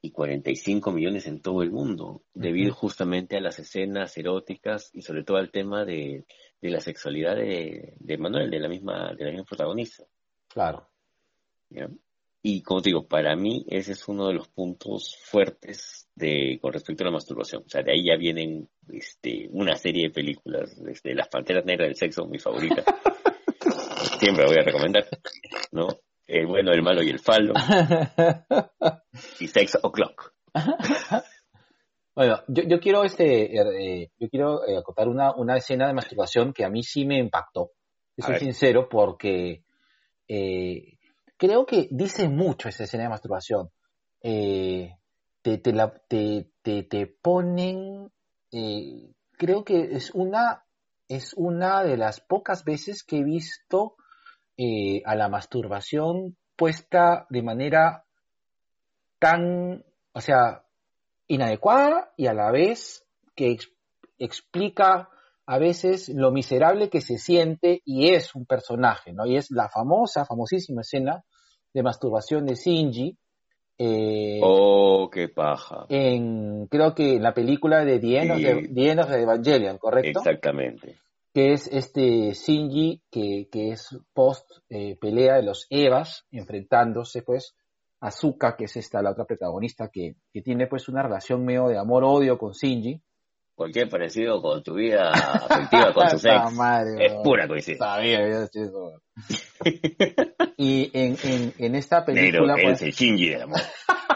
[0.00, 5.24] y 45 millones en todo el mundo, debido justamente a las escenas eróticas y sobre
[5.24, 6.24] todo al tema de,
[6.60, 10.04] de la sexualidad de, de, Manuel, de la misma, de la misma protagonista.
[10.48, 10.88] Claro.
[12.40, 16.72] Y como te digo, para mí ese es uno de los puntos fuertes de con
[16.72, 17.64] respecto a la masturbación.
[17.66, 21.88] O sea, de ahí ya vienen este, una serie de películas, desde Las Panteras Negras
[21.88, 22.84] del Sexo, mi favorita.
[24.18, 25.06] Siempre la voy a recomendar,
[25.72, 25.88] ¿no?
[26.28, 27.54] El bueno, el malo y el falo.
[29.40, 30.34] y Sex O'Clock.
[32.14, 36.52] Bueno, yo, yo quiero este, eh, yo quiero eh, acotar una, una escena de masturbación
[36.52, 37.70] que a mí sí me impactó.
[38.16, 39.62] Soy sincero porque
[40.26, 40.98] eh,
[41.36, 43.70] creo que dice mucho esa escena de masturbación.
[44.20, 44.98] Te,
[45.42, 48.10] te, la, te, te, te ponen,
[48.50, 50.64] creo que es una,
[51.06, 53.94] es una de las pocas veces que he visto
[54.58, 58.04] eh, a la masturbación puesta de manera
[59.18, 60.64] tan, o sea,
[61.26, 63.04] inadecuada y a la vez
[63.34, 63.72] que ex-
[64.18, 65.08] explica
[65.46, 69.26] a veces lo miserable que se siente y es un personaje, ¿no?
[69.26, 71.24] Y es la famosa, famosísima escena
[71.72, 73.16] de masturbación de Shinji,
[73.78, 75.86] eh, Oh, qué paja.
[75.88, 77.98] en, creo que en la película de
[78.32, 78.88] of, Sí.
[78.88, 80.18] End of the Evangelion, ¿correcto?
[80.18, 80.98] Exactamente.
[81.38, 87.54] Que es este Shinji que, que es post eh, pelea de los Evas, enfrentándose pues
[88.00, 91.68] a Zuka, que es esta la otra protagonista que, que tiene pues una relación medio
[91.68, 93.00] de amor-odio con Shinji.
[93.54, 97.86] Cualquier parecido con tu vida afectiva con tu Puta ex madre, es pura coincidencia.
[97.86, 99.00] Sabía, eso.
[100.56, 103.60] Y en, en, en esta película, pues, es el Shinji del amor.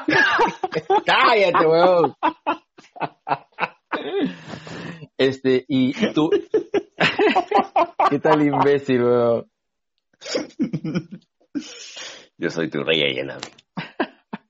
[1.07, 2.17] cállate, weón.
[5.17, 6.31] Este, y tú,
[8.11, 9.51] ¿qué tal imbécil, weón?
[12.39, 13.43] Yo soy tu rey Ayanami.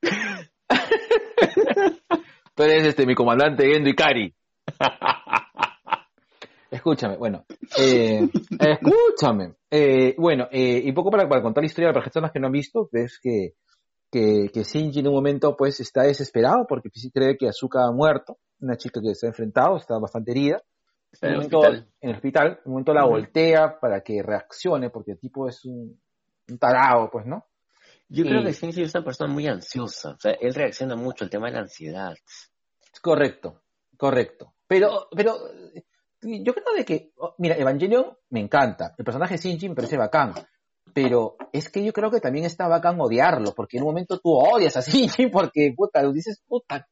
[2.54, 4.34] Tú eres este, mi comandante Gendo Ikari.
[6.70, 7.44] Escúchame, bueno,
[7.78, 9.54] eh, escúchame.
[9.70, 12.46] Eh, bueno, eh, y poco para, para contar la historia de las personas que no
[12.46, 13.52] han visto, ves que,
[14.10, 17.92] que, que Shinji en un momento pues está desesperado porque sí cree que Asuka ha
[17.92, 20.62] muerto, una chica que se ha enfrentado, está bastante herida.
[21.12, 21.88] Está en el momento, hospital.
[22.00, 23.10] en el hospital, un momento la Ujú.
[23.12, 26.00] voltea para que reaccione, porque el tipo es un,
[26.48, 27.46] un tarado, pues, ¿no?
[28.08, 30.10] Yo creo Y- que Shinji es una persona muy ansiosa.
[30.12, 32.14] O sea, él reacciona mucho al tema de la ansiedad.
[33.00, 33.62] Correcto,
[33.96, 34.54] correcto.
[34.66, 35.36] Pero, pero
[36.22, 40.34] yo creo de que, oh, mira, Evangelion me encanta, el personaje Shinji me parece bacán,
[40.94, 44.30] pero es que yo creo que también está bacán odiarlo, porque en un momento tú
[44.32, 46.86] odias a Shinji porque, puta, dices, puta,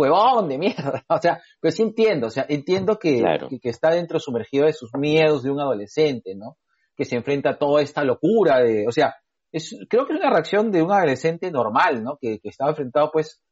[0.00, 3.48] huevón de mierda, o sea, pero sí entiendo, o sea, entiendo que, Claro.
[3.48, 6.56] que, que está dentro sumergido de sus miedos de un adolescente, ¿no?
[6.96, 9.14] Que se enfrenta a toda esta locura de, o sea,
[9.52, 12.16] es, creo que es una reacción de un adolescente normal, ¿no?
[12.20, 13.42] Que, que estaba enfrentado, pues,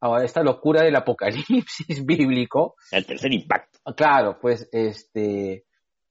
[0.00, 2.74] a esta locura del apocalipsis bíblico.
[2.90, 3.78] El tercer impacto.
[3.96, 5.64] Claro, pues, este,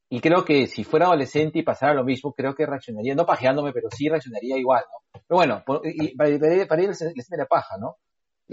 [0.10, 3.74] y creo que si fuera adolescente y pasara lo mismo, creo que reaccionaría, no pajeándome,
[3.74, 5.20] pero sí reaccionaría igual, ¿no?
[5.28, 6.30] Pero bueno, por- y para,
[6.68, 7.96] para, ir escena de la paja, ¿no?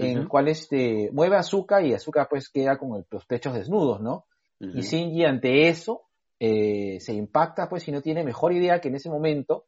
[0.01, 0.29] En Ujú.
[0.29, 4.25] cual este, mueve a Azuka y Azuka pues queda con el- los pechos desnudos, ¿no?
[4.61, 4.77] Ujú.
[4.77, 6.03] Y Shinji ante eso
[6.39, 9.65] eh, se impacta pues y no tiene mejor idea que en ese momento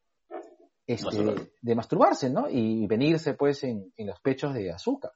[0.88, 1.49] este, Masturbar.
[1.62, 2.49] de masturbarse, ¿no?
[2.49, 5.12] Y venirse pues en, en los pechos de Azuka.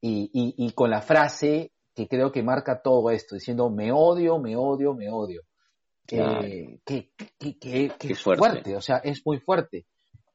[0.00, 4.38] Y, y, y con la frase que creo que marca todo esto, diciendo me odio,
[4.38, 5.42] me odio, me odio.
[6.06, 6.42] Claro.
[6.46, 8.38] Eh, que, que, que, que es fuerte.
[8.40, 8.76] fuerte.
[8.76, 9.86] o sea, es muy fuerte.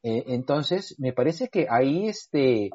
[0.03, 2.69] Eh, entonces, me parece que ahí este,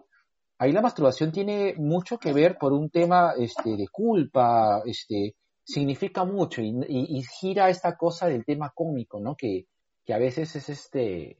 [0.59, 6.25] ahí la masturbación tiene mucho que ver por un tema este, de culpa, este, significa
[6.25, 9.37] mucho y, gira esta cosa del tema cómico, ¿no?
[9.37, 9.67] Que,
[10.09, 11.37] a veces es este,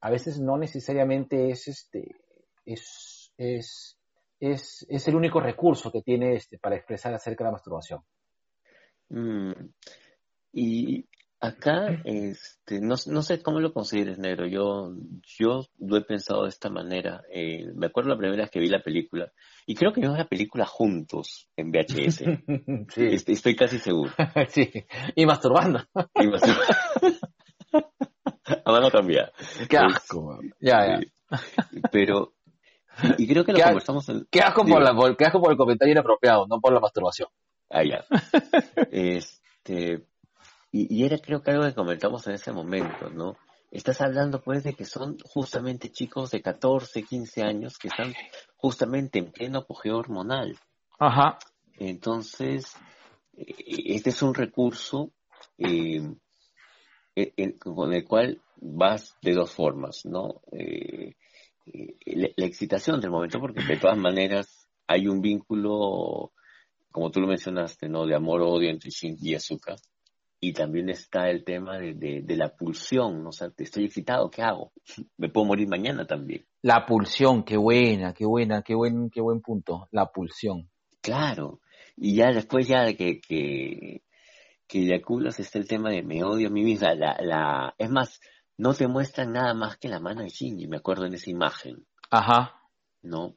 [0.00, 2.14] a veces no necesariamente es este,
[2.64, 3.98] es, es,
[4.38, 8.02] es, es el único recurso que tiene este para expresar acerca de la masturbación.
[9.08, 9.50] Mm.
[10.52, 11.08] Y
[11.46, 14.46] acá, este, no, no sé cómo lo consideres, negro.
[14.46, 14.92] Yo,
[15.38, 17.22] yo lo he pensado de esta manera.
[17.32, 19.32] Eh, me acuerdo la primera vez que vi la película,
[19.66, 22.16] y creo que vimos la película juntos en VHS.
[22.94, 24.12] sí, Est- Estoy casi seguro.
[24.48, 24.70] sí,
[25.14, 25.80] y masturbando.
[26.20, 26.38] Y me-
[28.64, 29.32] A mano cambiada.
[29.68, 30.52] Qué asco, man.
[30.60, 31.38] Ya, ya.
[31.90, 32.34] Pero,
[33.18, 34.26] y creo que lo ¿Qué ha- conversamos en...
[34.30, 34.80] Qué asco, por Digo.
[34.80, 37.28] la, por, qué asco por el comentario inapropiado, no por la masturbación.
[37.70, 38.04] Ah, ya.
[38.90, 40.04] Este,
[40.74, 43.36] y, y era creo que algo que comentamos en ese momento, ¿no?
[43.70, 48.12] Estás hablando pues de que son justamente chicos de 14, 15 años que están
[48.56, 50.58] justamente en pleno apogeo hormonal.
[50.98, 51.38] Ajá.
[51.78, 52.74] Entonces,
[53.36, 53.54] eh,
[53.86, 55.12] este es un recurso
[55.58, 56.02] eh,
[57.14, 60.40] eh, eh, con el cual vas de dos formas, ¿no?
[60.50, 61.14] Eh,
[61.66, 66.32] eh, la, la excitación del momento, porque de todas maneras hay un vínculo,
[66.90, 68.06] como tú lo mencionaste, ¿no?
[68.06, 69.76] De amor-odio entre Shinji y Asuka.
[70.46, 73.30] Y también está el tema de, de, de la pulsión, ¿no?
[73.30, 74.72] O sea, estoy excitado, ¿qué hago?
[75.16, 76.44] Me puedo morir mañana también.
[76.60, 79.88] La pulsión, qué buena, qué buena, qué buen, qué buen punto.
[79.90, 80.68] La pulsión.
[81.00, 81.60] Claro.
[81.96, 84.02] Y ya después ya de que, que,
[84.66, 86.94] que eyaculas está el tema de me odio a mí misma.
[86.94, 88.20] La, la, es más,
[88.58, 91.86] no te muestran nada más que la mano de Shinji, me acuerdo en esa imagen,
[92.10, 92.60] Ajá.
[93.00, 93.36] ¿no?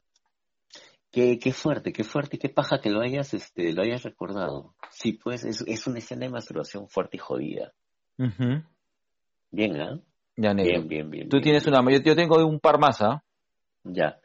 [1.12, 4.76] Qué, qué fuerte, qué fuerte, qué paja que lo hayas, este, lo hayas recordado.
[4.92, 7.74] Sí, pues es, es una escena de masturbación fuerte y jodida.
[9.52, 10.02] Bien, ¿ah?
[10.36, 10.84] Ya, negro.
[10.84, 11.30] Bien, bien, bien.
[11.30, 11.80] Tú bien, tienes bien.
[11.80, 13.24] una, yo, yo tengo un par más, ¿ah?
[13.84, 14.20] Ya.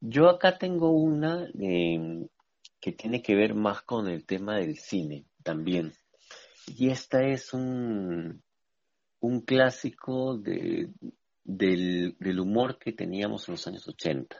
[0.00, 2.26] Yo acá tengo una eh,
[2.80, 5.92] que tiene que ver más con el tema del cine también.
[6.66, 8.42] Y esta es un,
[9.20, 10.90] un clásico de,
[11.44, 14.36] del, del humor que teníamos en los años 80,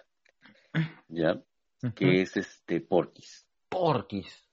[1.08, 1.40] ¿ya?
[1.92, 3.46] Que es este Porky's.
[3.68, 4.48] Porquis.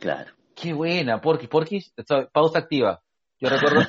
[0.00, 0.32] Claro.
[0.54, 1.48] Qué buena, Porquis.
[1.48, 1.92] Porquis,
[2.32, 3.02] pausa activa.
[3.38, 3.80] Yo recuerdo,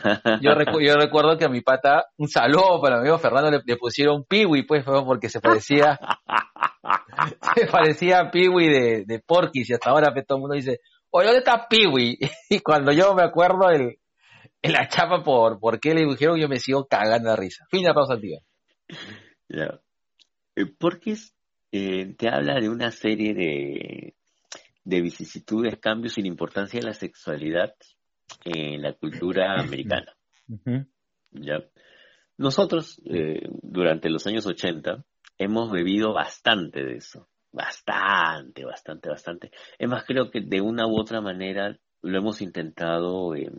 [0.41, 3.61] yo, recu- yo recuerdo que a mi pata, un saludo para mi amigo Fernando, le,
[3.65, 5.99] le pusieron Piwi, pues, fue porque se parecía,
[7.55, 10.79] se parecía a Piwi de, de Porquis, y hasta ahora pues, todo el mundo dice,
[11.11, 12.17] oye, ¿dónde está Piwi?
[12.49, 13.97] Y cuando yo me acuerdo el,
[14.61, 17.65] en la chapa por, por qué le dijeron, yo me sigo cagando de risa.
[17.69, 18.39] Fin de la pausa activa.
[19.49, 19.79] Ya.
[20.55, 21.33] Eh, Porky's
[21.75, 24.13] eh, te habla de una serie de,
[24.83, 27.73] de vicisitudes, cambios y la importancia de la sexualidad
[28.45, 30.13] en la cultura americana.
[31.31, 31.63] ¿ya?
[32.37, 35.03] Nosotros, eh, durante los años 80,
[35.39, 37.27] hemos bebido bastante de eso.
[37.51, 39.51] Bastante, bastante, bastante.
[39.79, 43.49] Es más, creo que de una u otra manera lo hemos intentado eh,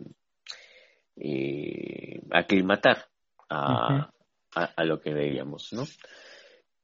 [1.17, 3.09] eh, aclimatar
[3.49, 4.09] a,
[4.55, 5.83] a, a lo que veíamos, ¿no?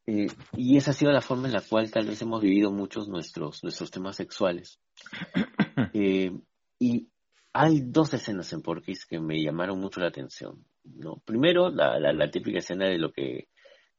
[0.08, 3.08] Eh, y esa ha sido la forma en la cual tal vez hemos vivido muchos
[3.08, 4.80] nuestros, nuestros temas sexuales.
[5.94, 6.32] Eh,
[6.80, 7.10] y
[7.54, 10.64] hay dos escenas en Porky's que me llamaron mucho la atención.
[10.84, 11.22] ¿no?
[11.26, 13.48] Primero, la, la, la típica escena de lo que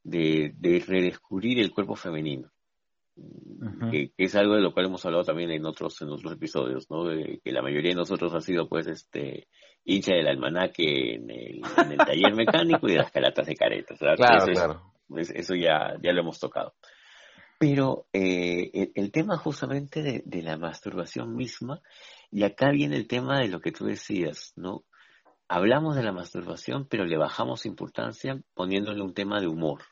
[0.04, 2.50] de, de redescubrir el cuerpo femenino,
[3.90, 6.90] que, que es algo de lo cual hemos hablado también en otros en otros episodios,
[6.90, 7.04] ¿no?
[7.04, 9.48] De que la mayoría de nosotros ha sido pues este
[9.84, 13.98] hincha del almanaque en el, en el taller mecánico y de las calatas de caretas.
[13.98, 14.91] Claro, claro.
[15.18, 16.74] Eso ya, ya lo hemos tocado.
[17.59, 21.80] Pero eh, el, el tema justamente de, de la masturbación misma,
[22.30, 24.84] y acá viene el tema de lo que tú decías, ¿no?
[25.48, 29.82] Hablamos de la masturbación, pero le bajamos importancia poniéndole un tema de humor,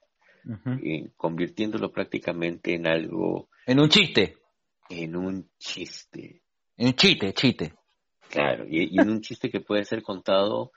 [0.82, 4.38] eh, convirtiéndolo prácticamente en algo, En un chiste,
[4.88, 6.42] en un chiste,
[6.76, 7.74] en un chiste, chiste.
[8.28, 10.72] claro, y, y en un chiste que puede ser contado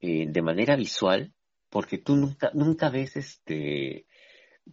[0.00, 1.32] eh, de manera visual,
[1.70, 4.06] porque tú nunca, nunca ves este,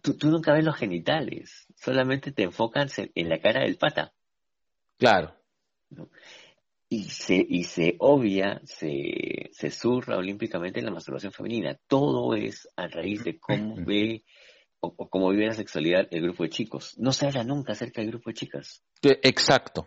[0.02, 4.12] tú, tú nunca ves los genitales, solamente te enfocas en, en la cara del pata
[4.98, 5.34] Claro.
[6.88, 11.78] y se, y se obvia, se, se zurra olímpicamente en la masturbación femenina.
[11.86, 14.24] Todo es a raíz de cómo ve
[14.80, 16.94] o, o cómo vive la sexualidad el grupo de chicos.
[16.98, 18.82] No se habla nunca acerca del grupo de chicas.
[19.02, 19.86] Exacto.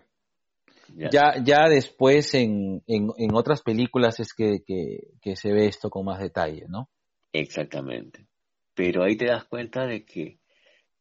[0.95, 1.09] Ya.
[1.11, 5.89] Ya, ya después en, en, en otras películas es que, que, que se ve esto
[5.89, 6.89] con más detalle, ¿no?
[7.33, 8.25] Exactamente.
[8.75, 10.39] Pero ahí te das cuenta de que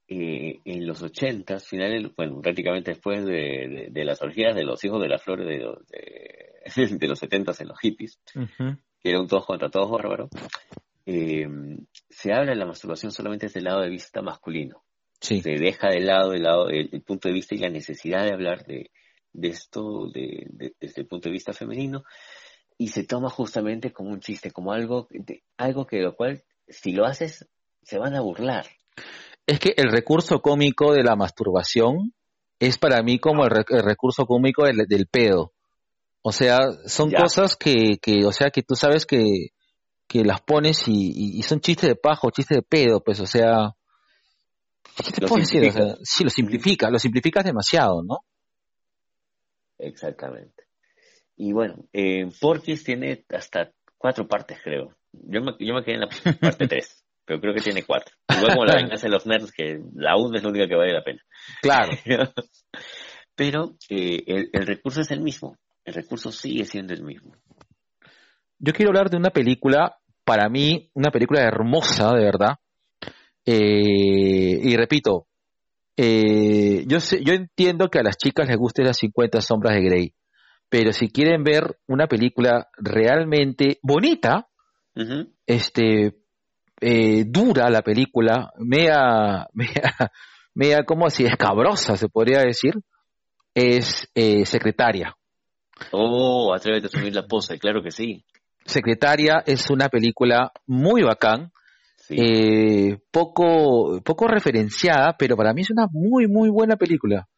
[0.08, 3.32] eh, en los ochentas, finales, bueno, prácticamente después de,
[3.68, 6.62] de- de las orgías de los hijos de la flor de, los- de,
[6.98, 8.18] de los setentas en los hippies,
[9.00, 10.28] que era un todos contra todos bárbaro,
[11.06, 11.46] eh,
[12.10, 14.82] se habla de la masturbación solamente desde el lado de vista masculino.
[15.20, 15.40] Sí.
[15.42, 18.32] Se deja de lado el, lado, el, el punto de vista y la necesidad de
[18.32, 18.90] hablar de,
[19.32, 22.04] de esto de- de- desde el punto de vista femenino
[22.78, 26.92] y se toma justamente como un chiste, como algo, de, algo que lo cual, si
[26.92, 27.46] lo haces,
[27.82, 28.66] se van a burlar.
[29.46, 32.12] Es que el recurso cómico de la masturbación
[32.60, 35.52] es para mí como el, re- el recurso cómico del, del pedo.
[36.22, 37.18] O sea, son Ya.
[37.18, 39.48] cosas que, que, o sea, que tú sabes que,
[40.06, 43.26] que las pones y, y- y son chistes de pajo, chistes de pedo, pues, o
[43.26, 43.72] sea,
[45.04, 45.60] ¿qué te Lo puedo decir?
[45.66, 46.04] O sea, simplifica.
[46.04, 48.18] sí, lo simplifica, lo simplificas demasiado, ¿no?
[49.78, 50.57] Exactamente.
[51.38, 54.96] Y bueno, eh, Porky's tiene hasta cuatro partes, creo.
[55.12, 56.08] Yo me, yo me quedé en la
[56.40, 58.14] parte tres, pero creo que tiene cuatro.
[58.28, 60.92] Igual como la venganza de los nerds, que la uno es la única que vale
[60.92, 61.22] la pena.
[61.62, 61.92] Claro.
[63.36, 65.56] Pero eh, el, el recurso es el mismo.
[65.84, 67.36] El recurso sigue siendo el mismo.
[68.58, 72.56] Yo quiero hablar de una película, para mí, una película hermosa, de verdad.
[73.46, 75.28] Eh, y repito,
[75.96, 79.82] eh, yo, sé, yo entiendo que a las chicas les gusten las 50 sombras de
[79.82, 80.12] Grey,
[80.68, 84.46] pero si quieren ver una película realmente bonita,
[85.46, 86.16] este,
[86.80, 90.12] eh, dura la película, mea, mea,
[90.54, 92.74] mea, como así, escabrosa, se podría decir,
[93.54, 95.14] es eh, Secretaria.
[95.92, 98.24] Oh, atrévete a asumir la pose, claro que sí.
[98.64, 101.52] Secretaria es una película muy bacán,
[101.96, 102.16] Sí.
[102.18, 107.28] eh, poco, poco referenciada, pero para mí es una muy, muy buena película.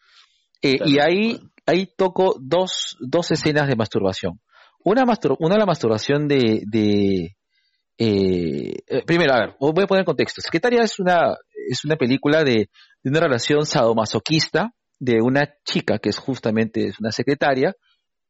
[0.63, 1.41] Eh, y ahí.
[1.71, 4.41] Ahí toco dos, dos escenas de masturbación.
[4.85, 7.37] Una, mastur una la masturbación de, de
[7.99, 10.41] eh, eh, primero, a ver, voy a poner en contexto.
[10.41, 11.37] Secretaria es una,
[11.69, 12.71] es una película de,
[13.03, 17.75] de una relación sadomasoquista de una chica que es justamente es una secretaria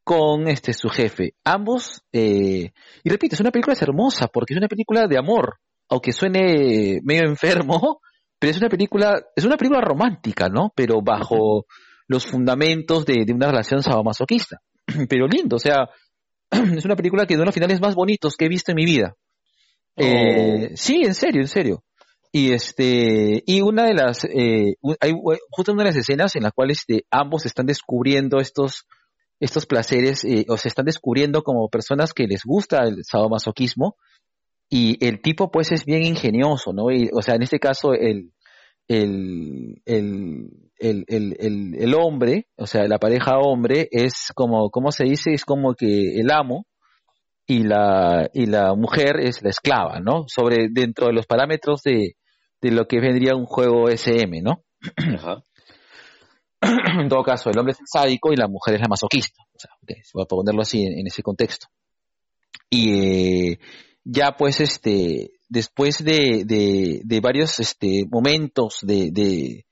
[0.04, 1.34] con este su jefe.
[1.44, 2.72] Ambos, eh,
[3.04, 5.58] y repito, es una película hermosa porque es una película de amor,
[5.88, 8.00] aunque suene medio enfermo,
[8.38, 10.72] pero es una película, es una película romántica, ¿no?
[10.74, 11.66] Pero bajo
[12.10, 14.60] los fundamentos de, de una relación sadomasoquista.
[15.08, 15.88] Pero lindo, o sea,
[16.50, 19.14] es una película que de los finales más bonitos que he visto en mi vida.
[19.96, 21.84] Eh, sí, en serio, en serio.
[22.32, 25.12] Y este, y una de las, eh, hay
[25.50, 28.86] justo una de las escenas en las cuales este, ambos están descubriendo estos,
[29.38, 33.94] estos placeres, eh, o se están descubriendo como personas que les gusta el sadomasoquismo,
[34.68, 36.90] y el tipo pues es bien ingenioso, ¿no?
[36.90, 38.32] Y, o sea, en este caso el,
[38.90, 40.50] el, el,
[40.80, 45.32] el, el, el, el hombre, o sea, la pareja hombre es como, ¿cómo se dice?
[45.32, 46.66] Es como que el amo,
[47.46, 50.24] y la, y la mujer es la esclava, ¿no?
[50.26, 52.16] Sobre, dentro de los parámetros de,
[52.60, 54.64] de lo que vendría un juego SM, ¿no?
[54.96, 55.44] Ajá.
[57.00, 59.40] en todo caso, el hombre es el sádico y la mujer es la masoquista.
[59.54, 59.70] O sea,
[60.14, 61.68] voy a ponerlo así en, en ese contexto.
[62.68, 63.58] Y eh,
[64.02, 69.64] ya pues, este, después de, de, de varios este, momentos de, de,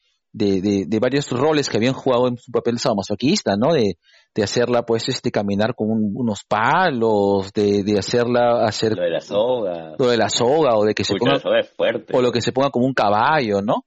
[0.87, 3.73] de, varios roles que habían jugado en su papel sadomasoquista, ¿no?
[3.73, 3.95] De,
[4.35, 9.11] de hacerla pues este caminar con un- unos palos, de, de hacerla hacer Lo de
[9.11, 9.95] la soga.
[9.99, 12.17] lo de la soga o de que se ponga la soga es fuerte.
[12.17, 13.85] o lo que se ponga como un caballo, ¿no?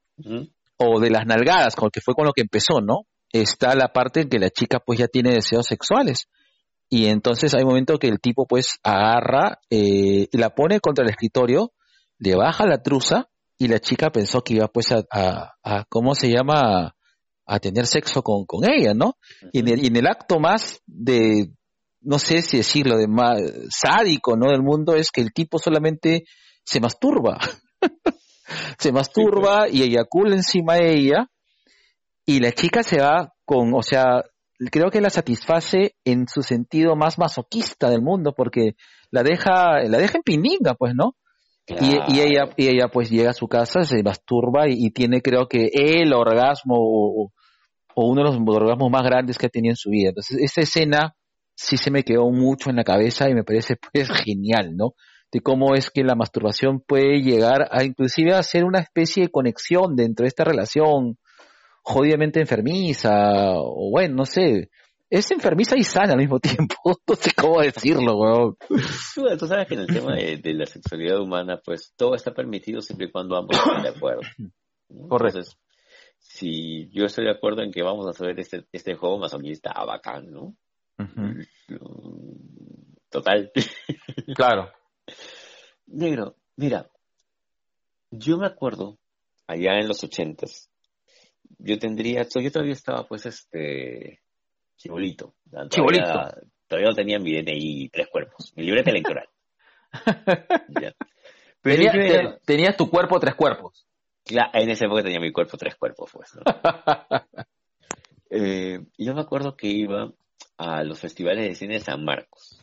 [0.77, 3.01] O de las nalgadas, con que fue con lo que empezó, ¿no?
[3.31, 6.27] Está la parte en que la chica pues ya tiene deseos sexuales.
[6.89, 11.05] Y entonces hay un momento que el tipo pues agarra eh, y la pone contra
[11.05, 11.71] el escritorio,
[12.21, 13.27] le baja la truza
[13.57, 16.95] y la chica pensó que iba pues a, a, a- ¿cómo se llama?
[17.45, 19.15] A tener sexo con, con ella, ¿no?
[19.51, 21.51] Y en, el, y en el acto más de,
[21.99, 24.51] no sé si decirlo, de más sádico, ¿no?
[24.51, 26.23] Del mundo es que el tipo solamente
[26.63, 27.39] se masturba.
[28.77, 31.27] se masturba y eyacula encima de ella
[32.25, 34.23] y la chica se va con, o sea,
[34.71, 38.75] creo que la satisface en su sentido más masoquista del mundo porque
[39.09, 41.15] la deja, la deja en pininga, pues, ¿no?
[41.79, 45.21] Y, y ella, y ella pues llega a su casa, se masturba y, y tiene
[45.21, 47.31] creo que el orgasmo o,
[47.95, 50.09] o uno de los orgasmos más grandes que ha tenido en su vida.
[50.09, 51.15] Entonces, esa escena
[51.55, 54.93] sí se me quedó mucho en la cabeza y me parece pues genial, ¿no?
[55.31, 59.29] De cómo es que la masturbación puede llegar a inclusive a ser una especie de
[59.29, 61.17] conexión dentro de esta relación
[61.83, 64.69] jodidamente enfermiza, o bueno, no sé,
[65.11, 66.75] es enfermiza y sana al mismo tiempo,
[67.07, 68.55] no sé cómo decirlo, weón.
[69.13, 72.33] Tú, tú sabes que en el tema de, de la sexualidad humana, pues todo está
[72.33, 74.21] permitido siempre y cuando ambos estén de acuerdo.
[74.37, 75.09] ¿no?
[75.09, 75.39] Correcto.
[75.39, 75.59] Entonces,
[76.17, 79.85] si yo estoy de acuerdo en que vamos a hacer este, este juego masoquista ah,
[79.85, 80.55] bacán, ¿no?
[83.09, 83.51] Total.
[84.35, 84.71] Claro.
[85.87, 86.89] Negro, mira,
[88.11, 88.97] yo me acuerdo,
[89.45, 90.69] allá en los ochentas,
[91.57, 94.21] yo tendría, yo todavía estaba pues este,
[94.81, 95.35] chibolito.
[95.69, 96.27] Chibolito.
[96.67, 99.27] Todavía no tenía mi DNI tres cuerpos, mi libreta electoral.
[100.81, 100.93] Ya.
[101.61, 103.85] Pero Tenía- era- tenías tu cuerpo tres cuerpos.
[104.25, 106.35] Cla- en esa época tenía mi cuerpo tres cuerpos, pues.
[106.35, 106.41] ¿no?
[108.33, 110.09] Eh, yo me acuerdo que iba
[110.57, 112.61] a los festivales de cine de San Marcos.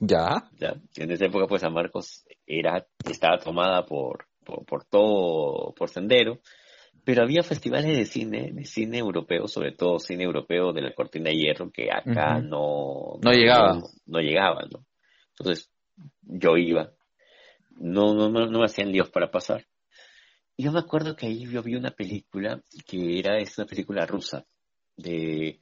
[0.00, 0.50] ya.
[0.58, 0.74] ¿ya?
[0.96, 6.40] En esa época, pues San Marcos era, estaba tomada por, por, por todo, por sendero,
[7.04, 11.30] pero había festivales de cine, de cine europeo, sobre todo cine europeo de la cortina
[11.30, 13.74] de hierro, que acá no, No llegaba.
[13.74, 14.86] No, no llegaba, ¿no?
[15.30, 15.70] Entonces,
[16.22, 16.92] yo iba.
[17.70, 19.66] No, no, no, no me hacían líos para pasar.
[20.56, 24.06] Y yo me acuerdo que ahí yo vi una película que era, es una película
[24.06, 24.44] rusa,
[24.96, 25.60] de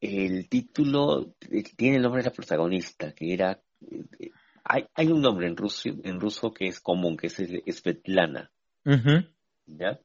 [0.00, 4.30] el título eh, tiene el nombre de la protagonista, que era eh,
[4.64, 7.36] hay, hay un nombre en ruso, en ruso que es común, que es
[7.78, 8.50] Svetlana,
[8.84, 9.24] Ujú.
[9.66, 9.98] ¿Ya?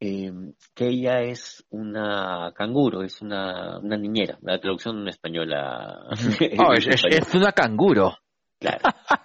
[0.00, 0.30] Eh,
[0.74, 5.98] que ella es una canguro, es una, una niñera, la traducción española.
[6.58, 8.16] Oh, es, es- español, es una canguro.
[8.60, 8.80] Claro.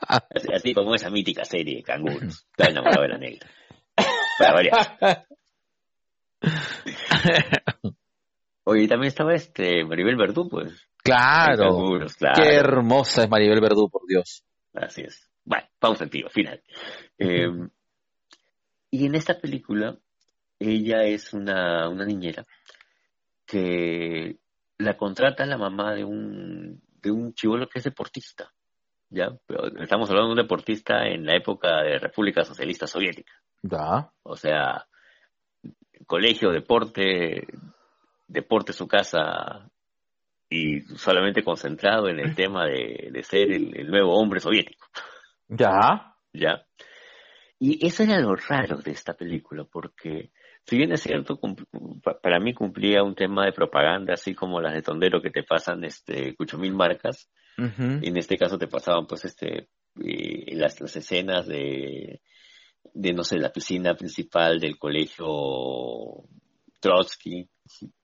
[0.07, 2.45] Así, así como esa mítica serie de canguros.
[2.57, 3.49] Está enamorado de la negra.
[4.39, 5.26] Para variar.
[8.65, 10.69] Oye, también estaba este Maribel Verdú, pues.
[10.72, 11.64] En Claro.
[11.69, 12.41] Canguros, claro.
[12.41, 14.43] Qué hermosa es Maribel Verdú, por Dios.
[14.73, 15.30] Así es.
[15.43, 16.61] Bueno, pausa activa, final.
[17.18, 17.47] Eh,
[18.93, 19.97] y en esta película,
[20.59, 22.45] ella es una, una niñera
[23.43, 24.37] que
[24.77, 28.51] la contrata la mamá de un, de un chivolo que es deportista.
[29.09, 29.31] ¿Ya?
[29.47, 33.33] Pero estamos hablando de un deportista en la época de República Socialista Soviética.
[33.63, 34.11] Ya.
[34.21, 34.85] O sea,
[36.05, 37.47] colegio, deporte,
[38.27, 39.71] deporte su casa
[40.47, 44.85] y solamente concentrado en el tema de, de ser el, el nuevo hombre soviético.
[45.47, 46.15] Ya.
[46.31, 46.63] ¿ya?
[47.65, 50.31] Y eso era lo raro de esta película, porque
[50.65, 51.40] si bien es cierto,
[52.22, 55.81] para mí cumplía un tema de propaganda, así como las de Tondero que te pasan
[55.85, 57.30] este cucho mil marcas,
[58.03, 59.69] en este caso te pasaban pues este
[60.03, 62.19] eh, las, las escenas de,
[62.94, 66.26] de no sé, la piscina principal del colegio
[66.81, 67.48] Trotsky,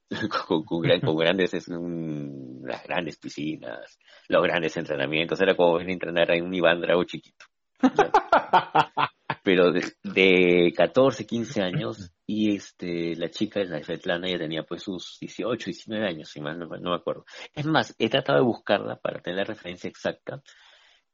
[0.48, 4.00] con, con, gran- con grandes, es un- las grandes piscinas,
[4.30, 7.46] los grandes entrenamientos, era como a entrenar en un Iván Drago chiquito.
[9.50, 14.84] Pero de, de 14, 15 años, y este, la chica, la Svetlana, ya tenía pues
[14.84, 17.26] sus 18, 19 años, si mal no, no me acuerdo.
[17.56, 20.44] Es más, he tratado de buscarla para tener la referencia exacta,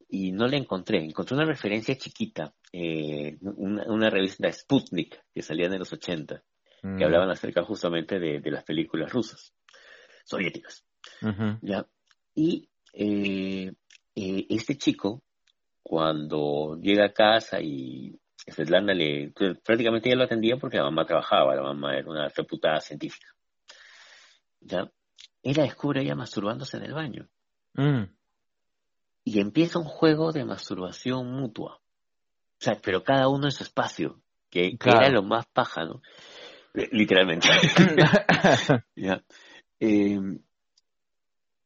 [0.09, 1.03] y no la encontré.
[1.03, 6.43] Encontré una referencia chiquita, eh, una, una revista Sputnik, que salía en los 80,
[6.85, 6.97] Mm.
[6.97, 9.53] que hablaban acerca justamente de, de las películas rusas,
[10.23, 10.85] soviéticas.
[11.61, 11.87] ¿ya?
[12.35, 13.73] Y eh,
[14.15, 15.23] eh, este chico,
[15.81, 19.31] cuando llega a casa y Svetlana le,
[19.63, 23.27] prácticamente ella lo atendía porque la mamá trabajaba, la mamá era una reputada científica.
[24.61, 24.91] ¿Ya?
[25.41, 27.27] Ella descubre a ella masturbándose en el baño.
[27.73, 28.03] Mm.
[29.23, 31.75] Y empieza un juego de masturbación mutua.
[31.77, 36.01] O sea, pero cada uno en su espacio, que, era lo más paja, ¿no?
[36.73, 37.47] Eh, Literalmente.
[38.95, 39.23] Ya.
[39.79, 40.19] Eh,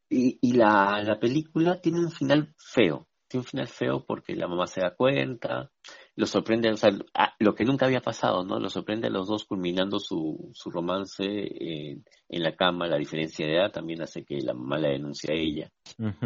[0.10, 3.08] y y la, la película tiene un final feo.
[3.28, 5.70] Tiene un final feo porque la mamá se da cuenta,
[6.15, 8.60] lo sorprende, o sea, a- lo que nunca había pasado, ¿no?
[8.60, 12.88] Lo sorprende a los dos culminando su, su romance en, en la cama.
[12.88, 15.72] La diferencia de edad también hace que la mamá la denuncie a ella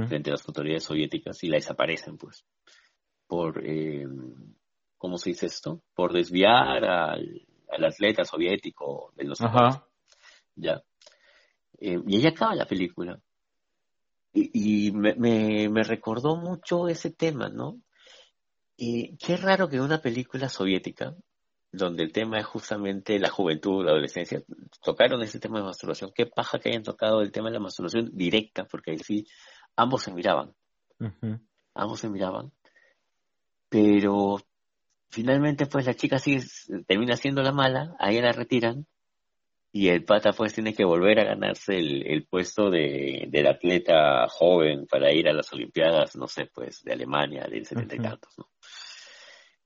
[0.07, 2.43] frente a las autoridades soviéticas y la desaparecen, pues,
[3.27, 4.07] por, eh,
[4.97, 5.83] ¿cómo se dice esto?
[5.93, 9.85] Por desviar al, al atleta soviético de los Ajá.
[10.55, 10.81] ya.
[11.79, 13.19] Eh, y ahí acaba la película.
[14.33, 17.79] Y, y me, me, me recordó mucho ese tema, ¿no?
[18.75, 21.15] Y qué raro que una película soviética,
[21.71, 24.43] donde el tema es justamente la juventud, la adolescencia,
[24.83, 26.11] tocaron ese tema de masturbación.
[26.13, 29.25] Qué paja que hayan tocado el tema de la masturbación directa, porque ahí sí,
[29.75, 30.53] ambos se miraban,
[30.99, 31.39] Ujú.
[31.75, 32.51] ambos se miraban.
[33.69, 34.37] Pero
[35.09, 36.43] finalmente, pues la chica sigue,
[36.87, 38.85] termina siendo la mala, a ella la retiran,
[39.75, 44.27] y el pata pues tiene que volver a ganarse el, el puesto de, del atleta
[44.29, 48.07] joven para ir a las Olimpiadas, no sé, pues de Alemania, del setenta y Ujú.
[48.09, 48.52] tantos, ¿no?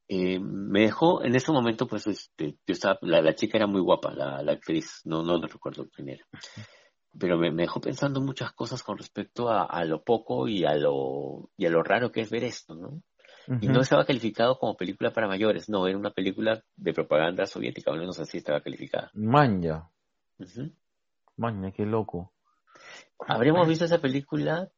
[0.09, 3.81] Eh, me dejó, en ese momento pues este, yo estaba, la, la chica era muy
[3.81, 6.25] guapa, la, la actriz, no, no recuerdo quién era,
[7.19, 10.75] pero me, me dejó pensando muchas cosas con respecto a, a lo poco y a
[10.75, 13.01] lo, y a lo raro que es ver esto, ¿no?
[13.59, 17.91] Y no estaba calificado como película para mayores, no, era una película de propaganda soviética,
[17.91, 19.09] al menos así estaba calificada.
[19.13, 19.89] Maña,
[20.39, 20.71] Ujú.
[21.37, 22.33] maña, qué loco.
[23.27, 24.69] Habremos visto esa película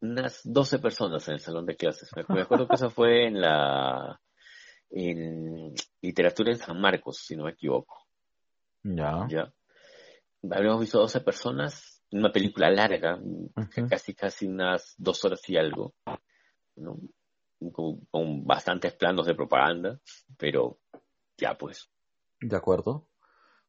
[0.00, 2.10] unas 12 personas en el salón de clases.
[2.14, 4.20] Me acuerdo que eso fue en la
[4.90, 8.06] en literatura en San Marcos, si no me equivoco.
[8.82, 9.26] Ya.
[9.28, 9.52] Ya.
[10.50, 13.20] Habremos visto 12 personas, una película larga,
[13.88, 15.94] casi casi unas dos horas y algo,
[16.76, 16.98] ¿no?
[17.72, 19.98] Con, con bastantes planos de propaganda,
[20.36, 20.78] pero
[21.36, 21.90] ya pues.
[22.40, 23.08] De acuerdo.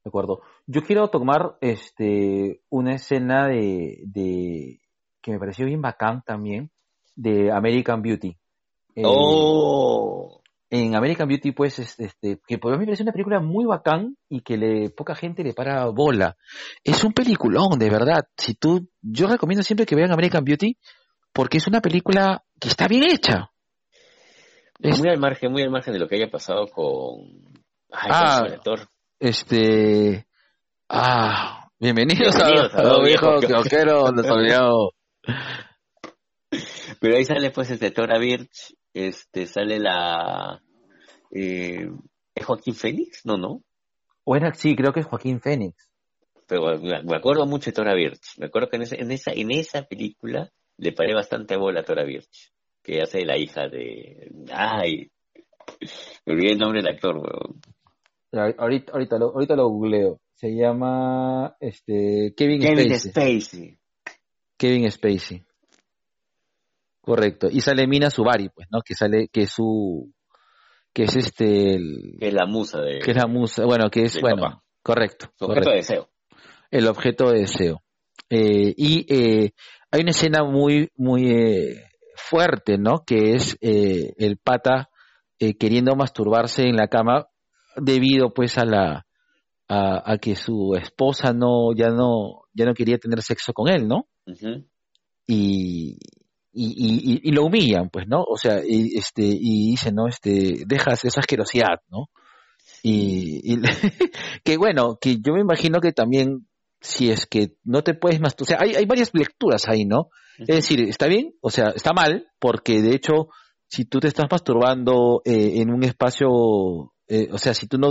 [0.03, 0.41] De acuerdo.
[0.67, 4.79] Yo quiero tomar este una escena de, de
[5.21, 6.71] que me pareció bien bacán también
[7.15, 8.37] de American Beauty.
[8.95, 10.38] Eh, ¡Oh!
[10.71, 14.15] En American Beauty, pues, es- este, que por mí me parece una película muy bacán
[14.29, 16.37] y que le, poca gente le para bola.
[16.83, 18.25] Es un peliculón, de verdad.
[18.37, 20.77] Si tú, yo recomiendo siempre que vean American Beauty
[21.33, 23.49] porque es una película que está bien hecha.
[24.79, 27.21] Es- Muy al margen, muy al margen de lo que haya pasado con...
[27.91, 28.43] Ay, Ah.
[29.19, 30.27] Este.
[30.87, 34.91] Ah, bienvenidos, Bienvenidos a, a viejo Quioquero, los olvidado.
[36.99, 40.61] Pero ahí sale pues este Tora Birch, este sale la
[41.31, 41.89] eh,
[42.35, 43.25] ¿es Joaquín Fénix?
[43.25, 43.63] No, no.
[44.23, 45.89] O era, sí, creo que es Joaquín Fénix.
[46.47, 48.37] Pero me me acuerdo mucho de Tora Birch.
[48.37, 51.83] Me acuerdo que en esa, en esa, en esa película le paré bastante bola a
[51.83, 52.51] Tora Birch,
[52.81, 55.11] que hace la hija de ay
[56.25, 57.61] me olvidé el nombre del actor, weón.
[58.57, 60.19] Ahorita, ahorita, lo, ahorita lo googleo.
[60.35, 63.41] Se llama este, Kevin, Kevin Spacey.
[63.41, 63.79] Spacey.
[64.57, 65.43] Kevin Spacey.
[67.09, 67.47] Correcto.
[67.51, 68.81] Y sale Mina Subari, pues, ¿no?
[68.85, 70.13] Que sale, que es su,
[70.93, 74.03] que es este, el- Que es la musa de que es la musa, bueno, que
[74.03, 74.63] es, bueno, papá.
[74.83, 75.31] correcto.
[75.39, 75.69] su correcto.
[75.69, 76.09] objeto de deseo.
[76.69, 77.81] el objeto de deseo.
[78.29, 79.51] Eh, y eh,
[79.89, 81.83] hay una escena muy, muy eh,
[82.15, 83.03] fuerte, ¿no?
[83.03, 84.89] Que es el pata
[85.57, 87.27] queriendo masturbarse en la cama
[87.75, 89.07] debido, pues, a la
[89.67, 93.87] a, a que su esposa no ya no ya no quería tener sexo con él,
[93.87, 94.07] ¿no?
[95.27, 95.97] Y,
[96.53, 96.65] y,
[97.23, 98.21] y- y lo humillan, pues, ¿no?
[98.23, 100.07] O sea, y, este y dice, ¿no?
[100.07, 102.09] Este dejas esa asquerosidad, ¿no?
[102.83, 103.61] Y, y
[104.43, 106.47] que bueno, que yo me imagino que también
[106.81, 110.09] si es que no te puedes más, o sea, hay, hay varias lecturas ahí, ¿no?
[110.39, 113.27] Es decir, está bien, o sea, está mal, porque de hecho,
[113.67, 116.29] si tú te estás masturbando eh, en un espacio
[117.07, 117.89] Eh, o sea, si tú no,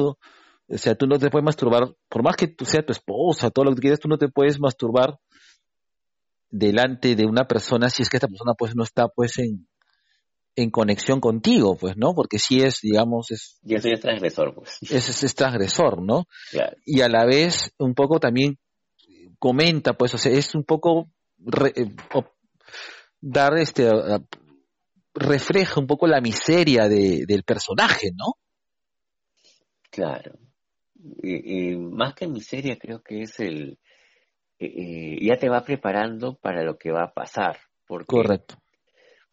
[0.69, 3.65] o sea, tú no te puedes masturbar, por más que tú sea tu esposa, todo
[3.67, 5.19] lo que quieras, tú no te puedes masturbar
[6.51, 9.67] delante de una persona si es que esta persona pues no está pues en,
[10.59, 12.15] en conexión contigo, pues, ¿no?
[12.15, 13.61] Porque si es, digamos, es...
[13.63, 14.79] Y eso ya es transgresor, pues.
[14.83, 16.25] Es, es, transgresor, ¿no?
[16.51, 16.77] Claro.
[16.85, 18.59] Y a la vez, un poco también
[19.39, 21.95] comenta, pues, o sea, es un poco re, eh,
[23.21, 23.89] dar este,
[25.15, 28.35] refleja un poco la miseria de, del personaje, ¿no?
[29.91, 30.39] Claro.
[31.23, 33.79] Y, y, más que miseria, creo que es el.
[34.59, 37.59] Eh, ya te va preparando para lo que va a pasar.
[37.87, 38.57] Porque, Correcto.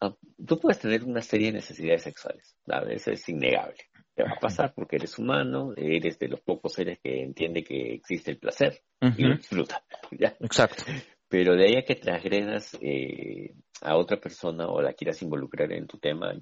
[0.00, 0.12] Uh,
[0.44, 3.02] tú puedes tener una serie de necesidades sexuales, ¿sabes?
[3.02, 3.76] Eso es innegable.
[4.14, 7.94] Te va a pasar porque eres humano, eres de los pocos seres que entiende que
[7.94, 9.14] existe el placer uh -huh.
[9.18, 9.82] y lo disfruta.
[10.10, 10.36] ¿ya?
[10.40, 10.84] Exacto.
[11.28, 15.86] Pero de ahí a que transgredas eh, a otra persona o la quieras involucrar en
[15.86, 16.32] tu tema,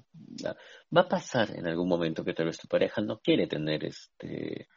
[0.95, 4.67] va a pasar en algún momento que tal vez tu pareja no quiere tener este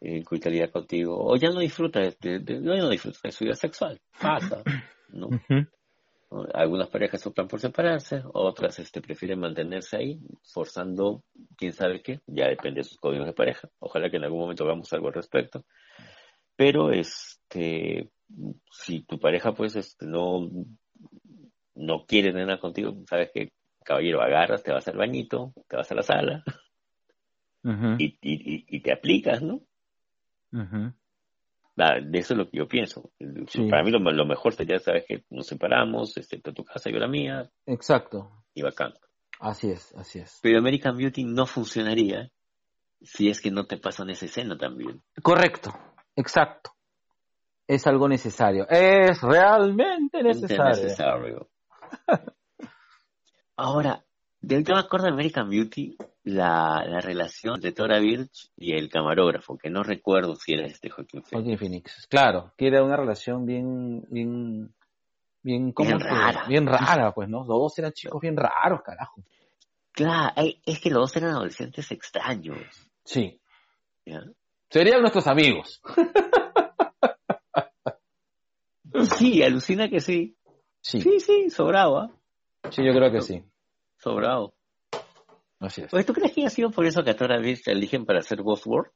[0.00, 3.54] eh, coitalidad contigo o ya no disfruta de, de, de, no disfruta de su vida
[3.54, 4.00] sexual.
[4.20, 4.62] Pasa,
[5.10, 5.28] ¿no?
[5.28, 5.68] Uh -huh.
[6.54, 11.24] Algunas parejas optan por separarse, otras este, prefieren mantenerse ahí, forzando
[11.56, 13.68] quién sabe qué, ya depende de sus códigos de pareja.
[13.80, 15.64] Ojalá que en algún momento hagamos algo al respecto.
[16.56, 18.10] Pero este
[18.70, 20.48] si tu pareja pues este, no,
[21.74, 23.52] no quiere tener nada contigo, sabes que
[23.84, 26.44] caballero agarras, te vas al bañito, te vas a la sala
[27.64, 27.96] uh -huh.
[27.98, 29.62] y, y, y, te aplicas, ¿no?
[30.52, 30.94] Uh -huh.
[31.76, 33.10] De eso es lo que yo pienso.
[33.48, 33.68] Sí.
[33.70, 37.08] Para mí lo, lo, mejor sería, sabes que nos separamos, este, tu casa, yo la
[37.08, 37.50] mía.
[37.64, 38.44] Exacto.
[38.52, 38.92] Y bacán.
[39.38, 40.38] Así es, así es.
[40.42, 42.30] Pero American Beauty no funcionaría
[43.00, 45.02] si es que no te pasan esa escena también.
[45.22, 45.72] Correcto,
[46.16, 46.72] exacto
[47.70, 48.66] es algo necesario.
[48.68, 50.64] Es realmente necesario.
[50.64, 51.50] necesario.
[53.56, 54.04] Ahora,
[54.40, 59.58] del tema acuerdo de American Beauty, la, la, relación de Tora Birch y el camarógrafo,
[59.58, 61.30] que no recuerdo si era este Joaquín Phoenix.
[61.30, 64.74] Joaquín Phoenix, claro, que era una relación bien, bien,
[65.42, 66.44] bien, bien rara.
[66.48, 67.40] Bien rara, pues, ¿no?
[67.40, 69.22] Los dos eran chicos bien raros, carajo.
[69.92, 70.32] Claro,
[70.64, 72.58] es que los dos eran adolescentes extraños.
[73.04, 73.40] Sí.
[74.06, 74.22] ¿Ya?
[74.70, 75.82] Serían nuestros amigos.
[79.16, 80.36] Sí, alucina que sí.
[80.80, 81.48] Sí, sí.
[82.04, 82.70] ¿eh?
[82.70, 83.44] Sí, yo creo que sí.
[84.00, 84.54] Sobrado.
[85.58, 85.92] Así es.
[85.92, 88.20] Oye, ¿tú crees que ha sido por eso que a Tora Birch la eligen para
[88.20, 88.90] hacer Ghostworld?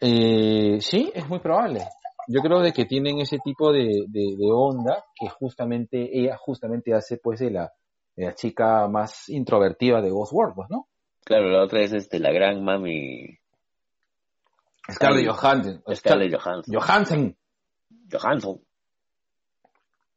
[0.00, 1.84] Eh, sí, es muy probable.
[2.28, 6.94] Yo creo de que tienen ese tipo de, de, de, onda que justamente ella justamente
[6.94, 7.72] hace pues de la,
[8.14, 10.86] de la chica más introvertida de Ghostworld, pues, ¿no?
[11.24, 13.38] Claro, la otra es este, la gran mami
[14.92, 15.82] Scarlett Johansson.
[15.94, 16.74] Scarlett Johansson.
[16.74, 17.36] Johansson.
[18.10, 18.60] Johansson.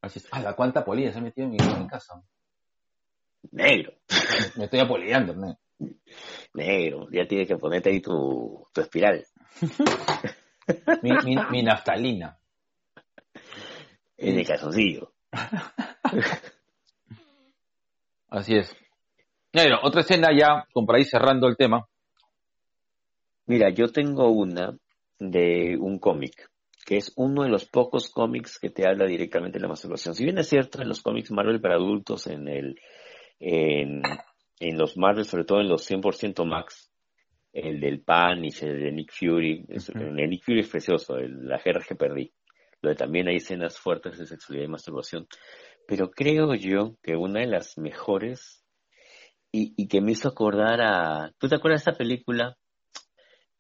[0.02, 0.28] Así es.
[0.32, 2.22] ¡Hala, cuánta polilla se ha metido en mi, en mi casa!
[3.52, 3.94] Negro.
[4.58, 5.58] Me estoy apolillando, ¿no?
[6.54, 9.26] Negro, ya tienes que ponerte ahí tu, tu espiral.
[11.02, 12.38] mi, mi, mi, naftalina.
[14.18, 15.14] En el calzoncillo.
[18.30, 18.76] Así es.
[19.52, 21.88] Negro, otra escena ya, como para ir cerrando el tema.
[23.46, 24.78] Mira, yo tengo una
[25.20, 26.50] de un cómic,
[26.86, 30.16] que es uno de los pocos cómics que te habla directamente de la masturbación.
[30.16, 32.80] Si bien es cierto, en los cómics Marvel para adultos, en el
[33.40, 34.02] en,
[34.60, 36.92] en los Marvel, sobre todo en los 100% Max,
[37.52, 40.20] el del Panish, el de Nick Fury, uh -huh.
[40.20, 42.34] el Nick Fury es precioso, el, la guerra que perdí,
[42.82, 45.28] donde también hay escenas fuertes de sexualidad y masturbación.
[45.88, 48.64] Pero creo yo que una de las mejores
[49.52, 51.32] y, y que me hizo acordar a...
[51.38, 52.58] ¿Tú te acuerdas de esta película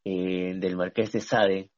[0.03, 1.69] eh, del Marqués de Sade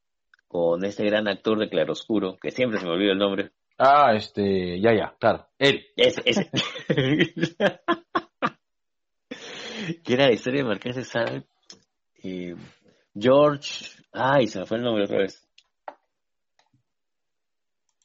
[0.47, 3.51] con este gran actor de Claroscuro, que siempre se me olvida el nombre?
[3.77, 5.85] Ah, este, ya, ya, claro, él.
[5.97, 6.49] Ese, ese.
[10.03, 11.45] que era la historia de Marqués de Sade.
[12.23, 12.55] Eh,
[13.13, 15.45] George, ay, se me fue el nombre otra vez.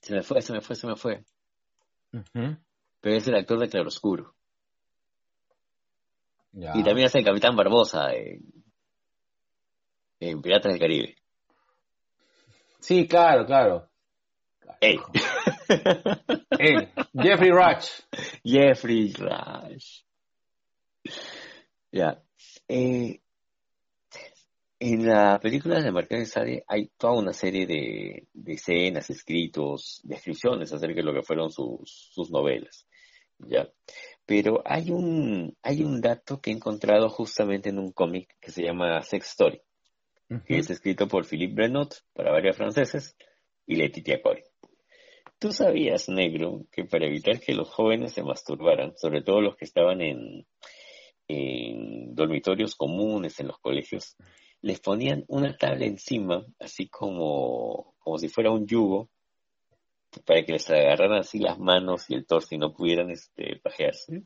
[0.01, 1.25] Se me fue, se me fue, se me fue.
[2.13, 2.59] Uh -huh.
[3.01, 4.35] Pero es el actor de Claroscuro.
[6.53, 6.73] Ya.
[6.75, 8.43] Y también hace el Capitán Barbosa en,
[10.19, 11.17] en Piratas del Caribe.
[12.81, 13.89] Sí, claro, claro.
[14.81, 14.99] Él.
[16.59, 16.89] Él.
[17.15, 18.01] Jeffrey Rush.
[18.45, 20.03] Jeffrey Rush.
[21.93, 22.23] Ya.
[22.69, 23.21] Eh,
[24.79, 30.01] en la película de Marqués de Sade hay toda una serie de, de, escenas, escritos,
[30.05, 32.87] descripciones acerca de lo que fueron sus, sus novelas.
[33.39, 33.69] ¿ya?
[34.27, 38.63] Pero hay un, hay un dato que he encontrado justamente en un cómic que se
[38.63, 39.61] llama Sex Story,
[40.31, 40.45] uh -huh.
[40.45, 43.17] que es escrito por Philippe Brenot para varios franceses
[43.67, 44.43] y Letitia Cori.
[45.41, 49.65] ¿Tú sabías, negro, que para evitar que los jóvenes se masturbaran, sobre todo los que
[49.65, 50.47] estaban en,
[51.27, 54.19] en dormitorios comunes, en los colegios,
[54.61, 59.09] les ponían una tabla encima, así como, como si fuera un yugo,
[60.27, 64.25] para que les agarraran así las manos y el torso y no pudieran este, pajearse.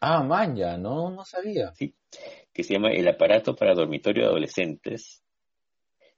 [0.00, 1.74] Ah, manja, no, no sabía.
[1.76, 1.94] Sí,
[2.52, 5.22] que se llama el aparato para dormitorio de adolescentes,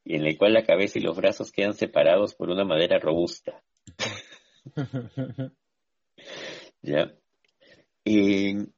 [0.04, 3.62] y en el cual la cabeza y los brazos quedan separados por una madera robusta.
[6.82, 7.12] ¿Ya?
[8.04, 8.72] En,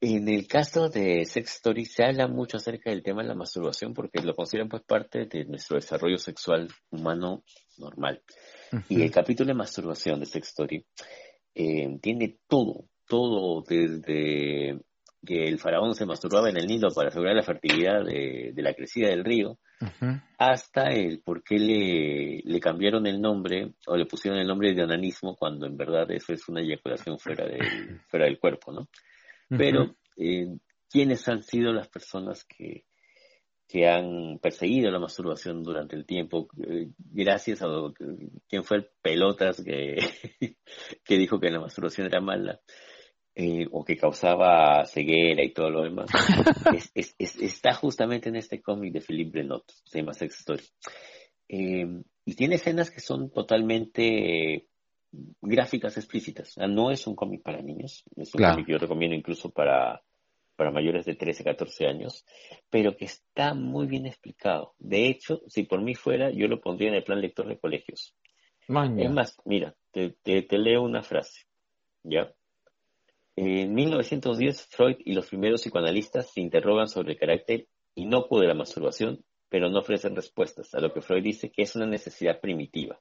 [0.00, 3.94] en el caso de Sex Story se habla mucho acerca del tema de la masturbación
[3.94, 7.44] porque lo consideran pues parte de nuestro desarrollo sexual humano
[7.78, 8.22] normal.
[8.88, 10.84] Y el capítulo de masturbación de Sex Story
[11.54, 14.78] eh, tiene todo, todo desde
[15.24, 19.08] que el faraón se masturbaba en el Nilo para asegurar la fertilidad de, la crecida
[19.08, 19.58] del río,
[20.38, 24.82] hasta el por qué le, le, cambiaron el nombre o le pusieron el nombre de
[24.82, 28.88] onanismo cuando en verdad eso es una eyaculación fuera del, fuera del cuerpo, ¿no?
[29.48, 30.48] Pero, eh,
[30.90, 32.84] ¿quiénes han sido las personas que,
[33.68, 36.48] que han perseguido la masturbación durante el tiempo?
[36.66, 37.66] Eh, gracias a
[38.48, 39.96] quién fue el pelotas que,
[41.04, 42.60] que dijo que la masturbación era mala.
[43.36, 46.08] Eh, o que causaba ceguera y todo lo demás,
[46.94, 50.62] es, está justamente en este cómic de Philippe Brenot, se llama Sex Story.
[51.48, 54.68] y tiene escenas que son totalmente
[55.40, 56.56] gráficas explícitas.
[56.68, 60.02] no es un cómic para niños, es un cómic que yo recomiendo incluso para,
[60.56, 62.24] para mayores de 13, 14 años,
[62.70, 64.74] pero que está muy bien explicado.
[64.78, 68.14] De hecho, si por mí fuera, yo lo pondría en el plan lector de colegios.
[69.04, 71.46] Es más, mira, te, te, leo una frase,
[72.02, 72.32] ¿ya?
[73.36, 78.54] En 1910, Freud y los primeros psicoanalistas se interrogan sobre el carácter inocuo de la
[78.54, 83.00] masturbación, pero no ofrecen respuestas, a lo que Freud dice que es una necesidad primitiva.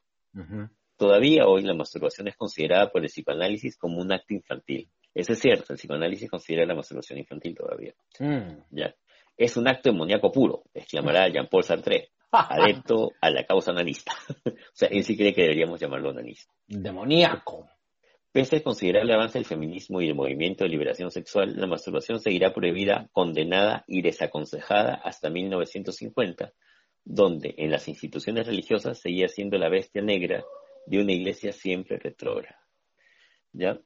[0.97, 4.89] Todavía hoy la masturbación es considerada por el psicoanálisis como un acto infantil.
[5.13, 7.93] Eso es cierto, el psicoanálisis considera la masturbación infantil todavía.
[8.19, 8.61] Mm.
[8.71, 8.95] ¿Ya?
[9.37, 14.13] Es un acto demoníaco puro, exclamará Jean-Paul Sartre, adepto a la causa analista.
[14.45, 16.51] o sea, él sí cree que deberíamos llamarlo analista.
[16.67, 17.69] Demoníaco.
[18.33, 22.19] Pese a considerar el avance del feminismo y el movimiento de liberación sexual, la masturbación
[22.19, 26.51] seguirá prohibida, condenada y desaconsejada hasta 1950,
[27.05, 30.43] donde en las instituciones religiosas seguía siendo la bestia negra
[30.87, 32.59] de una iglesia siempre retrógrada.
[33.51, 33.79] ¿Ya?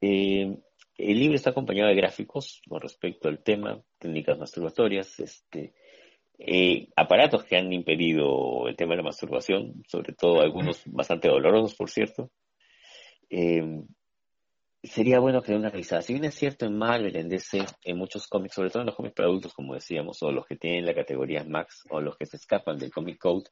[0.00, 0.56] Eh,
[0.96, 5.74] el libro está acompañado de gráficos con respecto al tema, técnicas masturbatorias, este,
[6.38, 11.74] eh, aparatos que han impedido el tema de la masturbación, sobre todo algunos bastante dolorosos,
[11.74, 12.30] por cierto.
[13.30, 13.84] Eh,
[14.82, 16.02] sería bueno que dé una revisada.
[16.02, 18.96] Si bien es cierto en Marvel, en DC, en muchos cómics, sobre todo en los
[18.96, 22.26] cómics para adultos, como decíamos, o los que tienen la categoría Max, o los que
[22.26, 23.50] se escapan del Comic Code,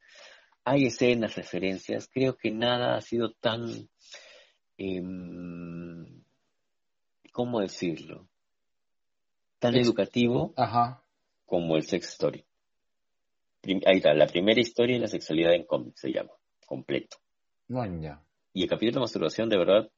[0.64, 3.88] hay escenas, referencias, creo que nada ha sido tan,
[4.78, 6.22] em,
[7.32, 8.28] ¿cómo decirlo?
[9.58, 10.54] Tan educativo
[11.44, 12.44] como el Sex Story.
[13.86, 16.32] ahí está, la primera historia y la sexualidad en cómics se llama,
[16.66, 17.16] completo.
[18.54, 19.90] Y el capítulo de masturbación, de verdad,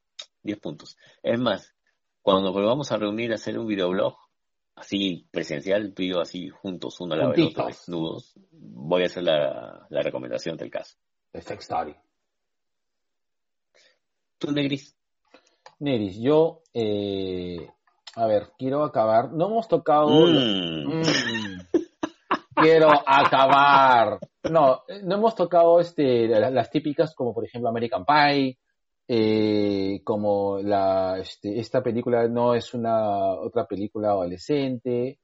[0.43, 0.97] 10 puntos.
[1.23, 1.75] Es más,
[2.23, 4.17] cuando volvamos a reunir a hacer un videoblog,
[4.75, 9.25] así presencial, tú y yo así juntos, uno lado del otro, desnudos, voy a hacer
[9.25, 10.97] la, recomendación del caso.
[11.33, 11.95] The Sex Story.
[14.39, 14.97] ¿Tú, Negris?
[15.79, 17.69] Negris, yo, eh,
[18.15, 19.33] a ver, quiero acabar.
[19.33, 20.09] No hemos tocado.
[20.09, 21.01] Mm.
[21.01, 21.03] Mm.
[22.67, 24.19] Quiero acabar.
[24.51, 28.59] No, no hemos tocado este, las típicas como por ejemplo American Pie,
[29.09, 35.19] eh, como la, este, esta película no es una otra película adolescente,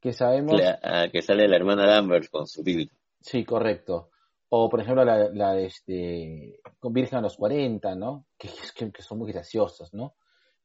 [0.00, 0.60] que sabemos...
[0.82, 2.90] Ah, que sale la hermana Lambert con su Bill.
[3.20, 4.10] Sí, correcto.
[4.48, 8.26] O, por ejemplo, la, la de este, con Virgen a los 40, ¿no?
[8.38, 8.48] Que,
[8.92, 10.14] que, son muy graciosos, ¿no?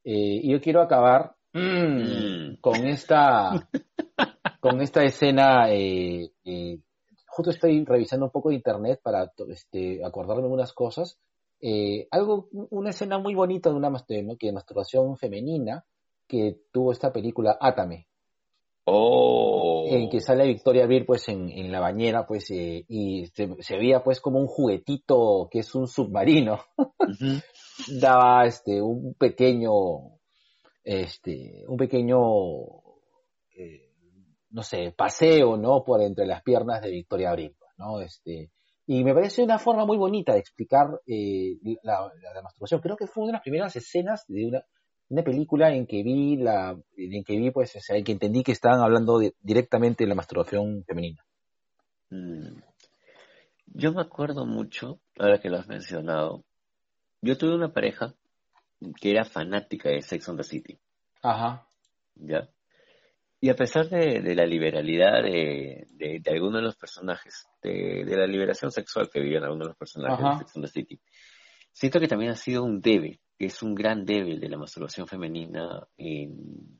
[0.04, 3.68] Eh, y yo quiero acabar mm, con esta
[4.62, 6.78] con esta escena eh, eh,
[7.26, 11.18] justo estoy revisando un poco de internet para este, acordarme unas cosas
[11.60, 15.84] eh, algo, una escena muy bonita de una de masturbación femenina
[16.28, 18.06] que tuvo esta película Átame.
[18.84, 19.86] Oh.
[19.88, 24.20] En que sale Victoria Bill pues en, la bañera pues eh, y se, veía pues
[24.20, 26.60] como un juguetito que es un submarino.
[28.00, 30.18] Daba este un pequeño
[30.84, 32.18] este un pequeño
[33.56, 33.91] eh,
[34.52, 38.50] no sé paseo no por entre las piernas de Victoria Abril no este
[38.86, 42.10] y me parece una forma muy bonita de explicar eh, la,
[42.42, 42.80] masturbación.
[42.80, 44.64] Creo que fue una de las primeras escenas de una,
[45.08, 48.42] una película en que vi la, en que vi pues, o sea, en que entendí
[48.42, 51.24] que estaban hablando directamente de la masturbación femenina.
[52.10, 52.60] Mm.
[53.74, 56.44] Yo me acuerdo mucho, ahora que lo has mencionado,
[57.22, 58.14] yo tuve una pareja
[59.00, 60.78] que era fanática de Sex on the City.
[61.22, 61.66] Ajá.
[62.16, 62.50] ¿Ya?
[63.44, 68.04] Y a pesar de, de la liberalidad de, de, de algunos de los personajes, de,
[68.06, 70.30] la liberación sexual que vivían algunos de los personajes Ajá.
[70.30, 71.00] de Sex and the City,
[71.72, 75.08] siento que también ha sido un debe, que es un gran debe de la masturbación
[75.08, 76.78] femenina, en,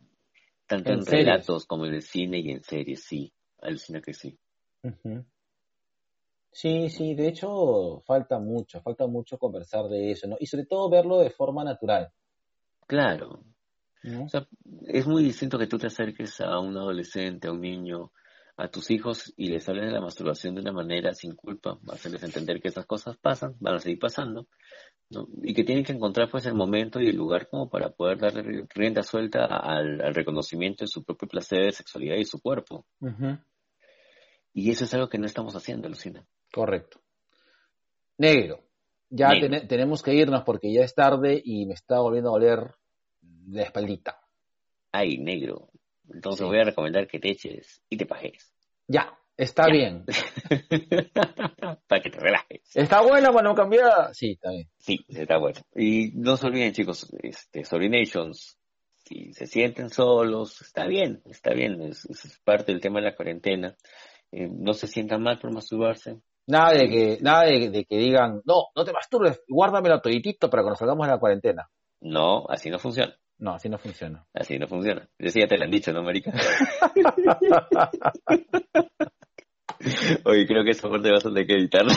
[0.65, 4.39] tanto En relatos como en el cine y en series, sí, alucina que sí.
[6.53, 10.37] Sí, sí, de hecho falta mucho, falta mucho conversar de eso, ¿no?
[10.39, 12.13] Y sobre todo verlo de forma natural,
[12.87, 13.43] Claro,
[14.05, 14.25] ¿no?
[14.25, 14.47] O sea,
[14.87, 18.13] es muy distinto que tú te acerques a un adolescente, a un niño,
[18.57, 22.23] a tus hijos y les hables de la masturbación de una manera sin culpa, hacerles
[22.23, 24.47] entender que esas cosas pasan, van a seguir pasando,
[25.11, 25.27] ¿no?
[25.43, 28.67] Y que tienen que encontrar pues el momento y el lugar como para poder darle
[28.75, 32.87] rienda suelta al, al reconocimiento de su propio placer, de sexualidad y su cuerpo.
[34.53, 36.27] Y eso es algo que no estamos haciendo, Lucina.
[36.53, 37.01] Correcto.
[38.19, 38.61] Negro,
[39.09, 39.67] ya Negro.
[39.67, 42.75] tenemos que irnos porque ya es tarde y me está volviendo a doler
[43.49, 44.21] la espaldita.
[44.91, 45.69] Ay, negro.
[46.13, 46.45] Entonces Sí.
[46.47, 48.53] voy a recomendar que te eches y te pajes.
[48.89, 49.73] Ya, está Ya.
[49.73, 50.05] bien.
[51.87, 52.61] para que te relajes.
[52.75, 54.15] ¿Está buena para no cambiar?
[54.15, 54.69] Sí, está bien.
[54.79, 55.61] Sí, está bueno.
[55.75, 58.59] Y no se olviden, chicos, este, Nations,
[59.05, 63.17] si se sienten solos, está bien, está bien, es, es parte del tema de la
[63.17, 63.77] cuarentena.
[64.31, 66.21] Eh, no se sientan mal por masturbarse.
[66.47, 70.63] Nada de que, nada de, de que digan, no, no te masturbes, guárdamelo toditito para
[70.63, 71.69] cuando salgamos de la cuarentena.
[72.01, 73.17] No, así no funciona.
[73.43, 74.25] No, así no funciona.
[74.33, 75.09] Así no funciona.
[75.19, 76.33] Eso ya te lo han dicho, ¿no, marica?
[80.25, 81.93] Oye, creo que esa parte vas a tener que editarla.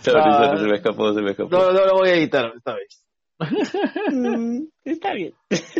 [0.00, 0.46] sorry, Ah.
[0.46, 1.50] sorry, se me escapó, se me escapó.
[1.50, 3.04] No, no lo voy a editar esta vez.
[4.12, 5.32] Mm, Está bien.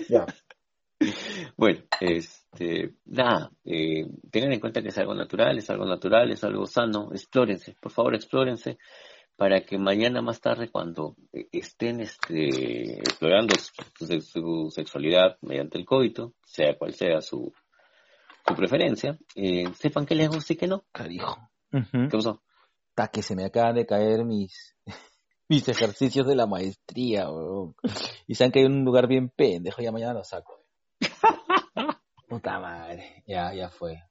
[0.09, 0.27] Ya.
[1.57, 6.45] Bueno, este, nada, eh, tengan en cuenta que es algo natural, es algo natural, es
[6.45, 8.79] algo sano, explórense, por favor, explórense,
[9.39, 15.79] para que mañana más tarde, cuando eh, estén este, explorando su, su- su sexualidad mediante
[15.79, 17.53] el coito, sea cual sea su,
[18.47, 20.85] su preferencia, eh, sepan qué les gusta y qué no.
[20.91, 21.39] Carijo.
[21.71, 22.43] ¿Qué pasó?
[22.97, 24.75] Ta, que se me acaban de caer mis,
[25.49, 27.77] mis ejercicios de la maestría, weón.
[28.27, 30.65] Y saben que hay un lugar bien pendejo, ya mañana lo saco.
[32.29, 33.23] Puta madre.
[33.25, 34.03] Ya, ya fue.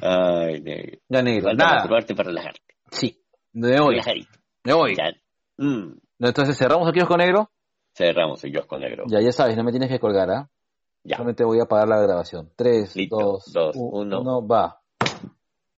[0.00, 0.98] Ay, negro.
[1.08, 1.52] Ya negro.
[1.52, 1.86] Nada.
[2.16, 2.69] para relajarte.
[2.90, 3.22] Sí.
[3.52, 3.94] Me voy.
[3.94, 4.38] Relajadito.
[4.64, 4.96] Me voy.
[4.96, 5.12] Ya.
[5.58, 5.98] Mm.
[6.20, 7.50] Entonces cerramos aquí con negro.
[7.94, 9.04] Cerramos el kiosco negro.
[9.08, 10.48] Ya, ya sabes, no me tienes que colgar, ¿ah?
[11.02, 11.16] Ya.
[11.16, 12.50] Solamente voy a apagar la grabación.
[12.56, 13.16] Tres, Listo.
[13.18, 14.20] dos, Dos, u- uno.
[14.20, 14.79] uno, va.